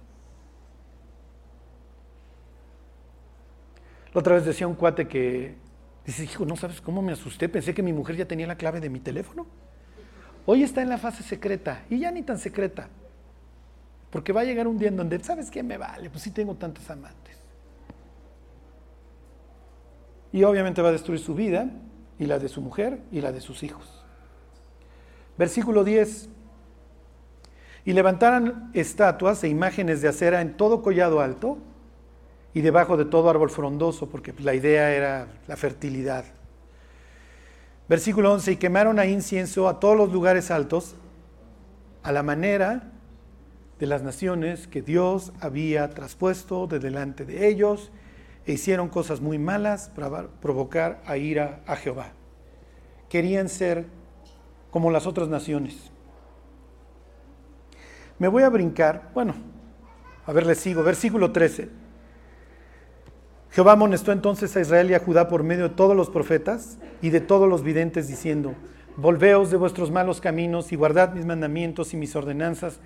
La 4.14 4.20
otra 4.20 4.36
vez 4.36 4.46
decía 4.46 4.68
un 4.68 4.76
cuate 4.76 5.08
que 5.08 5.56
dice, 6.06 6.24
hijo, 6.24 6.46
no 6.46 6.56
sabes 6.56 6.82
cómo 6.82 7.02
me 7.02 7.14
asusté, 7.14 7.50
pensé 7.50 7.74
que 7.74 7.82
mi 7.82 7.94
mujer 7.94 8.16
ya 8.16 8.28
tenía 8.28 8.46
la 8.46 8.58
clave 8.58 8.80
de 8.80 8.90
mi 8.90 9.00
teléfono. 9.00 9.48
Hoy 10.46 10.64
está 10.64 10.82
en 10.82 10.90
la 10.90 10.98
fase 10.98 11.24
secreta 11.24 11.84
y 11.90 12.00
ya 12.00 12.12
ni 12.12 12.22
tan 12.22 12.38
secreta. 12.38 12.90
Porque 14.12 14.32
va 14.32 14.42
a 14.42 14.44
llegar 14.44 14.68
un 14.68 14.78
día 14.78 14.90
en 14.90 14.98
donde, 14.98 15.24
¿sabes 15.24 15.50
qué 15.50 15.64
me 15.64 15.78
vale? 15.78 16.10
Pues 16.10 16.24
sí 16.24 16.32
tengo 16.32 16.54
tantos 16.56 16.88
amantes. 16.92 17.40
Y 20.32 20.44
obviamente 20.44 20.82
va 20.82 20.90
a 20.90 20.92
destruir 20.92 21.20
su 21.20 21.34
vida 21.34 21.70
y 22.20 22.28
la 22.28 22.38
de 22.38 22.50
su 22.50 22.62
mujer 22.62 23.00
y 23.12 23.22
la 23.22 23.32
de 23.32 23.42
sus 23.42 23.64
hijos. 23.64 24.04
Versículo 25.38 25.84
10. 25.84 26.30
Y 27.86 27.94
levantaran 27.94 28.70
estatuas 28.74 29.44
e 29.44 29.48
imágenes 29.48 30.02
de 30.02 30.10
acera 30.10 30.42
en 30.42 30.56
todo 30.56 30.84
collado 30.84 31.22
alto 31.22 31.58
y 32.54 32.62
debajo 32.62 32.98
de 32.98 33.06
todo 33.06 33.30
árbol 33.30 33.50
frondoso, 33.50 34.10
porque 34.10 34.34
la 34.40 34.54
idea 34.54 34.92
era 34.94 35.28
la 35.48 35.58
fertilidad. 35.58 36.26
Versículo 37.90 38.32
11, 38.34 38.54
y 38.54 38.58
quemaron 38.58 39.00
a 39.00 39.06
incienso 39.06 39.68
a 39.68 39.80
todos 39.80 39.98
los 39.98 40.12
lugares 40.12 40.52
altos, 40.52 40.96
a 42.04 42.12
la 42.12 42.24
manera 42.24 42.92
de 43.80 43.88
las 43.88 44.04
naciones 44.04 44.68
que 44.68 44.82
Dios 44.82 45.34
había 45.42 45.90
traspuesto 45.90 46.68
de 46.68 46.80
delante 46.80 47.26
de 47.26 47.48
ellos, 47.48 47.92
e 48.46 48.54
hicieron 48.54 48.90
cosas 48.90 49.22
muy 49.22 49.40
malas 49.40 49.90
para 49.96 50.28
provocar 50.28 51.02
a 51.06 51.18
ira 51.18 51.62
a 51.66 51.76
Jehová. 51.76 52.12
Querían 53.10 53.50
ser 53.50 53.86
como 54.70 54.92
las 54.92 55.08
otras 55.08 55.28
naciones. 55.28 55.92
Me 58.20 58.28
voy 58.28 58.44
a 58.44 58.50
brincar, 58.50 59.10
bueno, 59.14 59.34
a 60.26 60.32
ver, 60.34 60.46
les 60.46 60.60
sigo, 60.60 60.84
versículo 60.84 61.32
13. 61.32 61.83
Jehová 63.54 63.74
amonestó 63.74 64.12
entonces 64.12 64.56
a 64.58 64.62
Israel 64.62 64.90
y 64.90 64.96
a 64.96 65.00
Judá 65.00 65.28
por 65.28 65.44
medio 65.44 65.70
de 65.70 65.76
todos 65.76 65.96
los 65.96 66.10
profetas 66.10 66.80
y 67.04 67.12
de 67.12 67.22
todos 67.22 67.48
los 67.48 67.62
videntes, 67.62 68.08
diciendo, 68.08 68.56
Volveos 68.98 69.52
de 69.52 69.58
vuestros 69.58 69.92
malos 69.92 70.22
caminos 70.22 70.72
y 70.72 70.76
guardad 70.76 71.14
mis 71.14 71.28
mandamientos 71.28 71.94
y 71.94 71.98
mis 71.98 72.16
ordenanzas, 72.16 72.80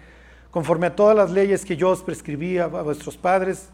conforme 0.51 0.87
a 0.87 0.95
todas 0.95 1.15
las 1.15 1.31
leyes 1.31 1.63
que 1.63 1.77
yo 1.77 1.89
os 1.89 2.03
prescribí 2.03 2.57
a 2.57 2.67
vuestros 2.67 3.15
padres 3.15 3.69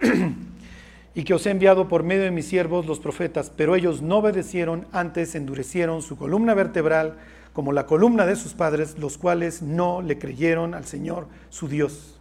y 1.16 1.24
que 1.24 1.34
os 1.34 1.44
he 1.46 1.50
enviado 1.50 1.88
por 1.88 2.04
medio 2.04 2.22
de 2.22 2.30
mis 2.30 2.46
siervos 2.46 2.86
los 2.86 3.00
profetas, 3.00 3.50
pero 3.50 3.74
ellos 3.74 4.00
no 4.00 4.18
obedecieron, 4.18 4.86
antes 4.92 5.34
endurecieron 5.34 6.00
su 6.00 6.16
columna 6.16 6.54
vertebral 6.54 7.16
como 7.52 7.72
la 7.72 7.86
columna 7.86 8.24
de 8.24 8.36
sus 8.36 8.54
padres, 8.54 8.98
los 9.00 9.18
cuales 9.18 9.62
no 9.62 10.00
le 10.00 10.16
creyeron 10.20 10.74
al 10.74 10.84
Señor 10.84 11.26
su 11.48 11.66
Dios. 11.66 12.19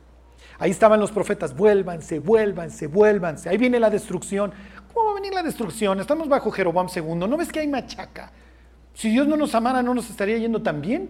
Ahí 0.59 0.71
estaban 0.71 0.99
los 0.99 1.11
profetas, 1.11 1.55
vuélvanse, 1.55 2.19
vuélvanse, 2.19 2.87
vuélvanse. 2.87 3.49
Ahí 3.49 3.57
viene 3.57 3.79
la 3.79 3.89
destrucción. 3.89 4.51
¿Cómo 4.93 5.05
va 5.05 5.11
a 5.11 5.15
venir 5.15 5.33
la 5.33 5.41
destrucción? 5.41 5.99
Estamos 6.01 6.27
bajo 6.27 6.51
Jeroboam 6.51 6.87
II. 6.93 7.15
¿No 7.15 7.37
ves 7.37 7.51
que 7.51 7.61
hay 7.61 7.67
machaca? 7.67 8.31
Si 8.93 9.09
Dios 9.09 9.25
no 9.27 9.37
nos 9.37 9.55
amara, 9.55 9.81
¿no 9.81 9.93
nos 9.93 10.09
estaría 10.09 10.37
yendo 10.37 10.61
tan 10.61 10.81
bien? 10.81 11.09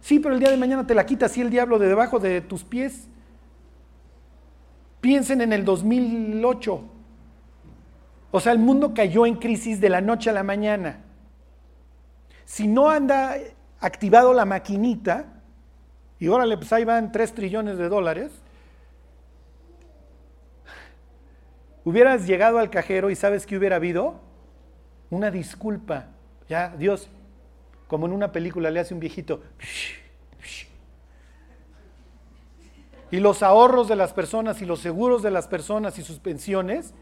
Sí, 0.00 0.18
pero 0.18 0.34
el 0.34 0.40
día 0.40 0.50
de 0.50 0.56
mañana 0.56 0.86
te 0.86 0.94
la 0.94 1.04
quita 1.04 1.26
así 1.26 1.42
el 1.42 1.50
diablo 1.50 1.78
de 1.78 1.88
debajo 1.88 2.18
de 2.18 2.40
tus 2.40 2.64
pies. 2.64 3.06
Piensen 5.02 5.42
en 5.42 5.52
el 5.52 5.64
2008. 5.66 6.80
O 8.30 8.40
sea, 8.40 8.52
el 8.52 8.58
mundo 8.58 8.94
cayó 8.94 9.26
en 9.26 9.36
crisis 9.36 9.80
de 9.80 9.90
la 9.90 10.00
noche 10.00 10.30
a 10.30 10.32
la 10.32 10.42
mañana. 10.42 11.00
Si 12.46 12.66
no 12.66 12.88
anda 12.88 13.34
activado 13.80 14.32
la 14.32 14.46
maquinita, 14.46 15.26
y 16.18 16.28
órale, 16.28 16.56
pues 16.56 16.72
ahí 16.72 16.84
van 16.84 17.12
3 17.12 17.34
trillones 17.34 17.76
de 17.76 17.88
dólares, 17.88 18.30
Hubieras 21.84 22.26
llegado 22.26 22.58
al 22.58 22.70
cajero 22.70 23.10
y 23.10 23.16
sabes 23.16 23.46
que 23.46 23.56
hubiera 23.56 23.76
habido 23.76 24.20
una 25.08 25.30
disculpa. 25.30 26.08
Ya, 26.48 26.74
Dios, 26.76 27.08
como 27.88 28.06
en 28.06 28.12
una 28.12 28.32
película 28.32 28.70
le 28.70 28.80
hace 28.80 28.92
un 28.92 29.00
viejito. 29.00 29.42
Y 33.10 33.18
los 33.18 33.42
ahorros 33.42 33.88
de 33.88 33.96
las 33.96 34.12
personas 34.12 34.60
y 34.62 34.66
los 34.66 34.80
seguros 34.80 35.22
de 35.22 35.30
las 35.30 35.48
personas 35.48 35.98
y 35.98 36.02
sus 36.02 36.18
pensiones. 36.18 36.94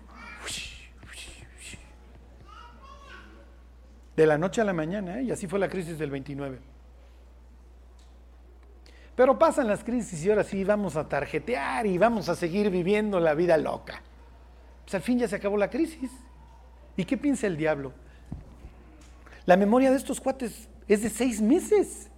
De 4.16 4.26
la 4.26 4.38
noche 4.38 4.60
a 4.60 4.64
la 4.64 4.72
mañana, 4.72 5.20
¿eh? 5.20 5.24
y 5.24 5.30
así 5.30 5.46
fue 5.46 5.58
la 5.58 5.68
crisis 5.68 5.98
del 5.98 6.10
29. 6.10 6.58
Pero 9.14 9.38
pasan 9.38 9.66
las 9.66 9.84
crisis 9.84 10.24
y 10.24 10.30
ahora 10.30 10.44
sí 10.44 10.64
vamos 10.64 10.96
a 10.96 11.08
tarjetear 11.08 11.86
y 11.86 11.98
vamos 11.98 12.28
a 12.28 12.34
seguir 12.34 12.70
viviendo 12.70 13.20
la 13.20 13.34
vida 13.34 13.56
loca 13.56 14.02
pues 14.88 14.94
al 14.94 15.02
fin 15.02 15.18
ya 15.18 15.28
se 15.28 15.36
acabó 15.36 15.58
la 15.58 15.68
crisis. 15.68 16.10
¿Y 16.96 17.04
qué 17.04 17.18
piensa 17.18 17.46
el 17.46 17.58
diablo? 17.58 17.92
La 19.44 19.54
memoria 19.54 19.90
de 19.90 19.98
estos 19.98 20.18
cuates 20.18 20.66
es 20.88 21.02
de 21.02 21.10
seis 21.10 21.42
meses. 21.42 22.08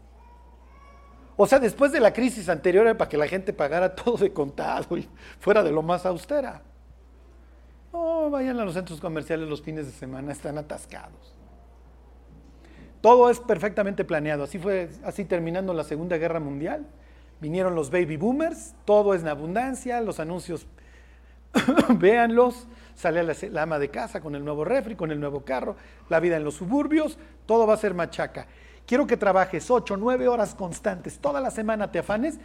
O 1.36 1.48
sea, 1.48 1.58
después 1.58 1.90
de 1.90 1.98
la 1.98 2.12
crisis 2.12 2.48
anterior 2.48 2.86
era 2.86 2.96
para 2.96 3.08
que 3.08 3.16
la 3.16 3.26
gente 3.26 3.52
pagara 3.52 3.92
todo 3.96 4.18
de 4.18 4.32
contado 4.32 4.96
y 4.96 5.08
fuera 5.40 5.64
de 5.64 5.72
lo 5.72 5.82
más 5.82 6.06
austera. 6.06 6.62
No, 7.92 8.30
vayan 8.30 8.60
a 8.60 8.64
los 8.64 8.74
centros 8.74 9.00
comerciales 9.00 9.48
los 9.48 9.62
fines 9.62 9.86
de 9.86 9.92
semana, 9.92 10.30
están 10.30 10.56
atascados. 10.56 11.34
Todo 13.00 13.30
es 13.30 13.40
perfectamente 13.40 14.04
planeado. 14.04 14.44
Así 14.44 14.60
fue, 14.60 14.90
así 15.02 15.24
terminando 15.24 15.74
la 15.74 15.82
Segunda 15.82 16.18
Guerra 16.18 16.38
Mundial. 16.38 16.86
Vinieron 17.40 17.74
los 17.74 17.90
baby 17.90 18.16
boomers, 18.16 18.76
todo 18.84 19.12
es 19.12 19.22
en 19.22 19.28
abundancia, 19.28 20.00
los 20.02 20.20
anuncios 20.20 20.68
Véanlos, 21.98 22.66
sale 22.94 23.22
la, 23.22 23.62
ama 23.62 23.78
de 23.78 23.90
casa 23.90 24.20
con 24.20 24.34
el 24.34 24.44
nuevo 24.44 24.64
refri, 24.64 24.94
con 24.94 25.10
el 25.10 25.20
nuevo 25.20 25.44
carro, 25.44 25.76
la 26.08 26.20
vida 26.20 26.36
en 26.36 26.44
los 26.44 26.54
suburbios, 26.54 27.18
todo 27.46 27.66
va 27.66 27.74
a 27.74 27.78
ser 27.78 27.94
machaca. 27.94 28.46
Quiero 28.86 29.06
que 29.06 29.16
trabajes 29.16 29.70
8, 29.70 29.96
9 29.96 30.28
horas 30.28 30.54
constantes, 30.54 31.18
toda 31.18 31.40
la 31.40 31.50
semana 31.50 31.90
te 31.90 32.00
afanes, 32.00 32.38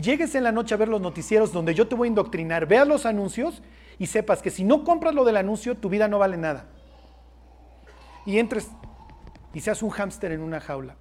llegues 0.00 0.34
en 0.34 0.44
la 0.44 0.52
noche 0.52 0.74
a 0.74 0.78
ver 0.78 0.88
los 0.88 1.00
noticieros 1.00 1.52
donde 1.52 1.74
yo 1.74 1.88
te 1.88 1.94
voy 1.94 2.06
a 2.06 2.10
indoctrinar, 2.10 2.66
veas 2.66 2.86
los 2.86 3.06
anuncios 3.06 3.62
y 3.98 4.06
sepas 4.06 4.40
que 4.40 4.50
si 4.50 4.64
no 4.64 4.84
compras 4.84 5.14
lo 5.14 5.24
del 5.24 5.36
anuncio, 5.36 5.76
tu 5.76 5.88
vida 5.88 6.08
no 6.08 6.18
vale 6.18 6.36
nada. 6.36 6.66
Y 8.24 8.38
entres 8.38 8.70
y 9.52 9.60
seas 9.60 9.82
un 9.82 9.90
hámster 9.90 10.32
en 10.32 10.42
una 10.42 10.60
jaula. 10.60 10.96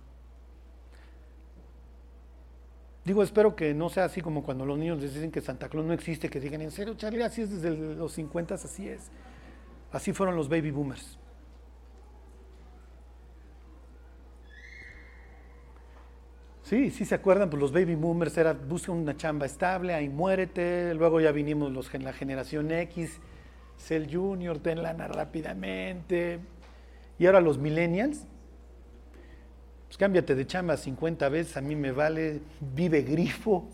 Digo, 3.10 3.24
espero 3.24 3.56
que 3.56 3.74
no 3.74 3.90
sea 3.90 4.04
así 4.04 4.22
como 4.22 4.44
cuando 4.44 4.68
los 4.68 4.78
niños 4.78 5.02
les 5.02 5.16
dicen 5.16 5.32
que 5.32 5.42
Santa 5.42 5.68
Claus 5.68 5.84
no 5.84 5.94
existe, 5.94 6.30
que 6.30 6.40
digan, 6.40 6.62
en 6.62 6.70
serio, 6.70 6.94
Charlie, 6.94 7.24
así 7.24 7.42
es 7.42 7.50
desde 7.50 7.96
los 7.96 8.14
50, 8.14 8.54
así 8.54 8.88
es. 8.88 9.10
Así 9.92 10.14
fueron 10.14 10.36
los 10.36 10.48
baby 10.48 10.70
boomers. 10.70 11.18
Sí, 16.62 16.92
sí 16.92 17.04
se 17.04 17.16
acuerdan, 17.16 17.50
pues 17.50 17.60
los 17.60 17.72
baby 17.72 17.96
boomers 17.96 18.38
era 18.38 18.54
busca 18.54 18.92
una 18.92 19.18
chamba 19.18 19.48
estable, 19.48 19.96
ahí 19.96 20.08
muérete, 20.08 20.94
luego 20.94 21.20
ya 21.20 21.32
vinimos 21.32 21.72
los, 21.72 21.92
la 21.96 22.14
generación 22.14 22.70
X, 22.70 23.20
Cell 23.80 24.08
Junior, 24.08 24.60
ten 24.60 24.84
lana 24.84 25.08
rápidamente, 25.08 26.42
y 27.18 27.26
ahora 27.26 27.42
los 27.42 27.58
millennials, 27.58 28.28
pues 29.90 29.98
cámbiate 29.98 30.36
de 30.36 30.46
chamba 30.46 30.78
50 30.78 31.28
veces, 31.30 31.58
a 31.58 31.62
mí 31.62 31.76
me 31.76 31.92
vale, 31.92 32.42
vive 32.76 33.02
grifo. 33.02 33.68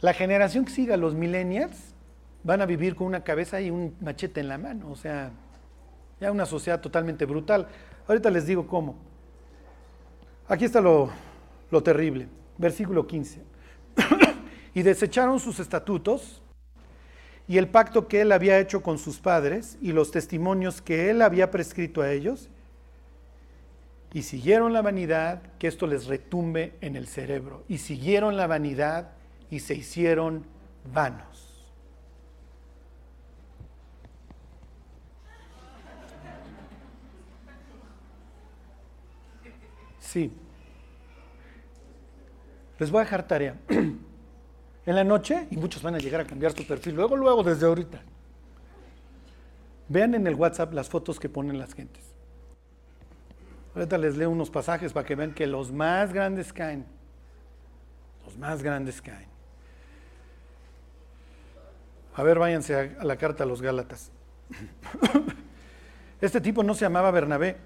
La 0.00 0.14
generación 0.14 0.64
que 0.64 0.70
siga, 0.70 0.96
los 0.96 1.12
millennials, 1.12 1.76
van 2.44 2.60
a 2.60 2.66
vivir 2.66 2.94
con 2.94 3.08
una 3.08 3.24
cabeza 3.24 3.60
y 3.60 3.68
un 3.68 3.96
machete 4.00 4.38
en 4.38 4.46
la 4.46 4.58
mano, 4.58 4.88
o 4.88 4.94
sea, 4.94 5.32
ya 6.20 6.30
una 6.30 6.46
sociedad 6.46 6.80
totalmente 6.80 7.24
brutal. 7.24 7.66
Ahorita 8.06 8.30
les 8.30 8.46
digo 8.46 8.68
cómo. 8.68 8.94
Aquí 10.46 10.64
está 10.64 10.80
lo, 10.80 11.10
lo 11.72 11.82
terrible, 11.82 12.28
versículo 12.56 13.08
15. 13.08 13.42
y 14.74 14.82
desecharon 14.82 15.40
sus 15.40 15.58
estatutos 15.58 16.40
y 17.48 17.58
el 17.58 17.66
pacto 17.66 18.06
que 18.06 18.20
él 18.20 18.30
había 18.30 18.60
hecho 18.60 18.84
con 18.84 18.98
sus 18.98 19.18
padres 19.18 19.78
y 19.82 19.90
los 19.90 20.12
testimonios 20.12 20.80
que 20.80 21.10
él 21.10 21.22
había 21.22 21.50
prescrito 21.50 22.02
a 22.02 22.12
ellos 22.12 22.50
y 24.12 24.22
siguieron 24.22 24.72
la 24.72 24.82
vanidad, 24.82 25.42
que 25.58 25.66
esto 25.66 25.86
les 25.86 26.06
retumbe 26.06 26.74
en 26.80 26.96
el 26.96 27.06
cerebro. 27.06 27.64
Y 27.68 27.78
siguieron 27.78 28.36
la 28.36 28.46
vanidad 28.46 29.10
y 29.50 29.60
se 29.60 29.74
hicieron 29.74 30.46
vanos. 30.92 31.46
Sí. 40.00 40.32
Les 42.78 42.90
voy 42.90 43.00
a 43.00 43.04
dejar 43.04 43.26
tarea. 43.26 43.56
En 44.86 44.94
la 44.94 45.02
noche, 45.02 45.48
y 45.50 45.56
muchos 45.56 45.82
van 45.82 45.96
a 45.96 45.98
llegar 45.98 46.20
a 46.20 46.24
cambiar 46.24 46.52
su 46.52 46.64
perfil, 46.64 46.94
luego, 46.94 47.16
luego, 47.16 47.42
desde 47.42 47.66
ahorita. 47.66 48.02
Vean 49.88 50.14
en 50.14 50.28
el 50.28 50.36
WhatsApp 50.36 50.72
las 50.74 50.88
fotos 50.88 51.18
que 51.18 51.28
ponen 51.28 51.58
las 51.58 51.74
gentes. 51.74 52.15
Ahorita 53.76 53.98
les 53.98 54.16
leo 54.16 54.30
unos 54.30 54.48
pasajes 54.48 54.90
para 54.90 55.06
que 55.06 55.14
vean 55.14 55.34
que 55.34 55.46
los 55.46 55.70
más 55.70 56.10
grandes 56.10 56.50
caen. 56.50 56.86
Los 58.24 58.38
más 58.38 58.62
grandes 58.62 59.02
caen. 59.02 59.28
A 62.14 62.22
ver, 62.22 62.38
váyanse 62.38 62.96
a, 62.98 63.04
la 63.04 63.16
carta 63.16 63.44
a 63.44 63.46
los 63.46 63.60
Gálatas. 63.60 64.10
Este 66.18 66.40
tipo 66.40 66.62
no 66.62 66.72
se 66.72 66.80
llamaba 66.80 67.10
Bernabé. 67.10 67.58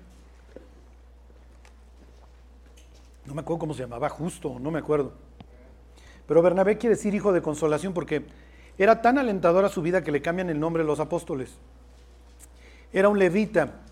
No 3.24 3.32
me 3.32 3.42
acuerdo 3.42 3.60
cómo 3.60 3.74
se 3.74 3.82
llamaba, 3.82 4.08
justo, 4.08 4.58
no 4.58 4.72
me 4.72 4.80
acuerdo. 4.80 5.12
Pero 6.26 6.42
Bernabé 6.42 6.76
quiere 6.76 6.96
decir 6.96 7.14
hijo 7.14 7.32
de 7.32 7.40
consolación 7.40 7.94
porque 7.94 8.26
era 8.76 9.00
tan 9.00 9.18
alentadora 9.18 9.68
su 9.68 9.82
vida 9.82 10.02
que 10.02 10.10
le 10.10 10.20
cambian 10.20 10.50
el 10.50 10.58
nombre 10.58 10.82
los 10.82 10.98
apóstoles. 10.98 11.56
Era 12.92 13.08
un 13.08 13.20
levita 13.20 13.82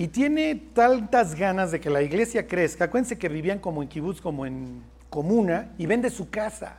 y 0.00 0.08
tiene 0.08 0.54
tantas 0.54 1.34
ganas 1.34 1.72
de 1.72 1.78
que 1.78 1.90
la 1.90 2.00
iglesia 2.00 2.46
crezca. 2.46 2.86
Acuérdense 2.86 3.18
que 3.18 3.28
vivían 3.28 3.58
como 3.58 3.82
en 3.82 3.88
kibutz, 3.90 4.18
como 4.22 4.46
en 4.46 4.82
comuna, 5.10 5.74
y 5.76 5.84
vende 5.84 6.08
su 6.08 6.30
casa. 6.30 6.78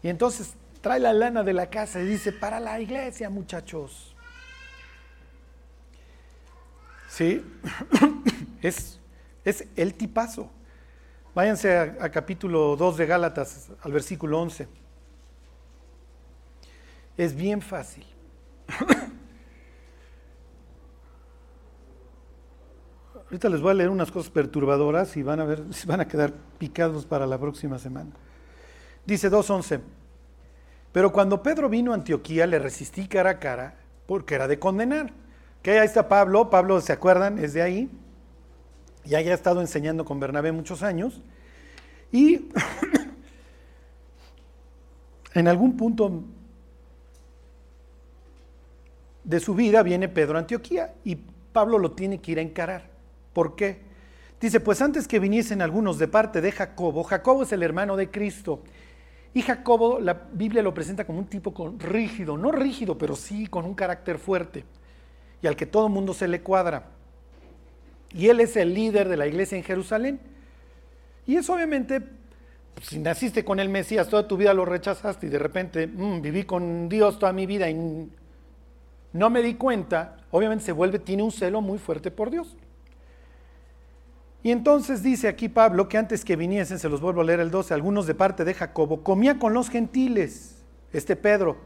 Y 0.00 0.08
entonces 0.08 0.54
trae 0.82 1.00
la 1.00 1.12
lana 1.12 1.42
de 1.42 1.52
la 1.52 1.68
casa 1.68 2.00
y 2.00 2.04
dice, 2.04 2.30
para 2.30 2.60
la 2.60 2.78
iglesia, 2.78 3.28
muchachos. 3.28 4.14
¿Sí? 7.08 7.44
es 8.62 9.00
es 9.44 9.66
el 9.74 9.94
tipazo. 9.94 10.48
Váyanse 11.34 11.76
a, 11.76 12.08
capítulo 12.08 12.76
2 12.76 12.98
de 12.98 13.06
Gálatas, 13.06 13.72
al 13.82 13.90
versículo 13.90 14.40
11. 14.40 14.68
Es 17.16 17.34
bien 17.34 17.60
fácil. 17.60 18.06
Ahorita 23.30 23.48
les 23.48 23.60
voy 23.60 23.70
a 23.70 23.74
leer 23.74 23.88
unas 23.88 24.10
cosas 24.10 24.30
perturbadoras 24.30 25.16
y 25.16 25.22
van 25.22 25.40
a 25.40 25.44
ver 25.44 25.62
van 25.86 26.00
a 26.00 26.08
quedar 26.08 26.32
picados 26.58 27.06
para 27.06 27.26
la 27.26 27.38
próxima 27.38 27.78
semana. 27.78 28.10
Dice 29.06 29.30
2.11. 29.30 29.80
Pero 30.92 31.12
cuando 31.12 31.42
Pedro 31.42 31.68
vino 31.68 31.92
a 31.92 31.94
Antioquía 31.94 32.46
le 32.46 32.58
resistí 32.58 33.06
cara 33.06 33.30
a 33.30 33.38
cara 33.38 33.76
porque 34.06 34.34
era 34.34 34.48
de 34.48 34.58
condenar. 34.58 35.12
Que 35.62 35.78
ahí 35.78 35.86
está 35.86 36.08
Pablo, 36.08 36.50
Pablo, 36.50 36.80
¿se 36.80 36.92
acuerdan? 36.92 37.38
Es 37.38 37.52
de 37.52 37.62
ahí 37.62 37.90
ya 39.04 39.18
ha 39.18 39.20
estado 39.20 39.60
enseñando 39.60 40.04
con 40.04 40.20
Bernabé 40.20 40.52
muchos 40.52 40.82
años, 40.82 41.20
y 42.12 42.48
en 45.34 45.48
algún 45.48 45.76
punto 45.76 46.24
de 49.24 49.40
su 49.40 49.54
vida 49.54 49.82
viene 49.82 50.08
Pedro 50.08 50.36
a 50.36 50.40
Antioquía 50.40 50.94
y 51.04 51.16
Pablo 51.52 51.78
lo 51.78 51.92
tiene 51.92 52.20
que 52.20 52.32
ir 52.32 52.38
a 52.38 52.42
encarar. 52.42 52.89
¿Por 53.32 53.56
qué? 53.56 53.80
Dice, 54.40 54.60
pues 54.60 54.80
antes 54.80 55.06
que 55.06 55.18
viniesen 55.18 55.60
algunos 55.60 55.98
de 55.98 56.08
parte 56.08 56.40
de 56.40 56.50
Jacobo, 56.50 57.04
Jacobo 57.04 57.42
es 57.42 57.52
el 57.52 57.62
hermano 57.62 57.96
de 57.96 58.10
Cristo, 58.10 58.62
y 59.32 59.42
Jacobo, 59.42 60.00
la 60.00 60.28
Biblia 60.32 60.62
lo 60.62 60.74
presenta 60.74 61.04
como 61.04 61.18
un 61.20 61.26
tipo 61.26 61.54
con, 61.54 61.78
rígido, 61.78 62.36
no 62.36 62.50
rígido, 62.50 62.98
pero 62.98 63.14
sí 63.14 63.46
con 63.46 63.64
un 63.64 63.74
carácter 63.74 64.18
fuerte, 64.18 64.64
y 65.42 65.46
al 65.46 65.56
que 65.56 65.66
todo 65.66 65.88
mundo 65.88 66.14
se 66.14 66.26
le 66.26 66.40
cuadra. 66.40 66.88
Y 68.12 68.28
él 68.28 68.40
es 68.40 68.56
el 68.56 68.74
líder 68.74 69.08
de 69.08 69.16
la 69.16 69.26
iglesia 69.26 69.56
en 69.56 69.62
Jerusalén. 69.62 70.20
Y 71.26 71.36
eso 71.36 71.54
obviamente, 71.54 72.00
pues, 72.00 72.88
si 72.88 72.98
naciste 72.98 73.44
con 73.44 73.60
el 73.60 73.68
Mesías, 73.68 74.08
toda 74.08 74.26
tu 74.26 74.36
vida 74.36 74.52
lo 74.52 74.64
rechazaste 74.64 75.28
y 75.28 75.30
de 75.30 75.38
repente 75.38 75.86
mm, 75.86 76.20
viví 76.20 76.42
con 76.42 76.88
Dios 76.88 77.18
toda 77.20 77.32
mi 77.32 77.46
vida 77.46 77.70
y 77.70 78.10
no 79.12 79.30
me 79.30 79.42
di 79.42 79.54
cuenta, 79.54 80.16
obviamente 80.32 80.64
se 80.64 80.72
vuelve, 80.72 80.98
tiene 80.98 81.22
un 81.22 81.30
celo 81.30 81.60
muy 81.60 81.78
fuerte 81.78 82.10
por 82.10 82.30
Dios. 82.30 82.56
Y 84.42 84.50
entonces 84.52 85.02
dice 85.02 85.28
aquí 85.28 85.48
Pablo 85.48 85.88
que 85.88 85.98
antes 85.98 86.24
que 86.24 86.36
viniesen, 86.36 86.78
se 86.78 86.88
los 86.88 87.00
vuelvo 87.00 87.20
a 87.20 87.24
leer 87.24 87.40
el 87.40 87.50
12, 87.50 87.74
algunos 87.74 88.06
de 88.06 88.14
parte 88.14 88.44
de 88.44 88.54
Jacobo, 88.54 89.02
comía 89.02 89.38
con 89.38 89.52
los 89.52 89.68
gentiles, 89.68 90.64
este 90.92 91.14
Pedro, 91.14 91.58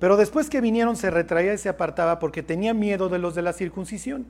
pero 0.00 0.16
después 0.16 0.50
que 0.50 0.60
vinieron 0.60 0.96
se 0.96 1.10
retraía 1.10 1.54
y 1.54 1.58
se 1.58 1.68
apartaba 1.68 2.18
porque 2.18 2.42
tenía 2.42 2.74
miedo 2.74 3.08
de 3.08 3.20
los 3.20 3.36
de 3.36 3.42
la 3.42 3.52
circuncisión. 3.52 4.26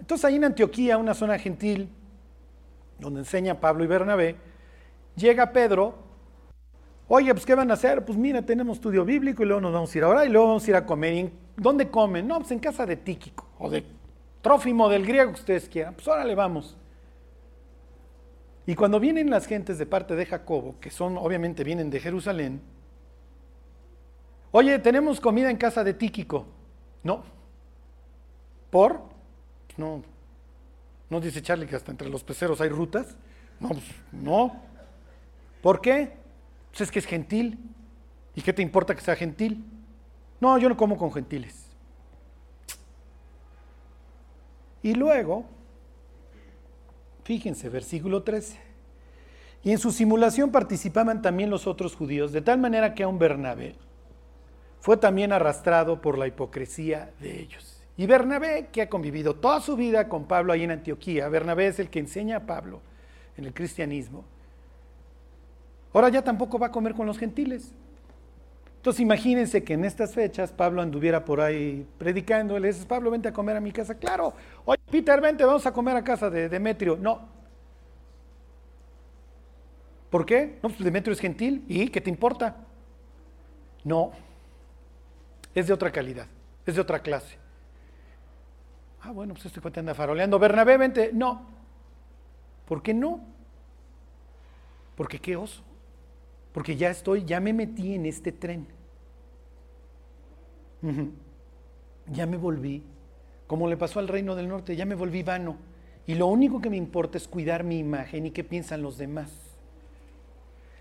Entonces 0.00 0.24
ahí 0.24 0.34
en 0.34 0.44
Antioquía, 0.44 0.98
una 0.98 1.14
zona 1.14 1.38
gentil, 1.38 1.88
donde 2.98 3.20
enseña 3.20 3.60
Pablo 3.60 3.84
y 3.84 3.86
Bernabé, 3.86 4.34
llega 5.14 5.52
Pedro, 5.52 5.94
oye, 7.06 7.32
pues 7.32 7.46
¿qué 7.46 7.54
van 7.54 7.70
a 7.70 7.74
hacer? 7.74 8.04
Pues 8.04 8.18
mira, 8.18 8.42
tenemos 8.42 8.78
estudio 8.78 9.04
bíblico 9.04 9.44
y 9.44 9.46
luego 9.46 9.60
nos 9.60 9.72
vamos 9.72 9.94
a 9.94 9.98
ir 9.98 10.02
ahora 10.02 10.24
y 10.24 10.28
luego 10.28 10.48
vamos 10.48 10.66
a 10.66 10.70
ir 10.70 10.76
a 10.76 10.84
comer. 10.84 11.14
¿Y 11.14 11.32
dónde 11.56 11.88
comen? 11.88 12.26
No, 12.26 12.40
pues 12.40 12.50
en 12.50 12.58
casa 12.58 12.84
de 12.84 12.96
Tíquico 12.96 13.46
o 13.60 13.70
de 13.70 13.84
Trófimo, 14.40 14.88
del 14.88 15.06
griego 15.06 15.30
que 15.30 15.38
ustedes 15.38 15.68
quieran. 15.68 15.94
Pues 15.94 16.08
órale, 16.08 16.34
vamos. 16.34 16.76
Y 18.66 18.74
cuando 18.74 19.00
vienen 19.00 19.30
las 19.30 19.46
gentes 19.46 19.78
de 19.78 19.86
parte 19.86 20.14
de 20.14 20.26
Jacobo, 20.26 20.76
que 20.80 20.90
son, 20.90 21.16
obviamente 21.16 21.64
vienen 21.64 21.90
de 21.90 22.00
Jerusalén, 22.00 22.60
oye, 24.52 24.78
tenemos 24.78 25.20
comida 25.20 25.50
en 25.50 25.56
casa 25.56 25.82
de 25.82 25.94
Tíquico. 25.94 26.46
No. 27.02 27.24
¿Por? 28.70 29.02
No, 29.76 30.02
no 31.10 31.20
dice 31.20 31.42
Charlie 31.42 31.66
que 31.66 31.76
hasta 31.76 31.90
entre 31.90 32.08
los 32.08 32.24
peceros 32.24 32.60
hay 32.60 32.68
rutas. 32.68 33.16
No, 33.60 33.68
pues, 33.68 33.84
no. 34.12 34.62
¿Por 35.60 35.80
qué? 35.80 36.10
Pues 36.70 36.82
es 36.82 36.90
que 36.90 37.00
es 37.00 37.06
gentil. 37.06 37.58
¿Y 38.34 38.42
qué 38.42 38.52
te 38.52 38.62
importa 38.62 38.94
que 38.94 39.02
sea 39.02 39.14
gentil? 39.14 39.64
No, 40.40 40.56
yo 40.56 40.68
no 40.68 40.76
como 40.76 40.96
con 40.96 41.12
gentiles. 41.12 41.66
Y 44.82 44.94
luego, 44.94 45.44
fíjense, 47.24 47.68
versículo 47.68 48.22
13. 48.22 48.58
Y 49.64 49.70
en 49.70 49.78
su 49.78 49.92
simulación 49.92 50.50
participaban 50.50 51.22
también 51.22 51.50
los 51.50 51.66
otros 51.66 51.94
judíos, 51.94 52.32
de 52.32 52.42
tal 52.42 52.58
manera 52.58 52.94
que 52.94 53.04
a 53.04 53.08
un 53.08 53.18
Bernabé 53.18 53.76
fue 54.80 54.96
también 54.96 55.32
arrastrado 55.32 56.00
por 56.00 56.18
la 56.18 56.26
hipocresía 56.26 57.12
de 57.20 57.40
ellos. 57.40 57.80
Y 57.96 58.06
Bernabé, 58.06 58.68
que 58.72 58.82
ha 58.82 58.88
convivido 58.88 59.36
toda 59.36 59.60
su 59.60 59.76
vida 59.76 60.08
con 60.08 60.24
Pablo 60.24 60.52
ahí 60.52 60.64
en 60.64 60.72
Antioquía, 60.72 61.28
Bernabé 61.28 61.68
es 61.68 61.78
el 61.78 61.88
que 61.88 62.00
enseña 62.00 62.38
a 62.38 62.46
Pablo 62.46 62.80
en 63.36 63.44
el 63.44 63.54
cristianismo, 63.54 64.24
ahora 65.92 66.08
ya 66.08 66.22
tampoco 66.22 66.58
va 66.58 66.68
a 66.68 66.72
comer 66.72 66.94
con 66.94 67.06
los 67.06 67.18
gentiles. 67.18 67.72
Entonces 68.82 68.98
imagínense 68.98 69.62
que 69.62 69.74
en 69.74 69.84
estas 69.84 70.12
fechas 70.12 70.50
Pablo 70.50 70.82
anduviera 70.82 71.24
por 71.24 71.40
ahí 71.40 71.86
predicando, 71.98 72.58
le 72.58 72.66
dices, 72.66 72.84
Pablo, 72.84 73.12
vente 73.12 73.28
a 73.28 73.32
comer 73.32 73.56
a 73.56 73.60
mi 73.60 73.70
casa. 73.70 73.94
Claro, 73.94 74.34
oye, 74.64 74.80
Peter, 74.90 75.20
vente, 75.20 75.44
vamos 75.44 75.64
a 75.66 75.72
comer 75.72 75.94
a 75.96 76.02
casa 76.02 76.28
de 76.28 76.48
Demetrio. 76.48 76.98
No. 77.00 77.20
¿Por 80.10 80.26
qué? 80.26 80.58
No, 80.64 80.68
pues 80.68 80.82
Demetrio 80.82 81.12
es 81.12 81.20
gentil. 81.20 81.64
¿Y 81.68 81.90
qué 81.90 82.00
te 82.00 82.10
importa? 82.10 82.56
No. 83.84 84.10
Es 85.54 85.68
de 85.68 85.72
otra 85.72 85.92
calidad, 85.92 86.26
es 86.66 86.74
de 86.74 86.80
otra 86.80 86.98
clase. 86.98 87.38
Ah, 89.00 89.12
bueno, 89.12 89.34
pues 89.34 89.46
este 89.46 89.60
cuate 89.60 89.78
anda 89.78 89.94
faroleando. 89.94 90.40
Bernabé, 90.40 90.76
vente. 90.76 91.10
No. 91.12 91.46
¿Por 92.66 92.82
qué 92.82 92.94
no? 92.94 93.20
Porque 94.96 95.20
qué 95.20 95.36
oso. 95.36 95.62
Porque 96.52 96.76
ya 96.76 96.90
estoy, 96.90 97.24
ya 97.24 97.40
me 97.40 97.52
metí 97.52 97.94
en 97.94 98.06
este 98.06 98.32
tren. 98.32 98.66
Ya 102.12 102.26
me 102.26 102.36
volví, 102.36 102.82
como 103.46 103.68
le 103.68 103.76
pasó 103.76 104.00
al 104.00 104.08
reino 104.08 104.34
del 104.34 104.48
norte, 104.48 104.76
ya 104.76 104.84
me 104.84 104.94
volví 104.94 105.22
vano. 105.22 105.56
Y 106.06 106.14
lo 106.14 106.26
único 106.26 106.60
que 106.60 106.70
me 106.70 106.76
importa 106.76 107.16
es 107.16 107.28
cuidar 107.28 107.64
mi 107.64 107.78
imagen 107.78 108.26
y 108.26 108.30
qué 108.32 108.42
piensan 108.42 108.82
los 108.82 108.98
demás. 108.98 109.30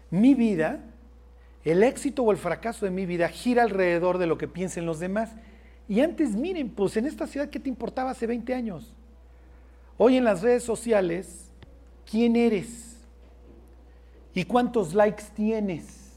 Mi 0.09 0.34
vida, 0.34 0.84
el 1.63 1.84
éxito 1.84 2.24
o 2.24 2.32
el 2.32 2.38
fracaso 2.38 2.86
de 2.86 2.91
mi 2.91 3.05
vida 3.05 3.30
gira 3.30 3.63
alrededor 3.63 4.17
de 4.17 4.28
lo 4.28 4.38
que 4.38 4.47
piensen 4.47 4.86
los 4.86 4.99
demás. 4.99 5.32
Y 5.88 5.99
antes, 6.01 6.36
miren, 6.36 6.69
pues 6.69 6.97
en 6.97 7.05
esta 7.05 7.28
ciudad, 7.28 7.49
¿qué 7.49 7.59
te 7.59 7.69
importaba 7.69 8.11
hace 8.11 8.26
20 8.26 8.53
años? 8.53 8.93
Hoy 9.97 10.17
en 10.17 10.24
las 10.24 10.41
redes 10.41 10.63
sociales, 10.63 11.51
¿quién 12.09 12.36
eres? 12.36 12.91
¿Y 14.34 14.46
cuántos 14.46 14.94
likes 14.94 15.24
tienes? 15.36 16.12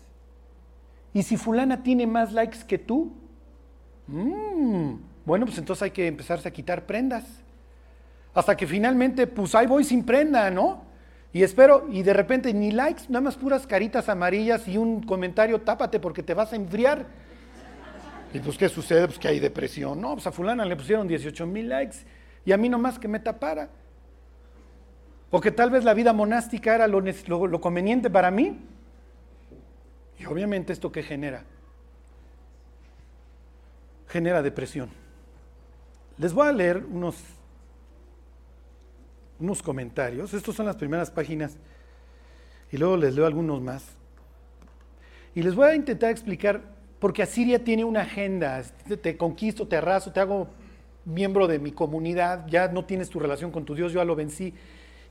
¿Y 1.13 1.23
si 1.23 1.37
fulana 1.37 1.83
tiene 1.83 2.07
más 2.07 2.33
likes 2.33 2.59
que 2.67 2.79
tú? 2.79 3.13
Mm, 4.07 4.95
bueno, 5.25 5.47
pues 5.47 5.59
entonces 5.59 5.83
hay 5.83 5.91
que 5.91 6.07
empezarse 6.07 6.49
a 6.49 6.53
quitar 6.53 6.87
prendas. 6.87 7.25
Hasta 8.35 8.57
que 8.57 8.67
finalmente, 8.67 9.27
pues 9.27 9.55
ahí 9.55 9.67
voy 9.67 9.85
sin 9.85 10.05
prenda, 10.05 10.51
¿no? 10.51 10.83
Y 11.33 11.43
espero, 11.43 11.89
y 11.91 12.03
de 12.03 12.13
repente 12.13 12.53
ni 12.53 12.71
likes, 12.71 13.03
nada 13.09 13.23
más 13.23 13.37
puras 13.37 13.67
caritas 13.67 14.09
amarillas 14.09 14.69
y 14.69 14.77
un 14.77 15.03
comentario, 15.03 15.61
tápate 15.61 15.99
porque 15.99 16.23
te 16.23 16.35
vas 16.35 16.53
a 16.53 16.57
enfriar. 16.57 17.07
Y 18.33 18.41
pues, 18.41 18.59
¿qué 18.59 18.69
sucede? 18.69 19.07
Pues 19.07 19.19
que 19.19 19.29
hay 19.29 19.39
depresión. 19.39 20.01
No, 20.01 20.15
pues 20.15 20.27
a 20.27 20.33
fulana 20.33 20.65
le 20.65 20.77
pusieron 20.77 21.07
18 21.07 21.47
mil 21.47 21.69
likes 21.69 21.99
y 22.45 22.53
a 22.53 22.57
mí 22.57 22.69
nomás 22.69 22.99
que 22.99 23.09
me 23.09 23.21
tapara. 23.21 23.71
O 25.37 25.41
que 25.41 25.51
tal 25.51 25.69
vez 25.69 25.83
la 25.83 25.95
vida 25.95 26.13
monástica 26.13 26.77
era 26.77 26.87
lo, 26.87 27.61
conveniente 27.61 28.09
para 28.09 28.31
mí. 28.31 28.57
Y 30.17 30.27
obviamente 30.27 30.73
esto 30.73 30.93
que 30.93 31.03
genera? 31.03 31.43
Genera 34.07 34.43
depresión. 34.43 34.91
Les 36.19 36.33
voy 36.33 36.47
a 36.47 36.53
leer 36.53 36.85
unos 36.89 37.17
unos 39.41 39.61
comentarios. 39.61 40.33
Estos 40.33 40.55
son 40.55 40.67
las 40.67 40.77
primeras 40.77 41.11
páginas 41.11 41.57
y 42.71 42.77
luego 42.77 42.97
les 42.97 43.17
leo 43.17 43.27
algunos 43.27 43.61
más. 43.61 43.85
Y 45.35 45.43
les 45.43 45.57
voy 45.57 45.67
a 45.67 45.75
intentar 45.75 46.11
explicar, 46.11 46.63
porque 47.01 47.25
Asiria 47.25 47.65
tiene 47.65 47.83
una 47.83 48.03
agenda, 48.03 48.63
te, 49.03 49.17
conquisto, 49.17 49.67
te 49.67 49.79
arraso, 49.79 50.13
te 50.13 50.21
hago 50.21 50.47
miembro 51.05 51.49
de 51.49 51.59
mi 51.59 51.73
comunidad, 51.73 52.47
ya 52.47 52.69
no 52.69 52.85
tienes 52.85 53.11
tu 53.11 53.19
relación 53.19 53.51
con 53.51 53.65
tu 53.65 53.75
Dios, 53.75 53.93
yo 53.93 53.99
ya 53.99 54.05
lo 54.05 54.15
vencí, 54.15 54.55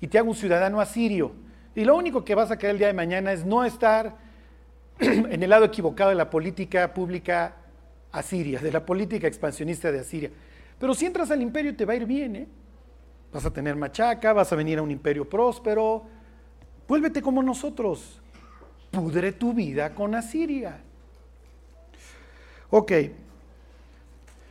y 0.04 0.08
te 0.08 0.18
hago 0.18 0.32
un 0.32 0.36
ciudadano 0.36 0.82
asirio. 0.82 1.32
Y 1.74 1.86
lo 1.86 1.96
único 1.96 2.26
que 2.26 2.36
vas 2.36 2.52
a 2.52 2.58
querer 2.58 2.72
el 2.72 2.78
día 2.78 2.88
de 2.88 2.94
mañana 2.94 3.32
es 3.32 3.46
no 3.46 3.64
estar 3.64 4.18
en 5.00 5.42
el 5.42 5.50
lado 5.50 5.64
equivocado 5.64 6.10
de 6.10 6.18
la 6.18 6.30
política 6.30 6.94
pública 6.94 7.56
asiria, 8.12 8.60
de 8.60 8.70
la 8.70 8.86
política 8.86 9.28
expansionista 9.28 9.94
de 9.94 10.02
Asiria. 10.02 10.30
Pero 10.78 10.94
si 10.94 11.06
entras 11.06 11.32
al 11.32 11.42
imperio 11.42 11.74
te 11.74 11.86
va 11.86 11.94
a 11.94 11.96
ir 11.96 12.06
bien, 12.06 12.36
¿eh? 12.36 12.48
Vas 13.32 13.46
a 13.46 13.54
tener 13.54 13.78
machaca, 13.78 14.34
vas 14.34 14.52
a 14.52 14.58
venir 14.58 14.78
a 14.80 14.82
un 14.82 14.92
imperio 14.92 15.30
próspero. 15.30 16.04
Vuélvete 16.86 17.22
como 17.22 17.42
nosotros. 17.42 18.22
Pudre 18.92 19.32
tu 19.32 19.54
vida 19.54 19.96
con 19.96 20.16
Asiria. 20.16 20.82
Ok. 22.72 22.92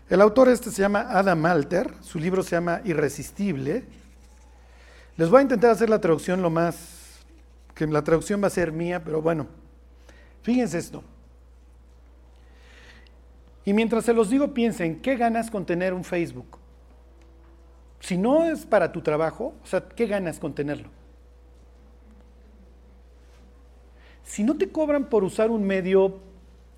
El 0.09 0.21
autor 0.23 0.49
este 0.49 0.71
se 0.71 0.81
llama 0.81 1.09
Adam 1.11 1.45
Alter. 1.45 1.93
Su 2.01 2.19
libro 2.19 2.43
se 2.43 2.57
llama 2.57 2.81
Irresistible. 2.87 4.01
Les 5.17 5.29
voy 5.29 5.41
a 5.41 5.43
intentar 5.43 5.71
hacer 5.71 5.91
la 5.91 6.01
traducción 6.01 6.43
lo 6.43 6.51
más... 6.51 7.25
que 7.75 7.87
la 7.87 8.03
traducción 8.03 8.43
va 8.43 8.47
a 8.47 8.51
ser 8.51 8.73
mía, 8.73 9.03
pero 9.05 9.21
bueno. 9.21 9.47
Fíjense 10.43 10.79
esto. 10.79 11.03
Y 13.65 13.73
mientras 13.73 14.05
se 14.05 14.13
los 14.13 14.31
digo, 14.31 14.53
piensen, 14.55 15.01
¿qué 15.01 15.17
ganas 15.17 15.51
con 15.51 15.65
tener 15.65 15.95
un 15.95 16.03
Facebook? 16.03 16.59
Si 18.01 18.17
no 18.19 18.45
es 18.45 18.67
para 18.67 18.91
tu 18.91 19.01
trabajo, 19.01 19.55
o 19.63 19.67
sea, 19.67 19.89
¿qué 19.89 20.07
ganas 20.07 20.41
con 20.41 20.53
tenerlo? 20.53 20.89
Si 24.25 24.43
no 24.43 24.57
te 24.57 24.69
cobran 24.71 25.05
por 25.09 25.23
usar 25.23 25.51
un 25.51 25.63
medio, 25.63 26.19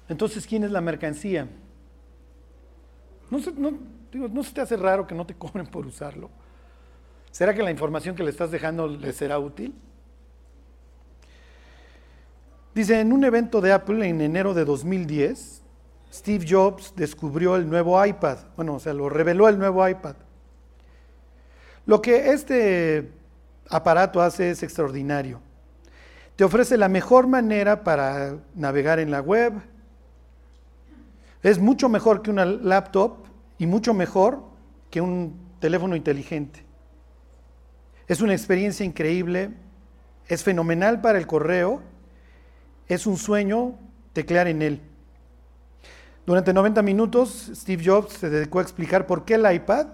entonces 0.08 0.46
¿quién 0.46 0.64
es 0.64 0.70
la 0.70 0.82
mercancía? 0.82 1.48
¿No 3.30 3.38
se, 3.38 3.52
no, 3.52 3.78
¿no 4.12 4.42
se 4.42 4.52
te 4.52 4.60
hace 4.60 4.76
raro 4.76 5.06
que 5.06 5.14
no 5.14 5.24
te 5.24 5.34
cobren 5.34 5.66
por 5.66 5.86
usarlo? 5.86 6.28
¿Será 7.34 7.52
que 7.52 7.64
la 7.64 7.72
información 7.72 8.14
que 8.14 8.22
le 8.22 8.30
estás 8.30 8.52
dejando 8.52 8.86
le 8.86 9.12
será 9.12 9.40
útil? 9.40 9.74
Dice, 12.72 13.00
en 13.00 13.12
un 13.12 13.24
evento 13.24 13.60
de 13.60 13.72
Apple 13.72 14.08
en 14.08 14.20
enero 14.20 14.54
de 14.54 14.64
2010, 14.64 15.60
Steve 16.12 16.46
Jobs 16.48 16.92
descubrió 16.94 17.56
el 17.56 17.68
nuevo 17.68 18.06
iPad. 18.06 18.38
Bueno, 18.54 18.74
o 18.74 18.78
sea, 18.78 18.94
lo 18.94 19.08
reveló 19.08 19.48
el 19.48 19.58
nuevo 19.58 19.86
iPad. 19.88 20.14
Lo 21.86 22.00
que 22.00 22.30
este 22.30 23.10
aparato 23.68 24.22
hace 24.22 24.50
es 24.50 24.62
extraordinario. 24.62 25.40
Te 26.36 26.44
ofrece 26.44 26.76
la 26.76 26.88
mejor 26.88 27.26
manera 27.26 27.82
para 27.82 28.36
navegar 28.54 29.00
en 29.00 29.10
la 29.10 29.20
web. 29.20 29.54
Es 31.42 31.58
mucho 31.58 31.88
mejor 31.88 32.22
que 32.22 32.30
una 32.30 32.44
laptop 32.44 33.24
y 33.58 33.66
mucho 33.66 33.92
mejor 33.92 34.40
que 34.88 35.00
un 35.00 35.36
teléfono 35.58 35.96
inteligente. 35.96 36.64
Es 38.06 38.20
una 38.20 38.34
experiencia 38.34 38.84
increíble, 38.84 39.50
es 40.28 40.42
fenomenal 40.42 41.00
para 41.00 41.16
el 41.16 41.26
correo, 41.26 41.80
es 42.86 43.06
un 43.06 43.16
sueño 43.16 43.78
teclear 44.12 44.46
en 44.46 44.60
él. 44.60 44.80
Durante 46.26 46.52
90 46.52 46.82
minutos, 46.82 47.50
Steve 47.54 47.82
Jobs 47.82 48.12
se 48.12 48.28
dedicó 48.28 48.58
a 48.58 48.62
explicar 48.62 49.06
por 49.06 49.24
qué 49.24 49.34
el 49.34 49.50
iPad 49.50 49.86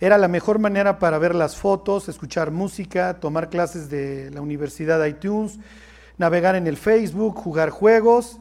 era 0.00 0.16
la 0.16 0.26
mejor 0.26 0.58
manera 0.58 0.98
para 0.98 1.18
ver 1.18 1.34
las 1.34 1.56
fotos, 1.56 2.08
escuchar 2.08 2.50
música, 2.50 3.20
tomar 3.20 3.50
clases 3.50 3.90
de 3.90 4.30
la 4.30 4.40
Universidad 4.40 5.04
iTunes, 5.04 5.58
navegar 6.16 6.56
en 6.56 6.66
el 6.66 6.78
Facebook, 6.78 7.36
jugar 7.36 7.68
juegos 7.68 8.38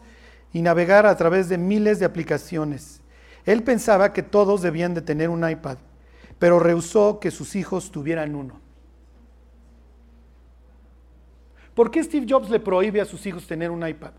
y 0.54 0.62
navegar 0.62 1.06
a 1.06 1.18
través 1.18 1.50
de 1.50 1.58
miles 1.58 2.00
de 2.00 2.06
aplicaciones. 2.06 3.02
Él 3.46 3.64
pensaba 3.64 4.14
que 4.14 4.24
todos 4.24 4.62
debían 4.62 4.94
de 4.94 5.02
tener 5.02 5.30
un 5.30 5.48
iPad, 5.48 5.78
pero 6.40 6.60
rehusó 6.60 7.20
que 7.20 7.32
sus 7.32 7.58
hijos 7.58 7.92
tuvieran 7.92 8.36
uno. 8.36 8.63
¿Por 11.76 11.90
qué 11.90 12.04
Steve 12.04 12.26
Jobs 12.30 12.50
le 12.50 12.60
prohíbe 12.60 13.02
a 13.02 13.06
sus 13.06 13.26
hijos 13.26 13.48
tener 13.48 13.72
un 13.72 13.88
iPad? 13.88 14.12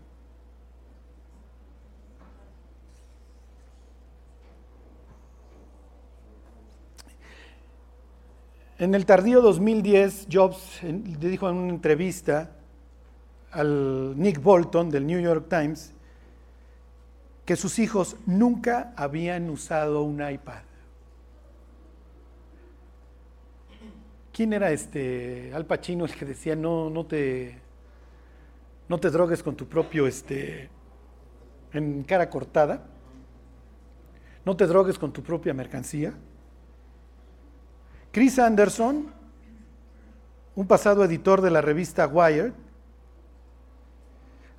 En 8.77 8.93
el 8.93 9.05
tardío 9.05 9.41
2010, 9.41 10.27
Jobs 10.29 10.81
dijo 10.83 11.49
en 11.49 11.55
una 11.55 11.69
entrevista 11.69 12.51
al 13.51 14.19
Nick 14.19 14.41
Bolton 14.41 14.89
del 14.89 15.07
New 15.07 15.21
York 15.21 15.47
Times 15.49 15.93
que 17.45 17.55
sus 17.55 17.79
hijos 17.79 18.17
nunca 18.25 18.93
habían 18.97 19.49
usado 19.49 20.03
un 20.03 20.15
iPad. 20.15 20.63
¿Quién 24.35 24.51
era 24.51 24.69
este 24.71 25.53
Al 25.53 25.65
Pacino 25.65 26.03
el 26.03 26.13
que 26.13 26.25
decía 26.25 26.57
no, 26.57 26.89
no 26.89 27.05
te 27.05 27.57
no 28.89 28.99
te 28.99 29.09
drogues 29.09 29.41
con 29.41 29.55
tu 29.55 29.65
propio 29.65 30.07
este 30.07 30.69
en 31.71 32.03
cara 32.03 32.29
cortada? 32.29 32.83
No 34.43 34.57
te 34.57 34.67
drogues 34.67 34.99
con 34.99 35.13
tu 35.13 35.23
propia 35.23 35.53
mercancía. 35.53 36.13
Chris 38.11 38.37
Anderson, 38.37 39.09
un 40.53 40.67
pasado 40.67 41.05
editor 41.05 41.39
de 41.39 41.51
la 41.51 41.61
revista 41.61 42.05
Wired, 42.05 42.51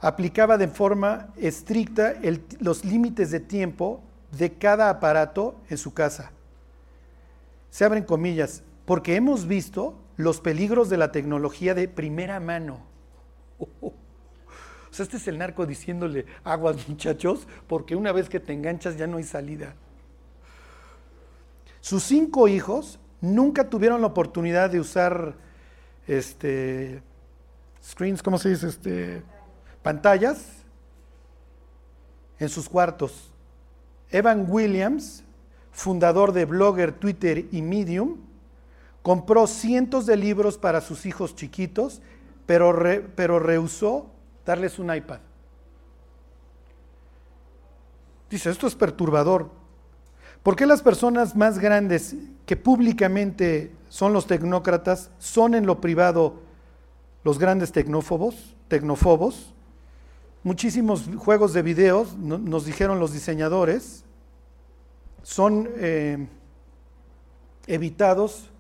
aplicaba 0.01 0.57
de 0.57 0.69
forma 0.69 1.35
estricta 1.37 2.15
los 2.61 2.83
límites 2.83 3.31
de 3.31 3.41
tiempo 3.41 4.03
de 4.39 4.55
cada 4.55 4.89
aparato 4.89 5.61
en 5.69 5.77
su 5.77 5.93
casa. 5.93 6.33
Se 7.69 7.85
abren 7.85 8.05
comillas, 8.05 8.63
porque 8.87 9.17
hemos 9.17 9.47
visto 9.47 9.99
los 10.17 10.41
peligros 10.41 10.89
de 10.89 10.97
la 10.97 11.13
tecnología 11.13 11.75
de 11.75 11.89
primera 11.89 12.41
mano. 12.41 12.81
O 13.59 13.93
sea, 14.91 15.05
este 15.05 15.19
es 15.19 15.29
el 15.29 15.37
narco 15.37 15.67
diciéndole 15.67 16.25
aguas 16.43 16.89
muchachos, 16.89 17.47
porque 17.67 17.95
una 17.95 18.13
vez 18.13 18.31
que 18.31 18.41
te 18.41 18.55
enganchas 18.55 18.97
ya 18.97 19.07
no 19.07 19.19
hay 19.19 19.25
salida. 19.25 19.75
Sus 21.83 22.03
cinco 22.03 22.49
hijos 22.49 22.99
nunca 23.21 23.69
tuvieron 23.69 24.01
la 24.01 24.07
oportunidad 24.07 24.71
de 24.71 24.81
usar 24.81 25.35
este, 26.07 27.03
screens, 27.83 28.23
¿cómo 28.23 28.39
se 28.39 28.49
dice? 28.51 28.69
Este, 28.69 29.23
pantallas 29.83 30.65
en 32.39 32.49
sus 32.49 32.69
cuartos. 32.69 33.33
Evan 34.11 34.47
Williams, 34.49 35.25
fundador 35.73 36.33
de 36.33 36.45
Blogger, 36.45 36.93
Twitter 36.93 37.47
y 37.53 37.61
Medium, 37.63 38.17
compró 39.07 39.47
cientos 39.47 40.05
de 40.05 40.17
libros 40.17 40.59
para 40.59 40.81
sus 40.81 41.07
hijos 41.07 41.37
chiquitos, 41.37 42.03
pero, 42.45 42.77
pero 43.15 43.39
rehusó 43.39 44.11
darles 44.45 44.81
un 44.81 44.93
iPad. 44.93 45.21
Dice, 48.29 48.51
esto 48.51 48.67
es 48.67 48.75
perturbador. 48.75 49.53
¿Por 50.43 50.57
qué 50.57 50.67
las 50.67 50.83
personas 50.83 51.37
más 51.37 51.61
grandes 51.61 52.17
que 52.47 52.57
públicamente 52.57 53.71
son 53.89 54.13
los 54.13 54.27
tecnócratas 54.27 55.13
son 55.21 55.55
en 55.55 55.67
lo 55.67 55.81
privado 55.81 56.41
los 57.23 57.39
grandes 57.39 57.71
tecnófobos? 57.71 58.57
tecnofobos? 58.67 59.55
Muchísimos 60.43 61.09
juegos 61.17 61.53
de 61.53 61.63
videos, 61.63 62.17
nos 62.17 62.65
dijeron 62.65 62.99
los 62.99 63.13
diseñadores, 63.13 64.05
son 65.23 65.69
eh, 65.77 66.27
evitados 67.69 68.51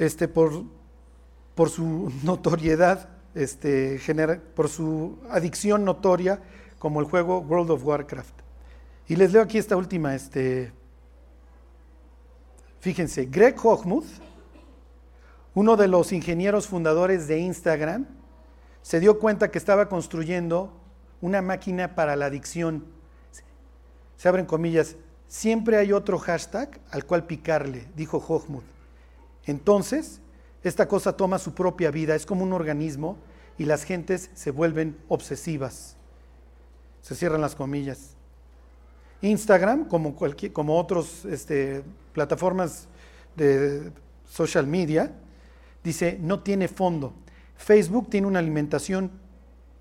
este, 0.00 0.26
por, 0.28 0.50
su 1.68 2.12
notoriedad, 2.24 3.10
este, 3.34 4.00
por 4.56 4.68
su 4.68 5.18
adicción 5.30 5.84
notoria, 5.84 6.42
como 6.78 7.00
el 7.00 7.06
juego 7.06 7.38
World 7.40 7.70
of 7.70 7.84
Warcraft. 7.84 8.34
Y 9.06 9.16
les 9.16 9.32
leo 9.32 9.42
aquí 9.42 9.58
esta 9.58 9.76
última 9.76 10.14
este, 10.14 10.72
Fíjense, 12.80 13.26
Greg 13.26 13.56
Hochmuth, 13.62 14.06
uno 15.54 15.76
de 15.76 15.86
los 15.86 16.12
ingenieros 16.12 16.66
fundadores 16.66 17.28
de 17.28 17.38
Instagram, 17.38 18.06
se 18.80 19.00
dio 19.00 19.18
cuenta 19.18 19.50
que 19.50 19.58
estaba 19.58 19.90
construyendo 19.90 20.72
una 21.20 21.42
máquina 21.42 21.94
para 21.94 22.16
la 22.16 22.26
adicción. 22.26 22.86
Se 24.16 24.28
abren 24.28 24.46
comillas, 24.46 24.96
siempre 25.28 25.76
hay 25.76 25.92
otro 25.92 26.18
hashtag 26.18 26.80
al 26.90 27.04
cual 27.04 27.26
picarle, 27.26 27.86
dijo 27.94 28.18
Hochmuth. 28.18 28.79
Entonces, 29.46 30.20
esta 30.62 30.86
cosa 30.88 31.16
toma 31.16 31.38
su 31.38 31.54
propia 31.54 31.90
vida, 31.90 32.14
es 32.14 32.26
como 32.26 32.44
un 32.44 32.52
organismo 32.52 33.16
y 33.58 33.64
las 33.64 33.84
gentes 33.84 34.30
se 34.34 34.50
vuelven 34.50 34.96
obsesivas. 35.08 35.96
Se 37.02 37.14
cierran 37.14 37.40
las 37.40 37.54
comillas. 37.54 38.16
Instagram, 39.22 39.86
como, 39.86 40.14
cualquier, 40.14 40.52
como 40.52 40.78
otras 40.78 41.24
este, 41.24 41.82
plataformas 42.12 42.88
de 43.36 43.92
social 44.28 44.66
media, 44.66 45.12
dice, 45.82 46.18
no 46.20 46.40
tiene 46.42 46.68
fondo. 46.68 47.12
Facebook 47.56 48.08
tiene 48.10 48.26
una 48.26 48.38
alimentación 48.38 49.10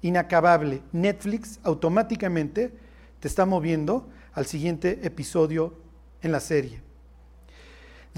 inacabable. 0.02 0.82
Netflix 0.92 1.60
automáticamente 1.64 2.74
te 3.20 3.28
está 3.28 3.46
moviendo 3.46 4.10
al 4.34 4.46
siguiente 4.46 5.00
episodio 5.04 5.74
en 6.22 6.32
la 6.32 6.40
serie. 6.40 6.89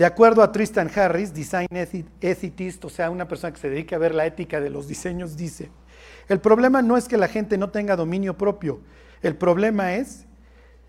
De 0.01 0.07
acuerdo 0.07 0.41
a 0.41 0.51
Tristan 0.51 0.89
Harris, 0.95 1.31
design 1.31 1.67
ethicist, 2.21 2.83
o 2.83 2.89
sea, 2.89 3.11
una 3.11 3.27
persona 3.27 3.53
que 3.53 3.59
se 3.59 3.69
dedica 3.69 3.97
a 3.97 3.99
ver 3.99 4.15
la 4.15 4.25
ética 4.25 4.59
de 4.59 4.71
los 4.71 4.87
diseños, 4.87 5.37
dice, 5.37 5.69
el 6.27 6.39
problema 6.39 6.81
no 6.81 6.97
es 6.97 7.07
que 7.07 7.17
la 7.17 7.27
gente 7.27 7.55
no 7.55 7.69
tenga 7.69 7.95
dominio 7.95 8.35
propio, 8.35 8.81
el 9.21 9.35
problema 9.35 9.93
es, 9.93 10.25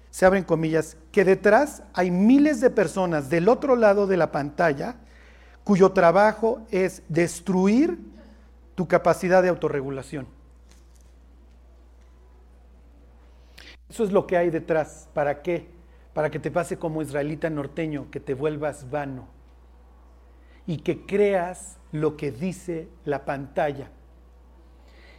se 0.09 0.25
abren 0.25 0.45
comillas, 0.45 0.97
que 1.13 1.27
detrás 1.27 1.83
hay 1.93 2.11
miles 2.11 2.63
de 2.63 2.71
personas 2.71 3.29
del 3.29 3.51
otro 3.51 3.77
lado 3.77 4.07
de 4.07 4.17
la 4.17 4.33
pantalla 4.33 4.97
cuyo 5.63 5.93
trabajo 5.93 6.67
es 6.71 7.03
destruir 7.11 7.99
tu 8.75 8.89
capacidad 8.89 9.43
de 9.43 9.51
autorregulación. 9.51 10.27
Eso 13.91 14.05
es 14.05 14.11
lo 14.11 14.27
que 14.27 14.39
hay 14.39 14.49
detrás. 14.49 15.11
¿Para 15.13 15.43
qué? 15.43 15.69
Para 16.15 16.31
que 16.31 16.39
te 16.39 16.51
pase 16.51 16.79
como 16.79 17.03
israelita 17.03 17.49
norteño, 17.51 18.11
que 18.11 18.21
te 18.21 18.35
vuelvas 18.35 18.91
vano 18.91 19.29
y 20.67 20.79
que 20.79 21.07
creas 21.07 21.79
lo 21.91 22.17
que 22.17 22.31
dice 22.31 22.89
la 23.05 23.25
pantalla. 23.25 23.91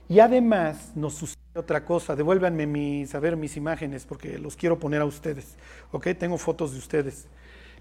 Y 0.09 0.19
además 0.19 0.91
nos 0.95 1.15
sucede 1.15 1.37
otra 1.55 1.85
cosa, 1.85 2.15
devuélvanme 2.15 2.65
mis, 2.67 3.13
a 3.15 3.19
ver, 3.19 3.37
mis 3.37 3.57
imágenes 3.57 4.05
porque 4.05 4.37
los 4.37 4.55
quiero 4.55 4.79
poner 4.79 5.01
a 5.01 5.05
ustedes, 5.05 5.55
¿ok? 5.91 6.07
Tengo 6.17 6.37
fotos 6.37 6.73
de 6.73 6.79
ustedes. 6.79 7.27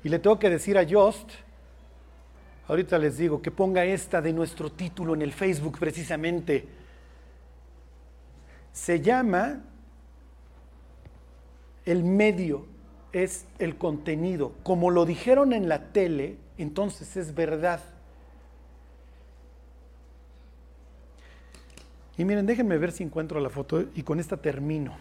Y 0.05 0.09
le 0.09 0.19
tengo 0.19 0.39
que 0.39 0.51
decir 0.51 0.77
a 0.79 0.87
Jost, 0.89 1.31
ahorita 2.69 2.99
les 2.99 3.17
digo, 3.17 3.41
que 3.41 3.51
ponga 3.51 3.85
esta 3.85 4.21
de 4.21 4.33
nuestro 4.33 4.71
título 4.71 5.15
en 5.15 5.23
el 5.23 5.33
Facebook 5.33 5.79
precisamente. 5.79 6.69
Se 8.73 9.01
llama 9.01 9.63
el 11.85 12.05
medio, 12.05 12.67
es 13.13 13.47
el 13.59 13.77
contenido. 13.77 14.53
Como 14.63 14.91
lo 14.91 15.05
dijeron 15.05 15.53
en 15.53 15.69
la 15.69 15.93
tele, 15.93 16.37
entonces 16.59 17.17
es 17.17 17.35
verdad. 17.35 17.81
Y 22.17 22.25
miren, 22.25 22.47
déjenme 22.47 22.79
ver 22.79 22.93
si 22.93 23.03
encuentro 23.03 23.41
la 23.41 23.51
foto 23.51 23.85
y 23.95 24.03
con 24.03 24.21
esta 24.21 24.37
termino. 24.37 24.97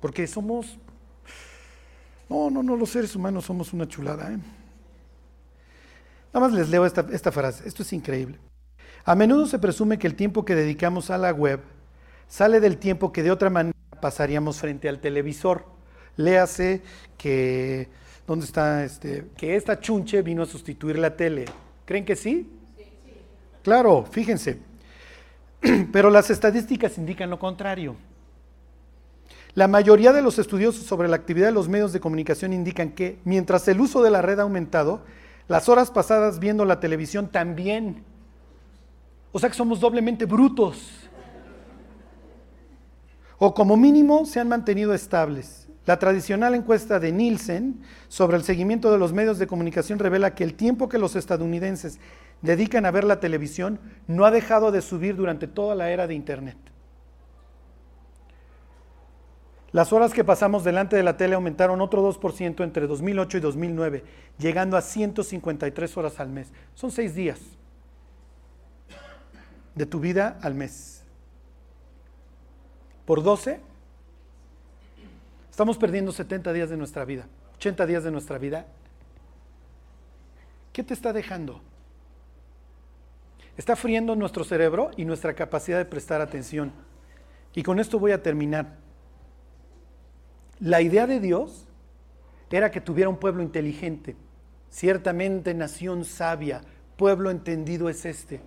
Porque 0.00 0.26
somos... 0.26 0.78
No, 2.28 2.50
no, 2.50 2.62
no, 2.62 2.74
los 2.76 2.90
seres 2.90 3.14
humanos 3.14 3.44
somos 3.44 3.72
una 3.72 3.86
chulada. 3.86 4.32
¿eh? 4.32 4.38
Nada 6.34 6.48
más 6.48 6.52
les 6.52 6.68
leo 6.68 6.84
esta, 6.84 7.06
esta 7.12 7.30
frase. 7.30 7.66
Esto 7.68 7.82
es 7.82 7.92
increíble. 7.92 8.38
A 9.04 9.14
menudo 9.14 9.46
se 9.46 9.60
presume 9.60 9.98
que 9.98 10.08
el 10.08 10.16
tiempo 10.16 10.44
que 10.44 10.56
dedicamos 10.56 11.10
a 11.10 11.18
la 11.18 11.30
web 11.30 11.60
sale 12.26 12.58
del 12.58 12.78
tiempo 12.78 13.12
que 13.12 13.22
de 13.22 13.30
otra 13.30 13.50
manera 13.50 13.76
pasaríamos 14.00 14.58
frente 14.58 14.88
al 14.88 15.00
televisor. 15.00 15.75
Léase 16.16 16.82
que, 17.16 17.88
¿dónde 18.26 18.46
está 18.46 18.84
este? 18.84 19.26
Que 19.36 19.56
esta 19.56 19.78
chunche 19.80 20.22
vino 20.22 20.42
a 20.42 20.46
sustituir 20.46 20.98
la 20.98 21.16
tele. 21.16 21.44
¿Creen 21.84 22.04
que 22.04 22.16
sí? 22.16 22.50
Sí, 22.76 22.84
sí. 22.84 23.12
Claro, 23.62 24.06
fíjense. 24.10 24.58
Pero 25.92 26.10
las 26.10 26.30
estadísticas 26.30 26.98
indican 26.98 27.30
lo 27.30 27.38
contrario. 27.38 27.96
La 29.54 29.68
mayoría 29.68 30.12
de 30.12 30.20
los 30.20 30.38
estudiosos 30.38 30.84
sobre 30.84 31.08
la 31.08 31.16
actividad 31.16 31.46
de 31.46 31.52
los 31.52 31.68
medios 31.68 31.92
de 31.92 32.00
comunicación 32.00 32.52
indican 32.52 32.90
que 32.90 33.18
mientras 33.24 33.66
el 33.68 33.80
uso 33.80 34.02
de 34.02 34.10
la 34.10 34.20
red 34.20 34.38
ha 34.38 34.42
aumentado, 34.42 35.00
las 35.48 35.68
horas 35.70 35.90
pasadas 35.90 36.38
viendo 36.38 36.64
la 36.66 36.78
televisión 36.78 37.28
también. 37.28 38.04
O 39.32 39.38
sea 39.38 39.48
que 39.48 39.56
somos 39.56 39.80
doblemente 39.80 40.26
brutos. 40.26 41.08
O 43.38 43.54
como 43.54 43.76
mínimo 43.76 44.26
se 44.26 44.40
han 44.40 44.48
mantenido 44.48 44.92
estables. 44.92 45.65
La 45.86 46.00
tradicional 46.00 46.56
encuesta 46.56 46.98
de 46.98 47.12
Nielsen 47.12 47.80
sobre 48.08 48.36
el 48.36 48.42
seguimiento 48.42 48.90
de 48.90 48.98
los 48.98 49.12
medios 49.12 49.38
de 49.38 49.46
comunicación 49.46 50.00
revela 50.00 50.34
que 50.34 50.42
el 50.42 50.54
tiempo 50.54 50.88
que 50.88 50.98
los 50.98 51.14
estadounidenses 51.14 52.00
dedican 52.42 52.84
a 52.86 52.90
ver 52.90 53.04
la 53.04 53.20
televisión 53.20 53.78
no 54.08 54.24
ha 54.24 54.32
dejado 54.32 54.72
de 54.72 54.82
subir 54.82 55.14
durante 55.14 55.46
toda 55.46 55.76
la 55.76 55.90
era 55.90 56.08
de 56.08 56.14
Internet. 56.14 56.56
Las 59.70 59.92
horas 59.92 60.12
que 60.12 60.24
pasamos 60.24 60.64
delante 60.64 60.96
de 60.96 61.02
la 61.04 61.16
tele 61.16 61.36
aumentaron 61.36 61.80
otro 61.80 62.02
2% 62.02 62.64
entre 62.64 62.86
2008 62.86 63.36
y 63.36 63.40
2009, 63.40 64.04
llegando 64.38 64.76
a 64.76 64.80
153 64.80 65.96
horas 65.96 66.18
al 66.18 66.30
mes. 66.30 66.52
Son 66.74 66.90
seis 66.90 67.14
días 67.14 67.38
de 69.74 69.86
tu 69.86 70.00
vida 70.00 70.38
al 70.42 70.54
mes. 70.54 71.04
Por 73.04 73.22
12, 73.22 73.60
estamos 75.56 75.78
perdiendo 75.78 76.12
70 76.12 76.52
días 76.52 76.68
de 76.68 76.76
nuestra 76.76 77.06
vida, 77.06 77.28
80 77.54 77.86
días 77.86 78.04
de 78.04 78.10
nuestra 78.10 78.36
vida. 78.36 78.66
¿Qué 80.70 80.82
te 80.82 80.92
está 80.92 81.14
dejando? 81.14 81.62
Está 83.56 83.74
friendo 83.74 84.14
nuestro 84.16 84.44
cerebro 84.44 84.90
y 84.98 85.06
nuestra 85.06 85.32
capacidad 85.32 85.78
de 85.78 85.86
prestar 85.86 86.20
atención. 86.20 86.72
Y 87.54 87.62
con 87.62 87.80
esto 87.80 87.98
voy 87.98 88.12
a 88.12 88.22
terminar. 88.22 88.76
La 90.60 90.82
idea 90.82 91.06
de 91.06 91.20
Dios 91.20 91.66
era 92.50 92.70
que 92.70 92.82
tuviera 92.82 93.08
un 93.08 93.16
pueblo 93.16 93.42
inteligente. 93.42 94.14
Ciertamente 94.68 95.54
nación 95.54 96.04
sabia, 96.04 96.60
pueblo 96.98 97.30
entendido 97.30 97.88
es 97.88 98.04
este. 98.04 98.42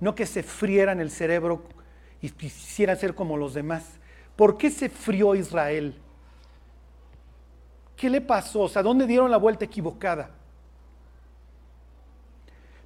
No 0.00 0.16
que 0.16 0.26
se 0.26 0.42
frieran 0.42 0.98
el 0.98 1.12
cerebro 1.12 1.62
y 2.20 2.30
quisiera 2.30 2.96
ser 2.96 3.14
como 3.14 3.36
los 3.36 3.54
demás. 3.54 4.00
¿Por 4.34 4.58
qué 4.58 4.72
se 4.72 4.88
frió 4.88 5.36
Israel? 5.36 6.02
¿Qué 7.98 8.08
le 8.08 8.20
pasó? 8.20 8.60
O 8.60 8.68
sea, 8.68 8.80
¿dónde 8.80 9.08
dieron 9.08 9.28
la 9.28 9.38
vuelta 9.38 9.64
equivocada? 9.64 10.30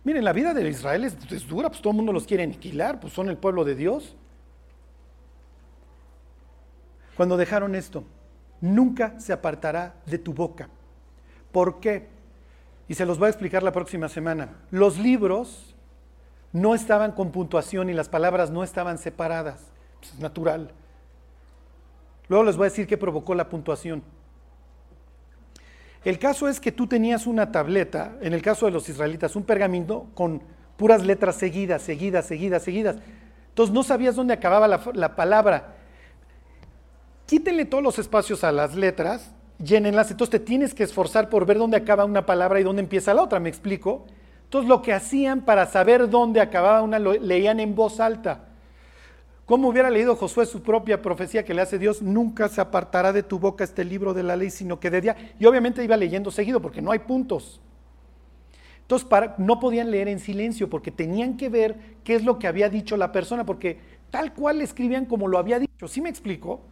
Miren, 0.05 0.25
la 0.25 0.33
vida 0.33 0.55
de 0.55 0.67
Israel 0.69 1.05
es, 1.05 1.47
dura, 1.47 1.69
pues 1.69 1.83
todo 1.83 1.91
el 1.91 1.99
mundo 1.99 2.15
los 2.15 2.27
quiere 2.27 2.43
aniquilar, 2.43 2.99
pues 2.99 3.13
son 3.13 3.29
el 3.29 3.37
pueblo 3.37 3.63
de 3.63 3.75
Dios. 3.75 4.17
Cuando 7.15 7.37
dejaron 7.37 7.75
esto, 7.75 8.05
nunca 8.63 9.21
se 9.21 9.35
apartará 9.35 9.95
de 10.07 10.17
tu 10.17 10.33
boca. 10.33 10.71
¿Por 11.53 11.79
qué? 11.79 12.09
Y 12.89 12.95
se 12.95 13.05
los 13.05 13.19
voy 13.19 13.27
a 13.27 13.31
explicar 13.31 13.63
la 13.63 13.73
próxima 13.73 14.09
semana. 14.09 14.57
Los 14.71 14.99
libros 14.99 15.77
no 16.55 16.75
estaban 16.75 17.13
con 17.13 17.33
puntuación 17.33 17.91
y 17.91 17.93
las 17.93 18.09
palabras 18.09 18.51
no 18.51 18.65
estaban 18.65 18.97
separadas. 18.97 19.71
Pues 20.01 20.15
es 20.15 20.21
natural. 20.21 20.71
Luego 22.29 22.45
les 22.45 22.57
voy 22.57 22.65
a 22.65 22.71
decir 22.71 22.87
qué 22.87 22.97
provocó 22.97 23.35
la 23.35 23.51
puntuación. 23.51 24.03
El 26.05 26.19
caso 26.19 26.49
es 26.49 26.59
que 26.59 26.73
tú 26.73 26.87
tenías 26.87 27.27
una 27.27 27.53
tableta, 27.53 28.17
en 28.21 28.33
el 28.33 28.43
caso 28.43 28.67
de 28.67 28.73
los 28.73 28.89
israelitas, 28.89 29.37
un 29.37 29.45
pergamino 29.45 30.07
con 30.15 30.43
puras 30.77 31.05
letras 31.05 31.37
seguidas, 31.37 31.83
seguidas, 31.83 32.27
seguidas, 32.27 32.63
seguidas. 32.63 32.97
Entonces 33.51 33.73
no 33.73 33.83
sabías 33.85 34.17
dónde 34.17 34.35
acababa 34.35 34.67
la, 34.67 35.15
palabra. 35.15 35.75
Quítenle 37.27 37.67
todos 37.67 37.85
los 37.85 37.99
espacios 38.01 38.43
a 38.43 38.51
las 38.51 38.75
letras, 38.75 39.33
llénenlas, 39.63 40.11
entonces 40.11 40.41
te 40.41 40.45
tienes 40.45 40.75
que 40.75 40.83
esforzar 40.83 41.29
por 41.29 41.47
ver 41.47 41.59
dónde 41.59 41.77
acaba 41.77 42.05
una 42.05 42.27
palabra 42.27 42.59
y 42.59 42.65
dónde 42.65 42.83
empieza 42.83 43.15
la 43.15 43.23
otra, 43.23 43.39
¿me 43.39 43.49
explico? 43.49 44.07
Entonces 44.45 44.69
lo 44.69 44.83
que 44.83 44.93
hacían 44.93 45.43
para 45.43 45.67
saber 45.67 46.11
dónde 46.11 46.41
acababa 46.41 46.83
una, 46.83 46.99
lo 46.99 47.13
leían 47.13 47.61
en 47.61 47.77
voz 47.77 48.01
alta. 48.01 48.49
¿Cómo 49.53 49.69
hubiera 49.69 49.91
leído 49.91 50.17
Josué 50.17 50.47
su 50.47 50.63
propia 50.63 51.03
profecía 51.03 51.45
que 51.45 51.53
le 51.53 51.61
hace 51.61 51.79
Dios? 51.79 52.01
Nunca 52.01 52.49
se 52.49 52.63
apartará 52.63 53.13
de 53.13 53.23
tu 53.23 53.39
boca 53.39 53.65
este 53.65 53.85
libro 53.85 54.15
de 54.15 54.23
la 54.23 54.35
ley, 54.35 54.49
sino 54.49 54.81
que 54.81 54.89
de 54.89 55.03
día. 55.03 55.35
Y 55.39 55.45
obviamente 55.45 55.85
iba 55.85 55.95
leyendo 55.95 56.31
seguido 56.31 56.63
porque 56.63 56.81
no 56.81 56.91
hay 56.91 57.01
puntos. 57.01 57.61
Entonces 58.81 59.07
no 59.37 59.61
podían 59.61 59.91
leer 59.91 60.09
en 60.09 60.21
silencio 60.21 60.71
porque 60.71 60.91
tenían 60.91 61.37
que 61.37 61.51
ver 61.51 61.77
qué 62.03 62.15
es 62.15 62.25
lo 62.25 62.39
que 62.39 62.47
había 62.47 62.71
dicho 62.71 62.97
la 62.97 63.13
persona, 63.13 63.45
porque 63.45 63.79
tal 64.11 64.33
cual 64.33 64.63
escribían 64.63 65.05
como 65.05 65.29
lo 65.29 65.37
había 65.37 65.59
dicho. 65.59 65.87
¿Sí 65.87 66.01
me 66.01 66.09
explico? 66.09 66.63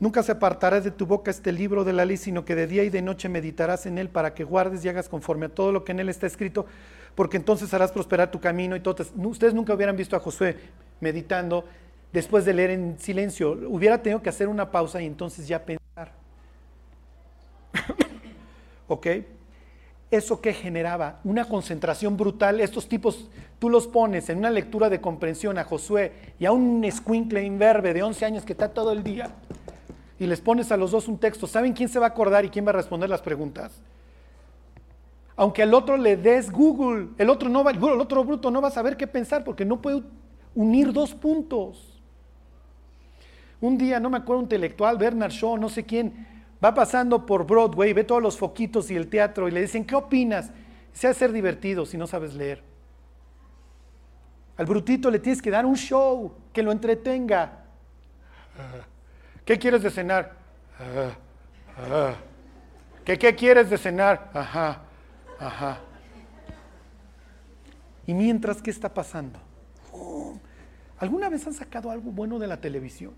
Nunca 0.00 0.24
se 0.24 0.32
apartará 0.32 0.80
de 0.80 0.90
tu 0.90 1.06
boca 1.06 1.30
este 1.30 1.52
libro 1.52 1.84
de 1.84 1.92
la 1.92 2.04
ley, 2.04 2.16
sino 2.16 2.44
que 2.44 2.56
de 2.56 2.66
día 2.66 2.82
y 2.82 2.90
de 2.90 3.02
noche 3.02 3.28
meditarás 3.28 3.86
en 3.86 3.98
él 3.98 4.08
para 4.08 4.34
que 4.34 4.42
guardes 4.42 4.84
y 4.84 4.88
hagas 4.88 5.08
conforme 5.08 5.46
a 5.46 5.48
todo 5.48 5.70
lo 5.70 5.84
que 5.84 5.92
en 5.92 6.00
él 6.00 6.08
está 6.08 6.26
escrito, 6.26 6.66
porque 7.14 7.36
entonces 7.36 7.72
harás 7.72 7.92
prosperar 7.92 8.32
tu 8.32 8.40
camino 8.40 8.74
y 8.74 8.80
todo. 8.80 9.04
Ustedes 9.14 9.54
nunca 9.54 9.72
hubieran 9.72 9.96
visto 9.96 10.16
a 10.16 10.18
Josué 10.18 10.56
meditando 11.04 11.64
después 12.12 12.44
de 12.44 12.54
leer 12.54 12.70
en 12.70 12.98
silencio. 12.98 13.52
Hubiera 13.68 14.02
tenido 14.02 14.22
que 14.22 14.30
hacer 14.30 14.48
una 14.48 14.70
pausa 14.70 15.00
y 15.02 15.06
entonces 15.06 15.46
ya 15.46 15.64
pensar. 15.64 16.12
¿Ok? 18.88 19.06
¿Eso 20.10 20.40
que 20.40 20.52
generaba? 20.52 21.20
Una 21.24 21.44
concentración 21.46 22.16
brutal. 22.16 22.60
Estos 22.60 22.88
tipos, 22.88 23.28
tú 23.58 23.68
los 23.68 23.86
pones 23.86 24.28
en 24.28 24.38
una 24.38 24.50
lectura 24.50 24.88
de 24.88 25.00
comprensión 25.00 25.58
a 25.58 25.64
Josué 25.64 26.12
y 26.38 26.46
a 26.46 26.52
un 26.52 26.84
escuincle 26.84 27.44
imberbe 27.44 27.92
de 27.92 28.02
11 28.02 28.24
años 28.24 28.44
que 28.44 28.52
está 28.52 28.68
todo 28.68 28.92
el 28.92 29.02
día 29.02 29.30
y 30.18 30.26
les 30.26 30.40
pones 30.40 30.72
a 30.72 30.76
los 30.76 30.92
dos 30.92 31.08
un 31.08 31.18
texto. 31.18 31.46
¿Saben 31.46 31.72
quién 31.72 31.88
se 31.88 31.98
va 31.98 32.06
a 32.06 32.10
acordar 32.10 32.44
y 32.44 32.48
quién 32.48 32.64
va 32.64 32.70
a 32.70 32.74
responder 32.74 33.10
las 33.10 33.22
preguntas? 33.22 33.72
Aunque 35.36 35.62
al 35.62 35.74
otro 35.74 35.96
le 35.96 36.16
des 36.16 36.50
Google, 36.50 37.08
el 37.18 37.28
otro, 37.28 37.48
no 37.48 37.64
va, 37.64 37.72
el 37.72 37.82
otro 37.82 38.24
bruto 38.24 38.50
no 38.52 38.62
va 38.62 38.68
a 38.68 38.70
saber 38.70 38.96
qué 38.96 39.08
pensar 39.08 39.42
porque 39.42 39.64
no 39.64 39.82
puede 39.82 40.02
unir 40.54 40.92
dos 40.92 41.14
puntos. 41.14 42.02
Un 43.60 43.78
día, 43.78 43.98
no 43.98 44.10
me 44.10 44.18
acuerdo, 44.18 44.40
un 44.40 44.44
intelectual, 44.44 44.98
Bernard 44.98 45.30
Shaw, 45.30 45.56
no 45.56 45.68
sé 45.68 45.84
quién, 45.84 46.26
va 46.62 46.74
pasando 46.74 47.24
por 47.24 47.46
Broadway, 47.46 47.92
ve 47.92 48.04
todos 48.04 48.22
los 48.22 48.36
foquitos 48.36 48.90
y 48.90 48.96
el 48.96 49.08
teatro 49.08 49.48
y 49.48 49.50
le 49.50 49.62
dicen, 49.62 49.84
¿qué 49.84 49.94
opinas? 49.94 50.50
Se 50.92 51.08
hace 51.08 51.20
ser 51.20 51.32
divertido 51.32 51.86
si 51.86 51.96
no 51.96 52.06
sabes 52.06 52.34
leer. 52.34 52.62
Al 54.56 54.66
brutito 54.66 55.10
le 55.10 55.18
tienes 55.18 55.42
que 55.42 55.50
dar 55.50 55.66
un 55.66 55.76
show 55.76 56.32
que 56.52 56.62
lo 56.62 56.70
entretenga. 56.70 57.64
¿Qué 59.44 59.58
quieres 59.58 59.82
de 59.82 59.90
cenar? 59.90 60.36
¿Qué, 63.04 63.18
¿Qué 63.18 63.34
quieres 63.34 63.68
de 63.68 63.78
cenar? 63.78 64.30
Ajá, 64.32 64.82
ajá. 65.38 65.78
Y 68.06 68.14
mientras, 68.14 68.62
¿qué 68.62 68.70
está 68.70 68.92
pasando? 68.92 69.38
¿Alguna 71.04 71.28
vez 71.28 71.46
han 71.46 71.52
sacado 71.52 71.90
algo 71.90 72.12
bueno 72.12 72.38
de 72.38 72.46
la 72.46 72.58
televisión? 72.62 73.12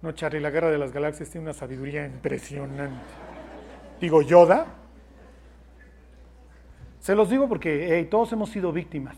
No, 0.00 0.12
Charlie, 0.12 0.38
la 0.38 0.50
guerra 0.50 0.70
de 0.70 0.78
las 0.78 0.92
galaxias 0.92 1.28
tiene 1.28 1.46
una 1.46 1.52
sabiduría 1.52 2.06
impresionante. 2.06 3.02
Digo, 4.00 4.22
Yoda. 4.22 4.64
Se 7.00 7.16
los 7.16 7.28
digo 7.28 7.48
porque 7.48 8.06
todos 8.08 8.32
hemos 8.32 8.48
sido 8.48 8.70
víctimas. 8.70 9.16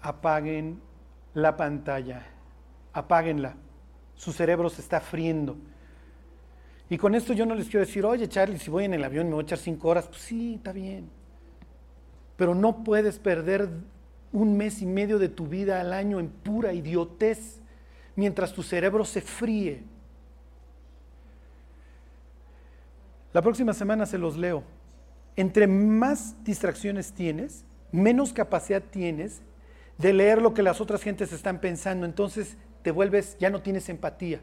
Apaguen 0.00 0.80
la 1.34 1.56
pantalla, 1.56 2.24
apáguenla. 2.92 3.56
Su 4.14 4.32
cerebro 4.32 4.70
se 4.70 4.80
está 4.80 5.00
friendo. 5.00 5.56
Y 6.88 6.98
con 6.98 7.16
esto 7.16 7.32
yo 7.32 7.44
no 7.44 7.56
les 7.56 7.66
quiero 7.66 7.84
decir, 7.84 8.04
oye 8.04 8.28
Charlie, 8.28 8.60
si 8.60 8.70
voy 8.70 8.84
en 8.84 8.94
el 8.94 9.02
avión 9.02 9.26
me 9.26 9.34
voy 9.34 9.42
a 9.42 9.46
echar 9.46 9.58
cinco 9.58 9.88
horas. 9.88 10.06
Pues 10.06 10.20
sí, 10.20 10.54
está 10.54 10.70
bien. 10.70 11.25
Pero 12.36 12.54
no 12.54 12.84
puedes 12.84 13.18
perder 13.18 13.68
un 14.32 14.56
mes 14.56 14.82
y 14.82 14.86
medio 14.86 15.18
de 15.18 15.28
tu 15.28 15.46
vida 15.46 15.80
al 15.80 15.92
año 15.92 16.20
en 16.20 16.28
pura 16.28 16.72
idiotez 16.72 17.60
mientras 18.14 18.52
tu 18.52 18.62
cerebro 18.62 19.04
se 19.04 19.20
fríe. 19.20 19.82
La 23.32 23.42
próxima 23.42 23.74
semana 23.74 24.06
se 24.06 24.18
los 24.18 24.36
leo. 24.36 24.64
Entre 25.36 25.66
más 25.66 26.42
distracciones 26.44 27.12
tienes, 27.12 27.64
menos 27.92 28.32
capacidad 28.32 28.82
tienes 28.82 29.42
de 29.98 30.12
leer 30.12 30.40
lo 30.40 30.54
que 30.54 30.62
las 30.62 30.80
otras 30.80 31.02
gentes 31.02 31.32
están 31.32 31.60
pensando. 31.60 32.06
Entonces 32.06 32.56
te 32.82 32.90
vuelves, 32.90 33.36
ya 33.38 33.50
no 33.50 33.62
tienes 33.62 33.88
empatía. 33.88 34.40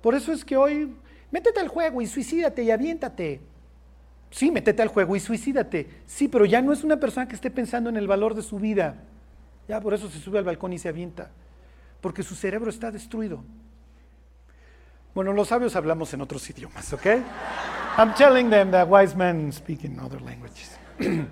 Por 0.00 0.14
eso 0.14 0.32
es 0.32 0.44
que 0.44 0.56
hoy, 0.56 0.96
métete 1.30 1.60
al 1.60 1.68
juego 1.68 2.00
y 2.00 2.06
suicídate 2.06 2.62
y 2.62 2.70
aviéntate. 2.70 3.40
Sí, 4.30 4.50
métete 4.50 4.82
al 4.82 4.88
juego 4.88 5.16
y 5.16 5.20
suicídate. 5.20 5.88
Sí, 6.06 6.28
pero 6.28 6.44
ya 6.44 6.62
no 6.62 6.72
es 6.72 6.84
una 6.84 6.98
persona 6.98 7.28
que 7.28 7.34
esté 7.34 7.50
pensando 7.50 7.90
en 7.90 7.96
el 7.96 8.06
valor 8.06 8.34
de 8.34 8.42
su 8.42 8.58
vida. 8.58 9.02
Ya 9.68 9.80
por 9.80 9.94
eso 9.94 10.08
se 10.08 10.18
sube 10.18 10.38
al 10.38 10.44
balcón 10.44 10.72
y 10.72 10.78
se 10.78 10.88
avienta, 10.88 11.30
porque 12.00 12.22
su 12.22 12.34
cerebro 12.34 12.70
está 12.70 12.90
destruido. 12.90 13.44
Bueno, 15.14 15.32
los 15.32 15.48
sabios 15.48 15.74
hablamos 15.76 16.12
en 16.14 16.20
otros 16.20 16.48
idiomas, 16.50 16.92
¿ok? 16.92 17.06
I'm 17.96 18.14
telling 18.14 18.50
them 18.50 18.70
that 18.70 18.86
wise 18.88 19.16
men 19.16 19.52
speak 19.52 19.84
in 19.84 19.98
other 19.98 20.20
languages. 20.20 20.78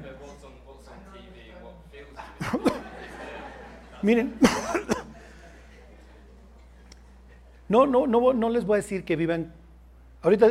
Miren, 4.02 4.34
no, 7.68 7.86
no, 7.86 8.06
no, 8.06 8.32
no 8.32 8.50
les 8.50 8.64
voy 8.64 8.74
a 8.74 8.76
decir 8.78 9.04
que 9.04 9.16
vivan, 9.16 9.52
ahorita, 10.24 10.46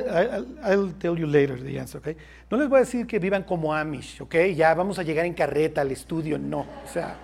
I'll, 0.66 0.94
tell 0.94 1.18
you 1.18 1.28
later 1.28 1.62
the 1.62 1.78
answer, 1.78 2.00
¿ok? 2.00 2.18
No 2.50 2.58
les 2.58 2.70
voy 2.70 2.78
a 2.78 2.80
decir 2.82 3.06
que 3.06 3.20
vivan 3.20 3.44
como 3.44 3.74
Amish, 3.74 4.22
¿ok? 4.22 4.36
Ya 4.56 4.74
vamos 4.74 4.98
a 5.00 5.04
llegar 5.04 5.26
en 5.26 5.34
carreta 5.34 5.82
al 5.82 5.92
estudio, 5.92 6.40
no, 6.40 6.62
o 6.62 6.88
sea, 6.88 7.18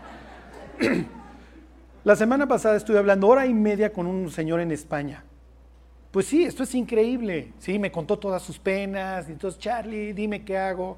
La 2.06 2.16
semana 2.16 2.48
pasada 2.48 2.78
estuve 2.78 2.98
hablando 2.98 3.28
hora 3.28 3.46
y 3.46 3.54
media 3.54 3.92
con 3.92 4.08
un 4.08 4.32
señor 4.32 4.62
en 4.62 4.72
España. 4.72 5.26
Pues 6.12 6.28
sí, 6.28 6.44
esto 6.44 6.64
es 6.64 6.74
increíble. 6.74 7.52
Sí, 7.60 7.78
me 7.78 7.92
contó 7.92 8.18
todas 8.18 8.42
sus 8.42 8.58
penas. 8.58 9.28
Y 9.28 9.34
entonces, 9.34 9.60
Charlie, 9.60 10.14
dime 10.14 10.46
qué 10.46 10.58
hago. 10.58 10.98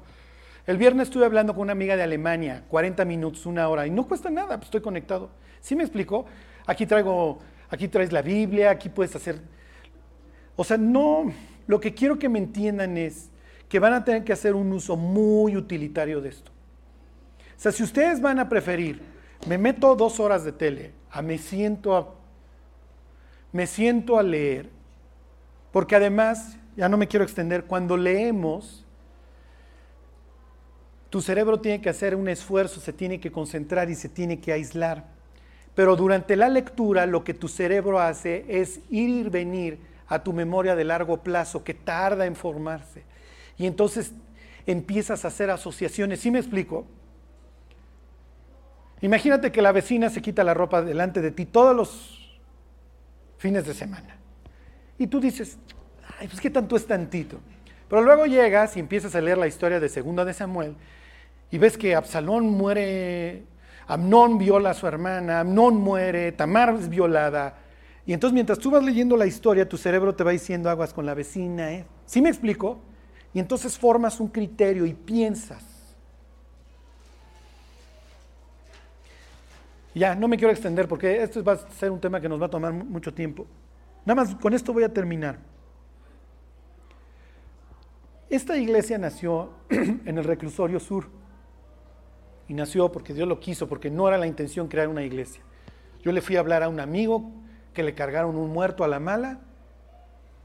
El 0.64 0.76
viernes 0.76 1.08
estuve 1.08 1.24
hablando 1.24 1.54
con 1.54 1.62
una 1.62 1.72
amiga 1.72 1.96
de 1.96 2.04
Alemania, 2.04 2.64
40 2.68 3.04
minutos, 3.04 3.46
una 3.46 3.68
hora, 3.68 3.84
y 3.84 3.90
no 3.90 4.06
cuesta 4.06 4.30
nada, 4.30 4.56
pues 4.56 4.66
estoy 4.66 4.80
conectado. 4.80 5.30
¿Sí 5.60 5.74
me 5.74 5.82
explicó? 5.82 6.24
Aquí 6.66 6.86
traigo, 6.86 7.40
aquí 7.68 7.88
traes 7.88 8.12
la 8.12 8.22
Biblia, 8.22 8.70
aquí 8.70 8.88
puedes 8.88 9.16
hacer. 9.16 9.40
O 10.56 10.64
sea, 10.64 10.76
no, 10.76 11.32
lo 11.66 11.80
que 11.80 11.94
quiero 11.94 12.18
que 12.18 12.28
me 12.28 12.38
entiendan 12.38 12.96
es 12.96 13.30
que 13.68 13.78
van 13.78 13.94
a 13.94 14.04
tener 14.04 14.24
que 14.24 14.32
hacer 14.32 14.54
un 14.54 14.72
uso 14.72 14.96
muy 14.96 15.56
utilitario 15.56 16.20
de 16.20 16.28
esto. 16.28 16.50
O 17.56 17.60
sea, 17.62 17.72
si 17.72 17.82
ustedes 17.82 18.20
van 18.20 18.38
a 18.38 18.48
preferir 18.48 19.12
me 19.46 19.58
meto 19.58 19.96
dos 19.96 20.20
horas 20.20 20.44
de 20.44 20.52
tele, 20.52 20.92
a 21.10 21.20
me 21.20 21.36
siento 21.38 21.96
a, 21.96 22.14
me 23.50 23.66
siento 23.66 24.18
a 24.18 24.22
leer, 24.22 24.70
porque 25.72 25.96
además, 25.96 26.56
ya 26.76 26.88
no 26.88 26.96
me 26.96 27.08
quiero 27.08 27.24
extender, 27.24 27.64
cuando 27.64 27.96
leemos, 27.96 28.84
tu 31.10 31.20
cerebro 31.20 31.60
tiene 31.60 31.80
que 31.80 31.88
hacer 31.88 32.14
un 32.14 32.28
esfuerzo, 32.28 32.80
se 32.80 32.92
tiene 32.92 33.20
que 33.20 33.32
concentrar 33.32 33.90
y 33.90 33.94
se 33.94 34.08
tiene 34.08 34.40
que 34.40 34.52
aislar. 34.52 35.06
Pero 35.74 35.96
durante 35.96 36.36
la 36.36 36.48
lectura 36.48 37.06
lo 37.06 37.24
que 37.24 37.34
tu 37.34 37.48
cerebro 37.48 37.98
hace 37.98 38.44
es 38.48 38.80
ir 38.90 39.08
y 39.08 39.22
venir 39.24 39.78
a 40.12 40.22
tu 40.22 40.32
memoria 40.32 40.76
de 40.76 40.84
largo 40.84 41.22
plazo 41.22 41.64
que 41.64 41.72
tarda 41.72 42.26
en 42.26 42.36
formarse. 42.36 43.02
Y 43.56 43.66
entonces 43.66 44.12
empiezas 44.66 45.24
a 45.24 45.28
hacer 45.28 45.50
asociaciones. 45.50 46.20
¿Sí 46.20 46.30
me 46.30 46.38
explico? 46.38 46.86
Imagínate 49.00 49.50
que 49.50 49.62
la 49.62 49.72
vecina 49.72 50.10
se 50.10 50.20
quita 50.20 50.44
la 50.44 50.54
ropa 50.54 50.82
delante 50.82 51.22
de 51.22 51.30
ti 51.30 51.46
todos 51.46 51.74
los 51.74 52.40
fines 53.38 53.66
de 53.66 53.72
semana. 53.72 54.16
Y 54.98 55.06
tú 55.06 55.18
dices, 55.18 55.58
ay, 56.20 56.28
pues 56.28 56.40
qué 56.40 56.50
tanto 56.50 56.76
es 56.76 56.86
tantito. 56.86 57.40
Pero 57.88 58.02
luego 58.02 58.26
llegas 58.26 58.76
y 58.76 58.80
empiezas 58.80 59.14
a 59.14 59.20
leer 59.20 59.38
la 59.38 59.46
historia 59.46 59.80
de 59.80 59.88
Segunda 59.88 60.24
de 60.24 60.34
Samuel 60.34 60.76
y 61.50 61.58
ves 61.58 61.78
que 61.78 61.94
Absalón 61.94 62.48
muere, 62.48 63.44
Amnón 63.86 64.38
viola 64.38 64.70
a 64.70 64.74
su 64.74 64.86
hermana, 64.86 65.40
Amnón 65.40 65.76
muere, 65.76 66.32
Tamar 66.32 66.74
es 66.74 66.88
violada. 66.88 67.61
Y 68.04 68.12
entonces 68.12 68.34
mientras 68.34 68.58
tú 68.58 68.70
vas 68.70 68.82
leyendo 68.82 69.16
la 69.16 69.26
historia, 69.26 69.68
tu 69.68 69.76
cerebro 69.76 70.14
te 70.14 70.24
va 70.24 70.32
diciendo 70.32 70.68
aguas 70.68 70.92
con 70.92 71.06
la 71.06 71.14
vecina. 71.14 71.72
¿eh? 71.72 71.86
¿Sí 72.04 72.20
me 72.20 72.28
explico? 72.28 72.80
Y 73.32 73.38
entonces 73.38 73.78
formas 73.78 74.18
un 74.20 74.28
criterio 74.28 74.84
y 74.86 74.92
piensas. 74.92 75.64
Ya, 79.94 80.14
no 80.14 80.26
me 80.26 80.36
quiero 80.36 80.52
extender 80.52 80.88
porque 80.88 81.22
esto 81.22 81.44
va 81.44 81.52
a 81.52 81.70
ser 81.72 81.90
un 81.90 82.00
tema 82.00 82.20
que 82.20 82.28
nos 82.28 82.40
va 82.40 82.46
a 82.46 82.50
tomar 82.50 82.72
mucho 82.72 83.12
tiempo. 83.12 83.46
Nada 84.04 84.22
más, 84.22 84.34
con 84.34 84.52
esto 84.54 84.72
voy 84.72 84.84
a 84.84 84.92
terminar. 84.92 85.38
Esta 88.28 88.56
iglesia 88.56 88.96
nació 88.98 89.50
en 89.70 90.18
el 90.18 90.24
reclusorio 90.24 90.80
sur. 90.80 91.08
Y 92.48 92.54
nació 92.54 92.90
porque 92.90 93.14
Dios 93.14 93.28
lo 93.28 93.38
quiso, 93.38 93.68
porque 93.68 93.90
no 93.90 94.08
era 94.08 94.18
la 94.18 94.26
intención 94.26 94.66
crear 94.66 94.88
una 94.88 95.04
iglesia. 95.04 95.42
Yo 96.02 96.10
le 96.10 96.20
fui 96.20 96.36
a 96.36 96.40
hablar 96.40 96.62
a 96.62 96.68
un 96.68 96.80
amigo 96.80 97.30
que 97.72 97.82
le 97.82 97.94
cargaron 97.94 98.36
un 98.36 98.50
muerto 98.50 98.84
a 98.84 98.88
la 98.88 99.00
mala 99.00 99.40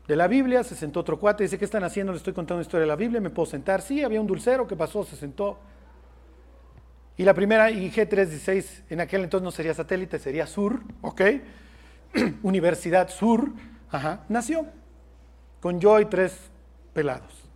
de 0.08 0.16
la 0.16 0.28
Biblia, 0.28 0.64
se 0.64 0.76
sentó 0.76 1.02
otro 1.02 1.20
cuate, 1.20 1.44
dice, 1.44 1.58
¿qué 1.58 1.66
están 1.66 1.84
haciendo? 1.84 2.14
Le 2.14 2.18
estoy 2.18 2.34
contando 2.34 2.60
una 2.60 2.62
historia 2.62 2.82
de 2.82 2.88
la 2.88 2.96
Biblia, 2.96 3.20
¿me 3.20 3.30
puedo 3.30 3.46
sentar? 3.46 3.82
Sí, 3.82 4.04
había 4.04 4.22
un 4.22 4.28
dulcero 4.28 4.66
que 4.66 4.76
pasó, 4.76 5.04
se 5.04 5.18
sentó. 5.18 5.60
Y 7.18 7.24
la 7.24 7.34
primera 7.34 7.70
IG316 7.70 8.84
en 8.90 9.02
aquel 9.02 9.24
entonces 9.24 9.44
no 9.44 9.52
sería 9.52 9.74
satélite, 9.74 10.20
sería 10.20 10.48
Sur, 10.48 10.82
¿ok? 11.02 11.22
Universidad 12.44 13.10
Sur, 13.10 13.52
ajá, 13.90 14.24
nació 14.30 14.68
con 15.60 15.82
yo 15.82 16.00
y 16.00 16.06
tres 16.06 16.38
pelados. 16.94 17.50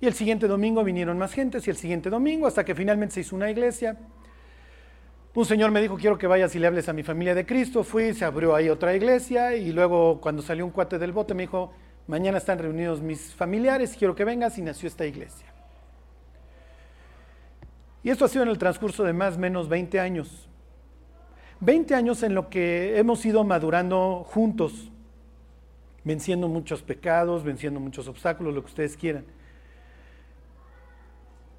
Y 0.00 0.06
el 0.06 0.14
siguiente 0.14 0.48
domingo 0.48 0.82
vinieron 0.82 1.18
más 1.18 1.32
gentes 1.32 1.66
y 1.66 1.70
el 1.70 1.76
siguiente 1.76 2.08
domingo 2.08 2.46
hasta 2.46 2.64
que 2.64 2.74
finalmente 2.74 3.14
se 3.14 3.20
hizo 3.20 3.36
una 3.36 3.50
iglesia. 3.50 3.98
Un 5.34 5.46
señor 5.46 5.70
me 5.70 5.80
dijo, 5.80 5.96
quiero 5.96 6.18
que 6.18 6.26
vayas 6.26 6.54
y 6.54 6.58
le 6.58 6.66
hables 6.66 6.90
a 6.90 6.92
mi 6.92 7.02
familia 7.02 7.34
de 7.34 7.46
Cristo. 7.46 7.84
Fui, 7.84 8.12
se 8.12 8.24
abrió 8.24 8.54
ahí 8.54 8.68
otra 8.68 8.94
iglesia 8.94 9.56
y 9.56 9.72
luego 9.72 10.20
cuando 10.20 10.42
salió 10.42 10.66
un 10.66 10.70
cuate 10.70 10.98
del 10.98 11.12
bote 11.12 11.32
me 11.32 11.44
dijo, 11.44 11.72
mañana 12.06 12.36
están 12.36 12.58
reunidos 12.58 13.00
mis 13.00 13.32
familiares, 13.34 13.96
quiero 13.98 14.14
que 14.14 14.24
vengas 14.24 14.58
y 14.58 14.62
nació 14.62 14.88
esta 14.88 15.06
iglesia. 15.06 15.46
Y 18.02 18.10
esto 18.10 18.26
ha 18.26 18.28
sido 18.28 18.42
en 18.42 18.50
el 18.50 18.58
transcurso 18.58 19.04
de 19.04 19.14
más 19.14 19.36
o 19.36 19.38
menos 19.38 19.70
20 19.70 20.00
años. 20.00 20.48
20 21.60 21.94
años 21.94 22.22
en 22.24 22.34
lo 22.34 22.50
que 22.50 22.98
hemos 22.98 23.24
ido 23.24 23.42
madurando 23.42 24.24
juntos, 24.28 24.90
venciendo 26.04 26.46
muchos 26.48 26.82
pecados, 26.82 27.42
venciendo 27.42 27.80
muchos 27.80 28.06
obstáculos, 28.06 28.52
lo 28.52 28.60
que 28.62 28.68
ustedes 28.68 28.98
quieran. 28.98 29.24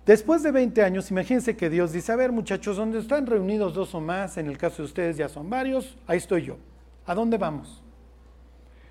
Después 0.05 0.43
de 0.43 0.51
20 0.51 0.83
años, 0.83 1.09
imagínense 1.11 1.55
que 1.55 1.69
Dios 1.69 1.93
dice, 1.93 2.11
a 2.11 2.17
ver 2.17 2.33
muchachos, 2.33 2.75
donde 2.75 2.99
están 2.99 3.25
reunidos 3.25 3.73
dos 3.73 3.95
o 3.95 4.01
más, 4.01 4.37
en 4.37 4.47
el 4.47 4.57
caso 4.57 4.77
de 4.77 4.87
ustedes 4.87 5.15
ya 5.15 5.29
son 5.29 5.49
varios, 5.49 5.97
ahí 6.07 6.17
estoy 6.17 6.43
yo. 6.43 6.57
¿A 7.05 7.15
dónde 7.15 7.37
vamos? 7.37 7.81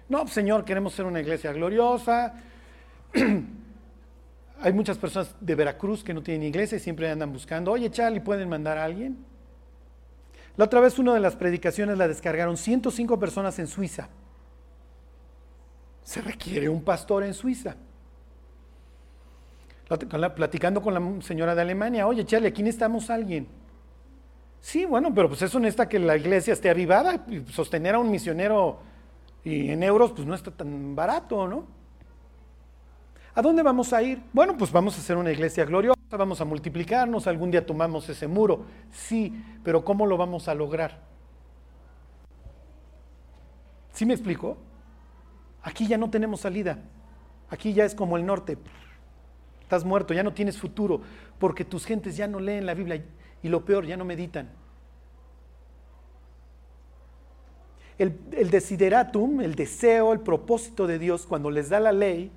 No, 0.08 0.20
pues, 0.22 0.32
Señor, 0.32 0.64
queremos 0.64 0.94
ser 0.94 1.04
una 1.04 1.20
iglesia 1.20 1.52
gloriosa. 1.52 2.34
Hay 4.62 4.72
muchas 4.72 4.96
personas 4.96 5.34
de 5.40 5.54
Veracruz 5.54 6.02
que 6.02 6.14
no 6.14 6.22
tienen 6.22 6.48
iglesia 6.48 6.76
y 6.76 6.80
siempre 6.80 7.10
andan 7.10 7.32
buscando, 7.32 7.72
oye 7.72 7.90
Charlie, 7.90 8.20
¿pueden 8.20 8.48
mandar 8.48 8.78
a 8.78 8.84
alguien? 8.84 9.18
La 10.56 10.66
otra 10.66 10.80
vez 10.80 10.98
una 10.98 11.14
de 11.14 11.20
las 11.20 11.34
predicaciones 11.34 11.98
la 11.98 12.08
descargaron 12.08 12.56
105 12.56 13.18
personas 13.18 13.58
en 13.58 13.66
Suiza. 13.66 14.08
Se 16.04 16.20
requiere 16.20 16.68
un 16.68 16.82
pastor 16.82 17.24
en 17.24 17.34
Suiza. 17.34 17.76
Platicando 20.34 20.80
con 20.80 20.94
la 20.94 21.22
señora 21.22 21.54
de 21.54 21.62
Alemania, 21.62 22.06
oye 22.06 22.24
Charlie, 22.24 22.48
aquí 22.48 22.62
necesitamos 22.62 23.10
alguien. 23.10 23.48
Sí, 24.60 24.84
bueno, 24.84 25.12
pero 25.12 25.28
pues 25.28 25.42
eso 25.42 25.58
necesita 25.58 25.88
que 25.88 25.98
la 25.98 26.16
iglesia 26.16 26.52
esté 26.52 26.70
avivada. 26.70 27.24
Sostener 27.50 27.96
a 27.96 27.98
un 27.98 28.10
misionero 28.10 28.78
y 29.44 29.70
en 29.70 29.82
euros 29.82 30.12
pues 30.12 30.26
no 30.26 30.34
está 30.34 30.50
tan 30.50 30.94
barato, 30.94 31.48
¿no? 31.48 31.66
¿A 33.34 33.42
dónde 33.42 33.62
vamos 33.62 33.92
a 33.92 34.02
ir? 34.02 34.22
Bueno, 34.32 34.56
pues 34.56 34.70
vamos 34.70 34.96
a 34.96 35.00
hacer 35.00 35.16
una 35.16 35.32
iglesia 35.32 35.64
gloriosa, 35.64 35.98
vamos 36.10 36.40
a 36.40 36.44
multiplicarnos, 36.44 37.26
algún 37.26 37.50
día 37.50 37.64
tomamos 37.64 38.08
ese 38.08 38.28
muro. 38.28 38.66
Sí, 38.90 39.42
pero 39.64 39.84
¿cómo 39.84 40.06
lo 40.06 40.16
vamos 40.16 40.48
a 40.48 40.54
lograr? 40.54 41.00
¿Sí 43.92 44.06
me 44.06 44.14
explico? 44.14 44.58
Aquí 45.62 45.86
ya 45.86 45.96
no 45.96 46.10
tenemos 46.10 46.40
salida. 46.40 46.78
Aquí 47.48 47.72
ya 47.72 47.84
es 47.84 47.94
como 47.94 48.16
el 48.16 48.26
norte. 48.26 48.58
Estás 49.62 49.84
muerto, 49.84 50.12
ya 50.12 50.22
no 50.22 50.34
tienes 50.34 50.58
futuro, 50.58 51.00
porque 51.38 51.64
tus 51.64 51.86
gentes 51.86 52.16
ya 52.16 52.26
no 52.26 52.40
leen 52.40 52.66
la 52.66 52.74
Biblia 52.74 53.02
y 53.42 53.48
lo 53.48 53.64
peor, 53.64 53.86
ya 53.86 53.96
no 53.96 54.04
meditan. 54.04 54.50
El, 57.98 58.50
desideratum, 58.50 59.40
el 59.40 59.54
deseo, 59.54 60.12
el 60.12 60.20
propósito 60.20 60.86
de 60.86 60.98
Dios, 60.98 61.26
cuando 61.26 61.50
les 61.50 61.68
da 61.68 61.78
la 61.78 61.92
ley, 61.92 62.30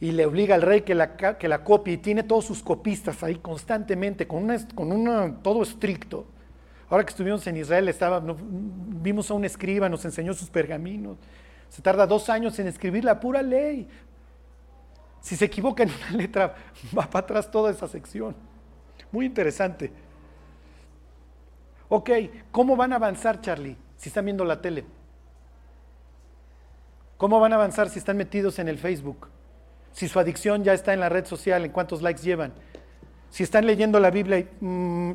y 0.00 0.12
le 0.12 0.26
obliga 0.26 0.54
al 0.54 0.62
rey 0.62 0.82
que 0.82 0.94
la, 0.94 1.16
que 1.16 1.48
la 1.48 1.64
copie 1.64 1.94
y 1.94 1.96
tiene 1.96 2.22
todos 2.22 2.44
sus 2.44 2.62
copistas 2.62 3.22
ahí 3.24 3.36
constantemente, 3.36 4.28
con, 4.28 4.44
una, 4.44 4.68
con 4.74 4.92
una, 4.92 5.42
todo 5.42 5.62
estricto. 5.62 6.24
Ahora 6.88 7.04
que 7.04 7.10
estuvimos 7.10 7.46
en 7.48 7.56
Israel, 7.56 7.88
estaba, 7.88 8.22
vimos 8.22 9.30
a 9.30 9.34
un 9.34 9.44
escriba, 9.44 9.88
nos 9.88 10.04
enseñó 10.04 10.34
sus 10.34 10.48
pergaminos. 10.50 11.18
Se 11.68 11.82
tarda 11.82 12.06
dos 12.06 12.30
años 12.30 12.58
en 12.58 12.68
escribir 12.68 13.04
la 13.04 13.20
pura 13.20 13.42
ley. 13.42 13.88
Si 15.20 15.36
se 15.36 15.44
equivoca 15.44 15.82
en 15.82 15.90
una 15.90 16.10
letra, 16.22 16.54
va 16.96 17.08
para 17.08 17.24
atrás 17.24 17.50
toda 17.50 17.70
esa 17.70 17.88
sección. 17.88 18.34
Muy 19.10 19.26
interesante. 19.26 19.92
Ok, 21.88 22.10
¿cómo 22.50 22.76
van 22.76 22.92
a 22.92 22.96
avanzar, 22.96 23.40
Charlie, 23.40 23.76
si 23.96 24.10
están 24.10 24.26
viendo 24.26 24.44
la 24.44 24.60
tele? 24.60 24.84
¿Cómo 27.16 27.40
van 27.40 27.52
a 27.52 27.56
avanzar 27.56 27.88
si 27.88 27.98
están 27.98 28.16
metidos 28.16 28.58
en 28.58 28.68
el 28.68 28.78
Facebook? 28.78 29.28
Si 29.92 30.06
su 30.06 30.20
adicción 30.20 30.62
ya 30.62 30.74
está 30.74 30.92
en 30.92 31.00
la 31.00 31.08
red 31.08 31.24
social, 31.24 31.64
¿en 31.64 31.72
cuántos 31.72 32.02
likes 32.02 32.22
llevan? 32.22 32.52
Si 33.30 33.42
están 33.42 33.66
leyendo 33.66 33.98
la 34.00 34.10
Biblia 34.10 34.38
y... 34.38 34.48
Mm, 34.60 35.12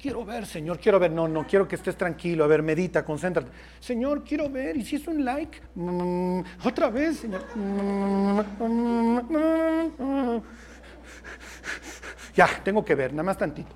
quiero 0.00 0.24
ver, 0.24 0.46
Señor, 0.46 0.78
quiero 0.78 0.98
ver. 0.98 1.10
No, 1.10 1.28
no, 1.28 1.46
quiero 1.46 1.66
que 1.66 1.76
estés 1.76 1.96
tranquilo. 1.96 2.44
A 2.44 2.46
ver, 2.46 2.62
medita, 2.62 3.04
concéntrate. 3.04 3.50
Señor, 3.80 4.24
quiero 4.24 4.48
ver. 4.48 4.76
¿Y 4.76 4.84
si 4.84 4.96
es 4.96 5.06
un 5.08 5.24
like? 5.24 5.60
Mm, 5.74 6.40
otra 6.64 6.88
vez, 6.90 7.18
Señor. 7.18 7.44
Mm, 7.54 8.40
ya, 12.34 12.48
tengo 12.62 12.84
que 12.84 12.94
ver, 12.94 13.12
nada 13.12 13.24
más 13.24 13.36
tantito. 13.36 13.74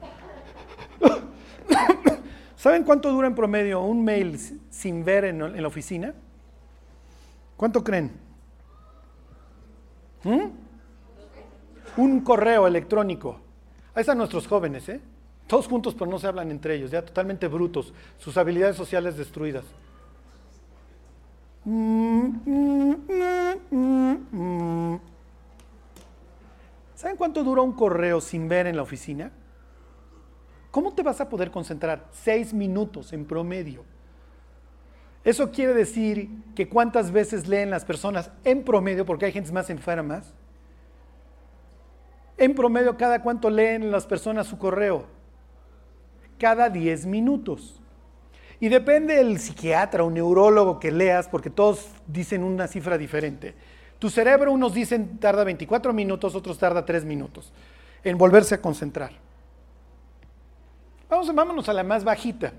¿Saben 2.56 2.84
cuánto 2.84 3.10
dura 3.10 3.26
en 3.26 3.34
promedio 3.34 3.82
un 3.82 4.04
mail 4.04 4.38
sin 4.70 5.04
ver 5.04 5.24
en, 5.24 5.60
la 5.60 5.66
oficina? 5.66 6.14
¿Cuánto 7.56 7.82
creen? 7.82 8.12
¿Mm? 10.22 10.46
Un 11.96 12.20
correo 12.20 12.68
electrónico. 12.68 13.40
Ahí 13.94 14.02
están 14.02 14.16
nuestros 14.16 14.46
jóvenes, 14.46 14.88
¿eh? 14.88 15.00
Todos 15.52 15.68
juntos, 15.68 15.92
pero 15.92 16.10
no 16.10 16.18
se 16.18 16.26
hablan 16.26 16.50
entre 16.50 16.76
ellos, 16.76 16.90
ya 16.90 17.04
totalmente 17.04 17.46
brutos, 17.46 17.92
sus 18.16 18.38
habilidades 18.38 18.74
sociales 18.74 19.18
destruidas. 19.18 19.66
¿Saben 26.94 27.18
cuánto 27.18 27.44
dura 27.44 27.60
un 27.60 27.74
correo 27.74 28.22
sin 28.22 28.48
ver 28.48 28.66
en 28.66 28.76
la 28.76 28.82
oficina? 28.82 29.30
¿Cómo 30.70 30.94
te 30.94 31.02
vas 31.02 31.20
a 31.20 31.28
poder 31.28 31.50
concentrar? 31.50 32.06
Seis 32.12 32.54
minutos 32.54 33.12
en 33.12 33.26
promedio. 33.26 33.84
Eso 35.22 35.50
quiere 35.50 35.74
decir 35.74 36.30
que 36.54 36.70
cuántas 36.70 37.10
veces 37.10 37.46
leen 37.46 37.68
las 37.68 37.84
personas 37.84 38.30
en 38.44 38.64
promedio, 38.64 39.04
porque 39.04 39.26
hay 39.26 39.32
gente 39.32 39.52
más 39.52 39.68
enfermas, 39.68 40.32
en 42.38 42.54
promedio 42.54 42.96
cada 42.96 43.22
cuánto 43.22 43.50
leen 43.50 43.90
las 43.90 44.06
personas 44.06 44.46
su 44.46 44.56
correo. 44.56 45.20
Cada 46.42 46.68
10 46.68 47.06
minutos. 47.06 47.80
Y 48.58 48.68
depende 48.68 49.14
del 49.14 49.38
psiquiatra 49.38 50.02
o 50.02 50.10
neurólogo 50.10 50.80
que 50.80 50.90
leas, 50.90 51.28
porque 51.28 51.50
todos 51.50 51.86
dicen 52.08 52.42
una 52.42 52.66
cifra 52.66 52.98
diferente. 52.98 53.54
Tu 54.00 54.10
cerebro, 54.10 54.50
unos 54.50 54.74
dicen 54.74 55.18
tarda 55.18 55.44
24 55.44 55.92
minutos, 55.92 56.34
otros 56.34 56.58
tarda 56.58 56.84
3 56.84 57.04
minutos 57.04 57.52
en 58.02 58.18
volverse 58.18 58.56
a 58.56 58.60
concentrar. 58.60 59.12
Vamos, 61.08 61.32
vámonos 61.32 61.68
a 61.68 61.72
la 61.74 61.84
más 61.84 62.02
bajita. 62.02 62.52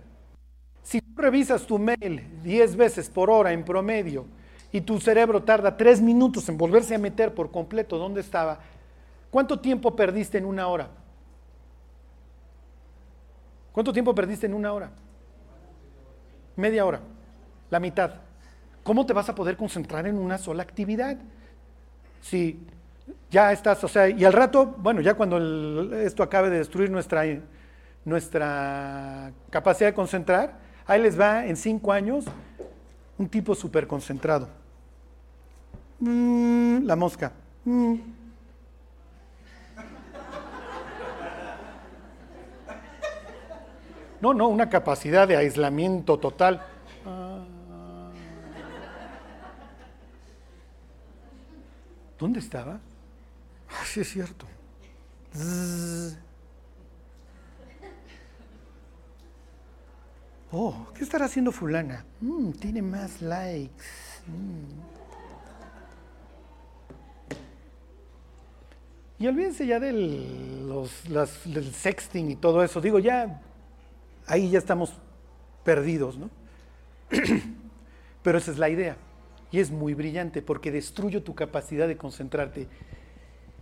Si 0.81 1.01
tú 1.01 1.21
revisas 1.21 1.67
tu 1.67 1.77
mail 1.77 2.39
10 2.41 2.77
veces 2.77 3.09
por 3.09 3.29
hora 3.29 3.51
en 3.51 3.65
promedio 3.65 4.27
y 4.71 4.79
tu 4.79 4.97
cerebro 5.01 5.43
tarda 5.43 5.75
3 5.75 5.99
minutos 5.99 6.47
en 6.47 6.57
volverse 6.57 6.95
a 6.95 6.99
meter 6.99 7.33
por 7.33 7.51
completo 7.51 7.97
donde 7.97 8.21
estaba, 8.21 8.59
¿cuánto 9.29 9.59
tiempo 9.59 9.93
perdiste 9.93 10.37
en 10.37 10.45
una 10.45 10.69
hora? 10.69 11.02
¿Cuánto 13.73 13.91
tiempo 13.91 14.15
perdiste 14.15 14.45
en 14.45 14.53
una 14.53 14.71
hora? 14.71 14.91
Media 16.55 16.85
hora, 16.85 17.01
la 17.69 17.81
mitad. 17.81 18.13
¿Cómo 18.83 19.05
te 19.05 19.11
vas 19.11 19.27
a 19.27 19.35
poder 19.35 19.57
concentrar 19.57 20.07
en 20.07 20.17
una 20.17 20.37
sola 20.37 20.63
actividad? 20.63 21.17
Si 22.21 22.65
ya 23.29 23.51
estás, 23.51 23.83
o 23.83 23.89
sea, 23.89 24.07
y 24.07 24.23
al 24.23 24.31
rato, 24.31 24.75
bueno, 24.77 25.01
ya 25.01 25.15
cuando 25.15 25.93
esto 25.97 26.23
acabe 26.23 26.49
de 26.49 26.59
destruir 26.59 26.89
nuestra, 26.89 27.23
nuestra 28.05 29.33
capacidad 29.49 29.89
de 29.89 29.93
concentrar, 29.93 30.63
Ahí 30.85 31.01
les 31.01 31.19
va 31.19 31.45
en 31.45 31.55
cinco 31.55 31.91
años 31.91 32.25
un 33.17 33.29
tipo 33.29 33.55
súper 33.55 33.87
concentrado. 33.87 34.49
Mm, 35.99 36.83
la 36.83 36.95
mosca. 36.95 37.31
Mm. 37.63 37.95
No, 44.23 44.33
no, 44.33 44.47
una 44.47 44.69
capacidad 44.69 45.27
de 45.27 45.35
aislamiento 45.35 46.17
total. 46.17 46.65
Ah. 47.05 47.43
¿Dónde 52.17 52.39
estaba? 52.39 52.79
Ah, 53.67 53.83
sí 53.85 53.99
es 53.99 54.09
cierto. 54.09 54.45
Oh, 60.53 60.87
¿qué 60.95 61.03
estará 61.03 61.25
haciendo 61.25 61.51
fulana? 61.51 62.05
Mm, 62.21 62.51
tiene 62.51 62.81
más 62.81 63.21
likes. 63.21 63.83
Mm. 64.25 64.79
Y 69.21 69.27
olvídense 69.27 69.67
ya 69.67 69.81
del, 69.81 70.71
del 71.43 71.73
sexting 71.73 72.31
y 72.31 72.37
todo 72.37 72.63
eso. 72.63 72.79
Digo, 72.79 72.99
ya 72.99 73.41
ahí 74.27 74.49
ya 74.49 74.59
estamos 74.59 74.93
perdidos, 75.63 76.17
¿no? 76.17 76.29
Pero 78.23 78.37
esa 78.37 78.51
es 78.51 78.57
la 78.57 78.69
idea. 78.69 78.97
Y 79.51 79.59
es 79.59 79.71
muy 79.71 79.93
brillante 79.93 80.41
porque 80.41 80.71
destruyo 80.71 81.23
tu 81.23 81.35
capacidad 81.35 81.87
de 81.87 81.97
concentrarte 81.97 82.67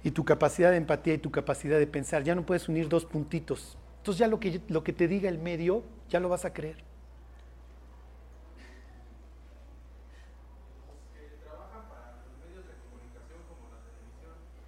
y 0.03 0.11
tu 0.11 0.23
capacidad 0.23 0.71
de 0.71 0.77
empatía 0.77 1.13
y 1.13 1.17
tu 1.17 1.31
capacidad 1.31 1.77
de 1.77 1.87
pensar. 1.87 2.23
Ya 2.23 2.35
no 2.35 2.45
puedes 2.45 2.69
unir 2.69 2.87
dos 2.87 3.05
puntitos 3.05 3.77
Entonces 3.97 4.19
ya 4.19 4.27
lo 4.27 4.39
que, 4.39 4.61
lo 4.67 4.83
que 4.83 4.93
te 4.93 5.07
diga 5.07 5.29
el 5.29 5.37
medio, 5.37 5.83
ya 6.09 6.19
lo 6.19 6.29
vas 6.29 6.45
a 6.45 6.53
creer. 6.53 6.77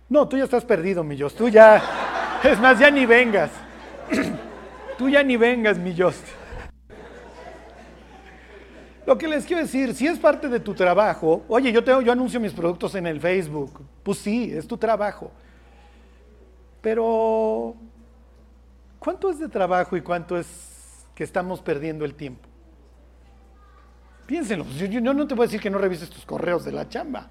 No, 0.10 0.28
tú 0.28 0.38
ya 0.38 0.44
estás 0.44 0.64
perdido, 0.64 1.04
mi. 1.04 1.18
Tú 1.18 1.50
ya, 1.50 1.82
es 2.44 2.60
más, 2.60 2.78
ya 2.78 2.92
ni 2.92 3.06
vengas. 3.06 3.50
Tú 4.98 5.10
ya 5.10 5.24
ni 5.24 5.38
vengas, 5.38 5.78
mi 5.78 5.92
Dios. 5.92 6.16
Lo 9.06 9.18
que 9.18 9.28
les 9.28 9.46
quiero 9.46 9.62
decir, 9.62 9.94
si 9.94 10.08
es 10.08 10.18
parte 10.18 10.48
de 10.48 10.60
tu 10.60 10.74
trabajo, 10.74 11.44
oye, 11.50 11.72
yo, 11.72 11.84
tengo, 11.84 12.02
yo 12.02 12.12
anuncio 12.12 12.40
mis 12.40 12.54
productos 12.54 12.96
en 12.96 13.06
el 13.06 13.20
Facebook, 13.20 13.82
pues 14.02 14.18
sí, 14.20 14.52
es 14.54 14.66
tu 14.66 14.78
trabajo. 14.78 15.32
Pero, 16.82 17.76
¿cuánto 19.00 19.30
es 19.30 19.40
de 19.40 19.50
trabajo 19.50 19.98
y 19.98 20.02
cuánto 20.02 20.38
es 20.38 21.06
que 21.14 21.24
estamos 21.24 21.62
perdiendo 21.62 22.06
el 22.06 22.16
tiempo? 22.16 22.48
Piénsenlo, 24.26 24.66
yo, 24.78 24.86
yo 24.86 25.14
no 25.14 25.28
te 25.28 25.36
voy 25.36 25.44
a 25.44 25.48
decir 25.48 25.60
que 25.60 25.70
no 25.70 25.80
revises 25.80 26.10
tus 26.10 26.26
correos 26.26 26.64
de 26.64 26.72
la 26.72 26.88
chamba. 26.88 27.30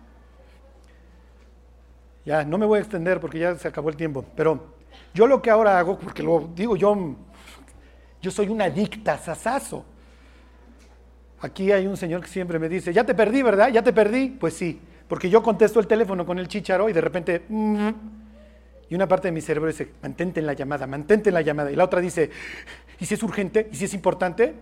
Ya, 2.24 2.44
no 2.44 2.58
me 2.58 2.66
voy 2.66 2.78
a 2.78 2.82
extender 2.82 3.18
porque 3.18 3.38
ya 3.38 3.54
se 3.56 3.66
acabó 3.66 3.88
el 3.88 3.96
tiempo, 3.96 4.24
pero 4.36 4.74
yo 5.14 5.26
lo 5.26 5.40
que 5.40 5.50
ahora 5.50 5.78
hago, 5.78 5.98
porque 5.98 6.22
lo 6.22 6.50
digo 6.54 6.76
yo, 6.76 7.16
yo 8.22 8.30
soy 8.30 8.48
una 8.48 8.64
adicta 8.66 9.18
sasazo. 9.18 9.84
Aquí 11.40 11.72
hay 11.72 11.88
un 11.88 11.96
señor 11.96 12.20
que 12.22 12.28
siempre 12.28 12.58
me 12.60 12.68
dice, 12.68 12.92
ya 12.92 13.04
te 13.04 13.14
perdí, 13.14 13.42
¿verdad? 13.42 13.68
¿Ya 13.68 13.82
te 13.82 13.92
perdí? 13.92 14.28
Pues 14.28 14.54
sí, 14.54 14.80
porque 15.08 15.28
yo 15.28 15.42
contesto 15.42 15.80
el 15.80 15.88
teléfono 15.88 16.24
con 16.24 16.38
el 16.38 16.48
chicharo 16.48 16.88
y 16.88 16.92
de 16.92 17.00
repente... 17.00 17.42
Mm", 17.48 17.90
y 18.88 18.94
una 18.94 19.08
parte 19.08 19.28
de 19.28 19.32
mi 19.32 19.40
cerebro 19.40 19.70
dice, 19.70 19.90
mantente 20.02 20.38
en 20.38 20.46
la 20.46 20.52
llamada, 20.52 20.86
mantente 20.86 21.30
en 21.30 21.34
la 21.34 21.40
llamada. 21.40 21.72
Y 21.72 21.76
la 21.76 21.84
otra 21.84 22.00
dice, 22.00 22.30
¿y 23.00 23.06
si 23.06 23.14
es 23.14 23.22
urgente? 23.22 23.68
¿Y 23.72 23.76
si 23.76 23.86
es 23.86 23.94
importante? 23.94 24.54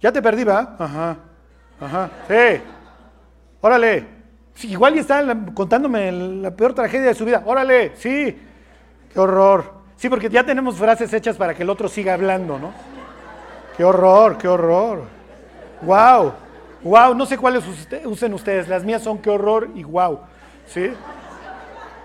Ya 0.00 0.10
te 0.10 0.22
perdí, 0.22 0.42
¿va? 0.42 0.74
Ajá, 0.78 1.18
ajá, 1.80 2.10
sí. 2.26 2.62
Órale. 3.60 4.06
igual 4.62 4.96
y 4.96 5.00
está 5.00 5.22
contándome 5.52 6.10
la 6.10 6.50
peor 6.56 6.74
tragedia 6.74 7.08
de 7.08 7.14
su 7.14 7.26
vida. 7.26 7.42
Órale, 7.44 7.92
sí. 7.94 8.38
Qué 9.12 9.20
horror. 9.20 9.83
Sí, 10.04 10.10
porque 10.10 10.28
ya 10.28 10.44
tenemos 10.44 10.76
frases 10.76 11.10
hechas 11.14 11.38
para 11.38 11.54
que 11.54 11.62
el 11.62 11.70
otro 11.70 11.88
siga 11.88 12.12
hablando, 12.12 12.58
¿no? 12.58 12.74
Qué 13.74 13.84
horror, 13.84 14.36
qué 14.36 14.46
horror. 14.46 15.04
Wow, 15.80 16.34
wow, 16.82 17.14
no 17.14 17.24
sé 17.24 17.38
cuáles 17.38 17.64
usen 18.04 18.34
ustedes, 18.34 18.68
las 18.68 18.84
mías 18.84 19.00
son 19.00 19.16
qué 19.16 19.30
horror 19.30 19.70
y 19.74 19.82
wow, 19.82 20.20
¿sí? 20.66 20.90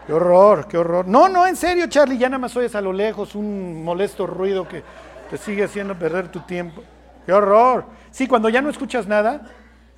Qué 0.08 0.14
horror, 0.14 0.66
qué 0.70 0.78
horror. 0.78 1.10
No, 1.10 1.28
no, 1.28 1.46
en 1.46 1.58
serio, 1.58 1.88
Charlie, 1.88 2.18
ya 2.18 2.30
nada 2.30 2.40
más 2.40 2.56
oyes 2.56 2.74
a 2.74 2.80
lo 2.80 2.94
lejos 2.94 3.36
un 3.36 3.84
molesto 3.84 4.26
ruido 4.26 4.66
que 4.66 4.82
te 5.30 5.36
sigue 5.36 5.66
haciendo 5.66 6.00
perder 6.00 6.30
tu 6.30 6.40
tiempo. 6.40 6.82
Qué 7.26 7.34
horror. 7.34 7.84
Sí, 8.12 8.28
cuando 8.28 8.48
ya 8.48 8.62
no 8.62 8.70
escuchas 8.70 9.08
nada, 9.08 9.42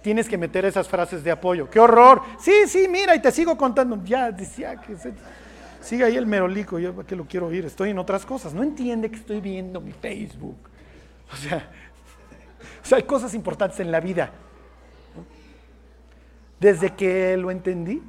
tienes 0.02 0.28
que 0.28 0.40
meter 0.40 0.66
esas 0.66 0.90
frases 0.90 1.24
de 1.24 1.30
apoyo. 1.30 1.70
Qué 1.70 1.80
horror. 1.80 2.24
Sí, 2.40 2.64
sí, 2.66 2.88
mira, 2.90 3.14
y 3.14 3.22
te 3.22 3.32
sigo 3.32 3.56
contando. 3.56 4.00
Ya, 4.04 4.32
decía 4.32 4.78
que 4.78 4.96
sigue 5.82 6.06
ahí 6.06 6.16
el 6.16 6.26
merolico, 6.26 6.80
yo 6.80 7.06
qué 7.06 7.16
lo 7.16 7.26
quiero 7.26 7.48
oír, 7.48 7.66
estoy 7.66 7.90
en 7.90 8.00
otras 8.00 8.26
cosas. 8.26 8.54
No 8.54 8.64
entiende 8.64 9.10
que 9.10 9.18
estoy 9.18 9.42
viendo 9.42 9.82
mi 9.82 9.92
Facebook. 9.92 10.58
O 11.32 11.36
sea, 11.36 11.70
o 12.84 12.86
sea, 12.86 12.98
hay 12.98 13.04
cosas 13.04 13.34
importantes 13.34 13.80
en 13.80 13.92
la 13.92 14.00
vida. 14.00 14.32
Desde 16.60 16.94
que 16.94 17.36
lo 17.38 17.52
entendí, 17.52 18.02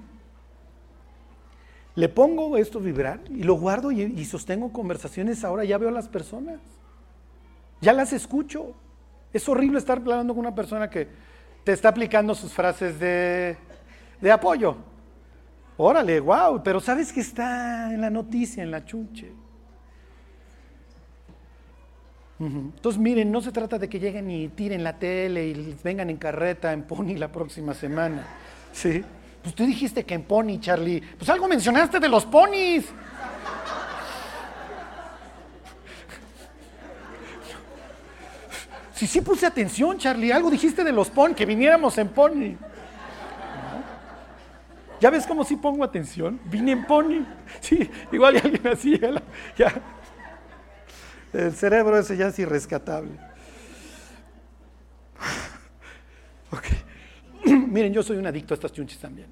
le 1.95 2.09
pongo 2.09 2.57
esto 2.57 2.81
vibrar 2.81 3.21
y 3.29 3.43
lo 3.43 3.55
guardo 3.55 3.91
y, 3.93 4.25
sostengo 4.25 4.73
conversaciones. 4.73 5.45
Ahora 5.45 5.65
ya 5.65 5.79
veo 5.79 5.89
a 5.89 5.93
las 5.93 6.09
personas, 6.09 6.61
ya 7.81 7.93
las 7.93 8.13
escucho. 8.13 8.75
Es 9.33 9.49
horrible 9.49 9.79
estar 9.79 9.99
hablando 9.99 10.35
con 10.35 10.41
una 10.41 10.55
persona 10.55 10.91
que 10.91 11.09
te 11.65 11.73
está 11.73 11.89
aplicando 11.89 12.35
sus 12.35 12.53
frases 12.53 12.99
de, 12.99 13.57
de 14.21 14.33
apoyo. 14.33 14.77
Órale, 15.85 16.21
wow, 16.21 16.63
pero 16.63 16.79
sabes 16.79 17.13
que 17.13 17.21
está 17.21 17.93
en 17.93 18.01
la 18.01 18.09
noticia, 18.09 18.63
en 18.63 18.71
la 18.71 18.85
chuche. 18.85 19.33
Entonces, 22.39 23.01
miren, 23.01 23.33
no 23.33 23.41
se 23.41 23.51
trata 23.51 23.79
de 23.79 23.89
que 23.89 23.99
lleguen 23.99 24.31
y 24.31 24.49
tiren 24.49 24.85
la 24.85 24.97
tele 24.97 25.49
y 25.49 25.77
vengan 25.83 26.09
en 26.09 26.19
carreta 26.19 26.73
en 26.73 26.85
Pony 26.85 27.17
la 27.17 27.33
próxima 27.33 27.75
semana. 27.75 28.25
¿Sí? 28.73 29.05
Pues 29.43 29.57
tú 29.57 29.67
dijiste 29.67 30.05
que 30.05 30.15
en 30.15 30.23
Pony, 30.23 30.61
Charlie. 30.61 31.03
Pues 31.19 31.29
algo 31.29 31.49
mencionaste 31.49 31.99
de 31.99 32.09
los 32.09 32.27
ponis. 32.27 32.85
Sí, 38.95 39.09
sí 39.09 39.21
puse 39.21 39.47
atención, 39.47 39.99
Charlie. 39.99 40.33
Algo 40.33 40.49
dijiste 40.49 40.85
de 40.85 40.93
los 40.93 41.11
Pony, 41.11 41.35
que 41.35 41.45
viniéramos 41.45 41.99
en 41.99 42.09
Pony. 42.09 42.57
¿Ya 45.03 45.11
ves 45.11 45.27
cómo 45.27 45.43
sí 45.43 45.57
pongo 45.57 45.83
atención? 45.83 46.39
Vine 46.45 46.71
en 46.71 46.87
Pony. 46.87 47.27
Sí, 47.61 47.91
igual 48.13 48.37
alguien 48.37 48.65
así, 48.69 49.01
ya. 49.59 49.75
El 51.33 51.53
cerebro 51.55 51.99
ese 51.99 52.17
ya 52.17 52.29
es 52.29 52.39
irrescatable. 52.39 53.11
Miren, 57.45 57.93
yo 57.93 58.05
soy 58.05 58.17
un 58.17 58.29
adicto 58.29 58.55
a 58.55 58.57
estas 58.57 58.73
chunchis 58.73 59.01
también. 59.01 59.27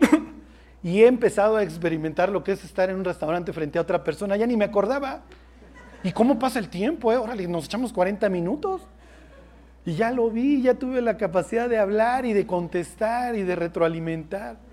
y 0.82 1.02
he 1.02 1.06
empezado 1.08 1.56
a 1.56 1.62
experimentar 1.62 2.30
lo 2.30 2.42
que 2.42 2.52
es 2.52 2.64
estar 2.64 2.88
en 2.88 2.96
un 2.96 3.04
restaurante 3.04 3.52
frente 3.52 3.78
a 3.78 3.82
otra 3.82 4.02
persona. 4.02 4.38
Ya 4.38 4.46
ni 4.46 4.56
me 4.56 4.64
acordaba. 4.64 5.24
¿Y 6.02 6.12
cómo 6.12 6.38
pasa 6.38 6.58
el 6.58 6.70
tiempo? 6.70 7.12
Eh? 7.12 7.18
Órale, 7.18 7.46
nos 7.48 7.66
echamos 7.66 7.92
40 7.92 8.30
minutos. 8.30 8.80
Y 9.84 9.94
ya 9.94 10.10
lo 10.10 10.30
vi, 10.30 10.62
ya 10.62 10.72
tuve 10.72 11.02
la 11.02 11.18
capacidad 11.18 11.68
de 11.68 11.76
hablar 11.76 12.24
y 12.24 12.32
de 12.32 12.46
contestar 12.46 13.36
y 13.36 13.42
de 13.42 13.56
retroalimentar. 13.56 14.71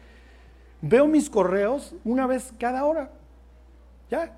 Veo 0.82 1.08
mis 1.08 1.30
correos 1.30 1.94
una 2.04 2.26
vez 2.26 2.54
cada 2.58 2.86
hora. 2.86 3.12
Ya, 4.10 4.36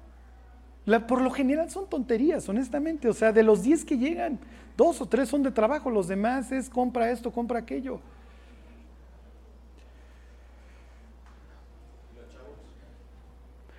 por 1.07 1.21
lo 1.21 1.31
general 1.31 1.69
son 1.69 1.87
tonterías, 1.87 2.47
honestamente. 2.49 3.07
O 3.07 3.13
sea, 3.13 3.31
de 3.31 3.43
los 3.43 3.61
10 3.61 3.85
que 3.85 3.97
llegan, 3.97 4.39
dos 4.75 4.99
o 5.01 5.05
tres 5.05 5.29
son 5.29 5.43
de 5.43 5.51
trabajo, 5.51 5.89
los 5.89 6.07
demás 6.07 6.51
es 6.51 6.69
compra 6.69 7.11
esto, 7.11 7.31
compra 7.31 7.59
aquello. 7.59 7.99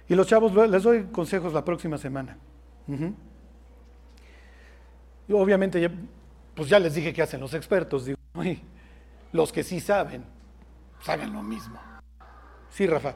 Y 0.08 0.14
los 0.14 0.26
chavos, 0.26 0.54
les 0.68 0.82
doy 0.82 1.04
consejos 1.04 1.52
la 1.52 1.64
próxima 1.64 1.96
semana. 1.98 2.36
y 5.26 5.32
obviamente, 5.32 5.80
ya, 5.80 5.90
pues 6.54 6.68
ya 6.68 6.78
les 6.78 6.94
dije 6.94 7.12
que 7.12 7.22
hacen 7.22 7.40
los 7.40 7.54
expertos. 7.54 8.04
Digo, 8.04 8.18
los 9.32 9.52
que 9.52 9.62
sí 9.62 9.80
saben, 9.80 10.24
hagan 11.06 11.32
lo 11.32 11.42
mismo. 11.42 11.91
Sí, 12.72 12.86
Rafa. 12.86 13.14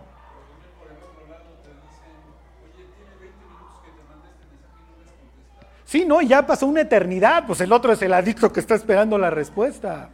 Sí, 5.85 6.05
no, 6.05 6.21
ya 6.21 6.45
pasó 6.47 6.67
una 6.67 6.83
eternidad, 6.83 7.47
pues 7.47 7.61
el 7.61 7.73
otro 7.73 7.93
es 7.93 8.03
el 8.03 8.13
adicto 8.13 8.53
que 8.53 8.61
está 8.61 8.75
esperando 8.75 9.17
la 9.19 9.31
respuesta. 9.31 10.11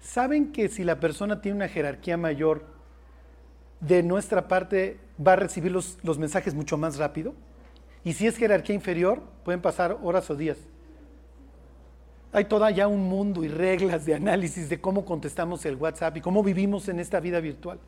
¿Saben 0.00 0.50
que 0.50 0.68
si 0.68 0.82
la 0.82 0.98
persona 0.98 1.40
tiene 1.40 1.56
una 1.56 1.68
jerarquía 1.68 2.16
mayor, 2.16 2.64
de 3.80 4.02
nuestra 4.02 4.48
parte 4.48 4.98
va 5.24 5.34
a 5.34 5.36
recibir 5.36 5.70
los, 5.72 5.98
los 6.02 6.18
mensajes 6.18 6.54
mucho 6.54 6.76
más 6.78 6.96
rápido? 6.96 7.34
Y 8.02 8.14
si 8.14 8.26
es 8.26 8.36
jerarquía 8.36 8.74
inferior, 8.74 9.22
pueden 9.44 9.60
pasar 9.60 9.98
horas 10.02 10.28
o 10.30 10.34
días. 10.34 10.56
Hay 12.32 12.46
toda 12.46 12.70
ya 12.70 12.88
un 12.88 13.08
mundo 13.08 13.44
y 13.44 13.48
reglas 13.48 14.06
de 14.06 14.14
análisis 14.14 14.68
de 14.68 14.80
cómo 14.80 15.04
contestamos 15.04 15.64
el 15.66 15.76
WhatsApp 15.76 16.16
y 16.16 16.20
cómo 16.20 16.42
vivimos 16.42 16.88
en 16.88 16.98
esta 16.98 17.20
vida 17.20 17.40
virtual. 17.40 17.78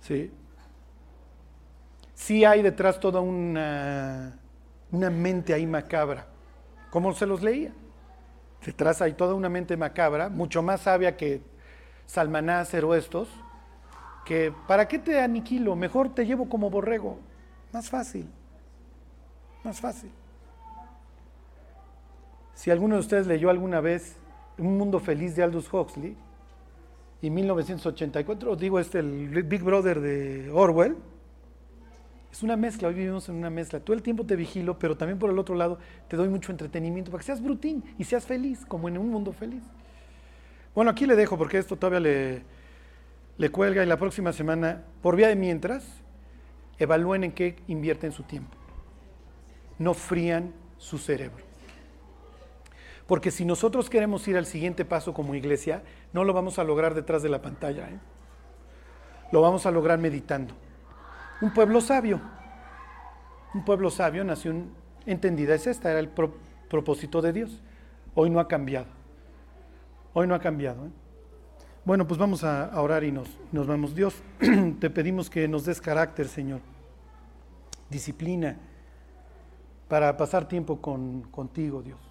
Sí 0.00 0.32
sí 2.20 2.44
hay 2.44 2.60
detrás 2.60 3.00
toda 3.00 3.20
una, 3.20 4.38
una 4.92 5.10
mente 5.10 5.54
ahí 5.54 5.66
macabra, 5.66 6.26
como 6.90 7.14
se 7.14 7.24
los 7.24 7.42
leía. 7.42 7.72
Detrás 8.64 9.00
hay 9.00 9.14
toda 9.14 9.34
una 9.34 9.48
mente 9.48 9.74
macabra, 9.74 10.28
mucho 10.28 10.62
más 10.62 10.82
sabia 10.82 11.16
que 11.16 11.40
Salmanácer 12.04 12.84
o 12.84 12.94
estos, 12.94 13.28
que 14.26 14.52
¿para 14.66 14.86
qué 14.86 14.98
te 14.98 15.20
aniquilo? 15.20 15.74
Mejor 15.76 16.14
te 16.14 16.26
llevo 16.26 16.48
como 16.48 16.68
borrego. 16.68 17.18
Más 17.72 17.88
fácil, 17.88 18.28
más 19.64 19.80
fácil. 19.80 20.10
Si 22.60 22.70
alguno 22.70 22.96
de 22.96 23.00
ustedes 23.00 23.26
leyó 23.26 23.48
alguna 23.48 23.80
vez 23.80 24.16
Un 24.58 24.76
Mundo 24.76 25.00
Feliz 25.00 25.34
de 25.34 25.42
Aldous 25.42 25.72
Huxley, 25.72 26.14
y 27.22 27.30
1984, 27.30 28.54
digo 28.54 28.78
este, 28.78 28.98
el 28.98 29.44
Big 29.44 29.62
Brother 29.62 29.98
de 29.98 30.50
Orwell, 30.50 30.98
es 32.30 32.42
una 32.42 32.58
mezcla, 32.58 32.88
hoy 32.88 32.94
vivimos 32.94 33.30
en 33.30 33.36
una 33.36 33.48
mezcla. 33.48 33.80
Todo 33.80 33.96
el 33.96 34.02
tiempo 34.02 34.26
te 34.26 34.36
vigilo, 34.36 34.78
pero 34.78 34.94
también 34.94 35.18
por 35.18 35.30
el 35.30 35.38
otro 35.38 35.54
lado 35.54 35.78
te 36.06 36.18
doy 36.18 36.28
mucho 36.28 36.52
entretenimiento 36.52 37.10
para 37.10 37.20
que 37.22 37.28
seas 37.28 37.42
brutín 37.42 37.82
y 37.96 38.04
seas 38.04 38.26
feliz, 38.26 38.66
como 38.66 38.88
en 38.88 38.98
un 38.98 39.08
mundo 39.08 39.32
feliz. 39.32 39.62
Bueno, 40.74 40.90
aquí 40.90 41.06
le 41.06 41.16
dejo 41.16 41.38
porque 41.38 41.56
esto 41.56 41.76
todavía 41.76 42.00
le, 42.00 42.42
le 43.38 43.48
cuelga 43.48 43.82
y 43.82 43.86
la 43.86 43.96
próxima 43.96 44.34
semana, 44.34 44.84
por 45.00 45.16
vía 45.16 45.28
de 45.28 45.34
mientras, 45.34 46.02
evalúen 46.78 47.24
en 47.24 47.32
qué 47.32 47.56
invierten 47.68 48.12
su 48.12 48.22
tiempo. 48.24 48.54
No 49.78 49.94
frían 49.94 50.52
su 50.76 50.98
cerebro. 50.98 51.49
Porque 53.10 53.32
si 53.32 53.44
nosotros 53.44 53.90
queremos 53.90 54.28
ir 54.28 54.36
al 54.36 54.46
siguiente 54.46 54.84
paso 54.84 55.12
como 55.12 55.34
iglesia, 55.34 55.82
no 56.12 56.22
lo 56.22 56.32
vamos 56.32 56.60
a 56.60 56.62
lograr 56.62 56.94
detrás 56.94 57.24
de 57.24 57.28
la 57.28 57.42
pantalla. 57.42 57.88
¿eh? 57.88 57.98
Lo 59.32 59.40
vamos 59.40 59.66
a 59.66 59.72
lograr 59.72 59.98
meditando. 59.98 60.54
Un 61.40 61.52
pueblo 61.52 61.80
sabio. 61.80 62.20
Un 63.52 63.64
pueblo 63.64 63.90
sabio, 63.90 64.22
nación 64.22 64.70
entendida 65.06 65.56
es 65.56 65.66
esta, 65.66 65.90
era 65.90 65.98
el 65.98 66.08
propósito 66.08 67.20
de 67.20 67.32
Dios. 67.32 67.60
Hoy 68.14 68.30
no 68.30 68.38
ha 68.38 68.46
cambiado. 68.46 68.86
Hoy 70.12 70.28
no 70.28 70.36
ha 70.36 70.40
cambiado. 70.40 70.86
¿eh? 70.86 70.90
Bueno, 71.84 72.06
pues 72.06 72.16
vamos 72.16 72.44
a, 72.44 72.80
orar 72.80 73.02
y 73.02 73.10
nos, 73.10 73.28
nos 73.50 73.66
vamos. 73.66 73.92
Dios, 73.92 74.22
te 74.78 74.88
pedimos 74.88 75.28
que 75.28 75.48
nos 75.48 75.64
des 75.64 75.80
carácter, 75.80 76.28
Señor. 76.28 76.60
Disciplina 77.88 78.56
para 79.88 80.16
pasar 80.16 80.46
tiempo 80.46 80.80
con, 80.80 81.22
contigo, 81.22 81.82
Dios 81.82 82.09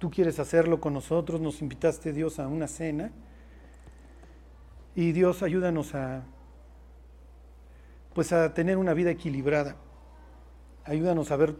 tú 0.00 0.10
quieres 0.10 0.38
hacerlo 0.40 0.80
con 0.80 0.94
nosotros, 0.94 1.40
nos 1.40 1.60
invitaste 1.60 2.12
Dios 2.12 2.40
a 2.40 2.48
una 2.48 2.66
cena 2.66 3.12
y 4.96 5.12
Dios 5.12 5.42
ayúdanos 5.44 5.94
a 5.94 6.24
pues 8.14 8.32
a 8.32 8.52
tener 8.54 8.76
una 8.76 8.92
vida 8.92 9.10
equilibrada. 9.10 9.76
Ayúdanos 10.84 11.30
a 11.30 11.36
ver 11.36 11.54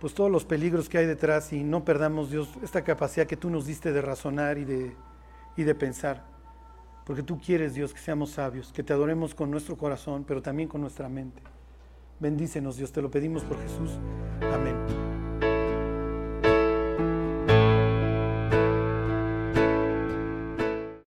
pues 0.00 0.12
todos 0.12 0.30
los 0.30 0.44
peligros 0.44 0.90
que 0.90 0.98
hay 0.98 1.06
detrás 1.06 1.52
y 1.52 1.62
no 1.62 1.84
perdamos 1.84 2.30
Dios 2.30 2.48
esta 2.62 2.82
capacidad 2.82 3.26
que 3.26 3.36
tú 3.36 3.48
nos 3.48 3.66
diste 3.66 3.92
de 3.92 4.02
razonar 4.02 4.58
y 4.58 4.64
de, 4.64 4.92
y 5.56 5.62
de 5.62 5.74
pensar. 5.74 6.24
Porque 7.06 7.22
tú 7.22 7.40
quieres 7.40 7.72
Dios 7.74 7.94
que 7.94 8.00
seamos 8.00 8.30
sabios, 8.30 8.72
que 8.72 8.82
te 8.82 8.92
adoremos 8.92 9.34
con 9.34 9.50
nuestro 9.50 9.78
corazón, 9.78 10.24
pero 10.26 10.42
también 10.42 10.68
con 10.68 10.80
nuestra 10.80 11.08
mente. 11.08 11.40
Bendícenos 12.18 12.76
Dios, 12.76 12.92
te 12.92 13.00
lo 13.00 13.10
pedimos 13.10 13.44
por 13.44 13.62
Jesús. 13.62 13.92
Amén. 14.52 15.13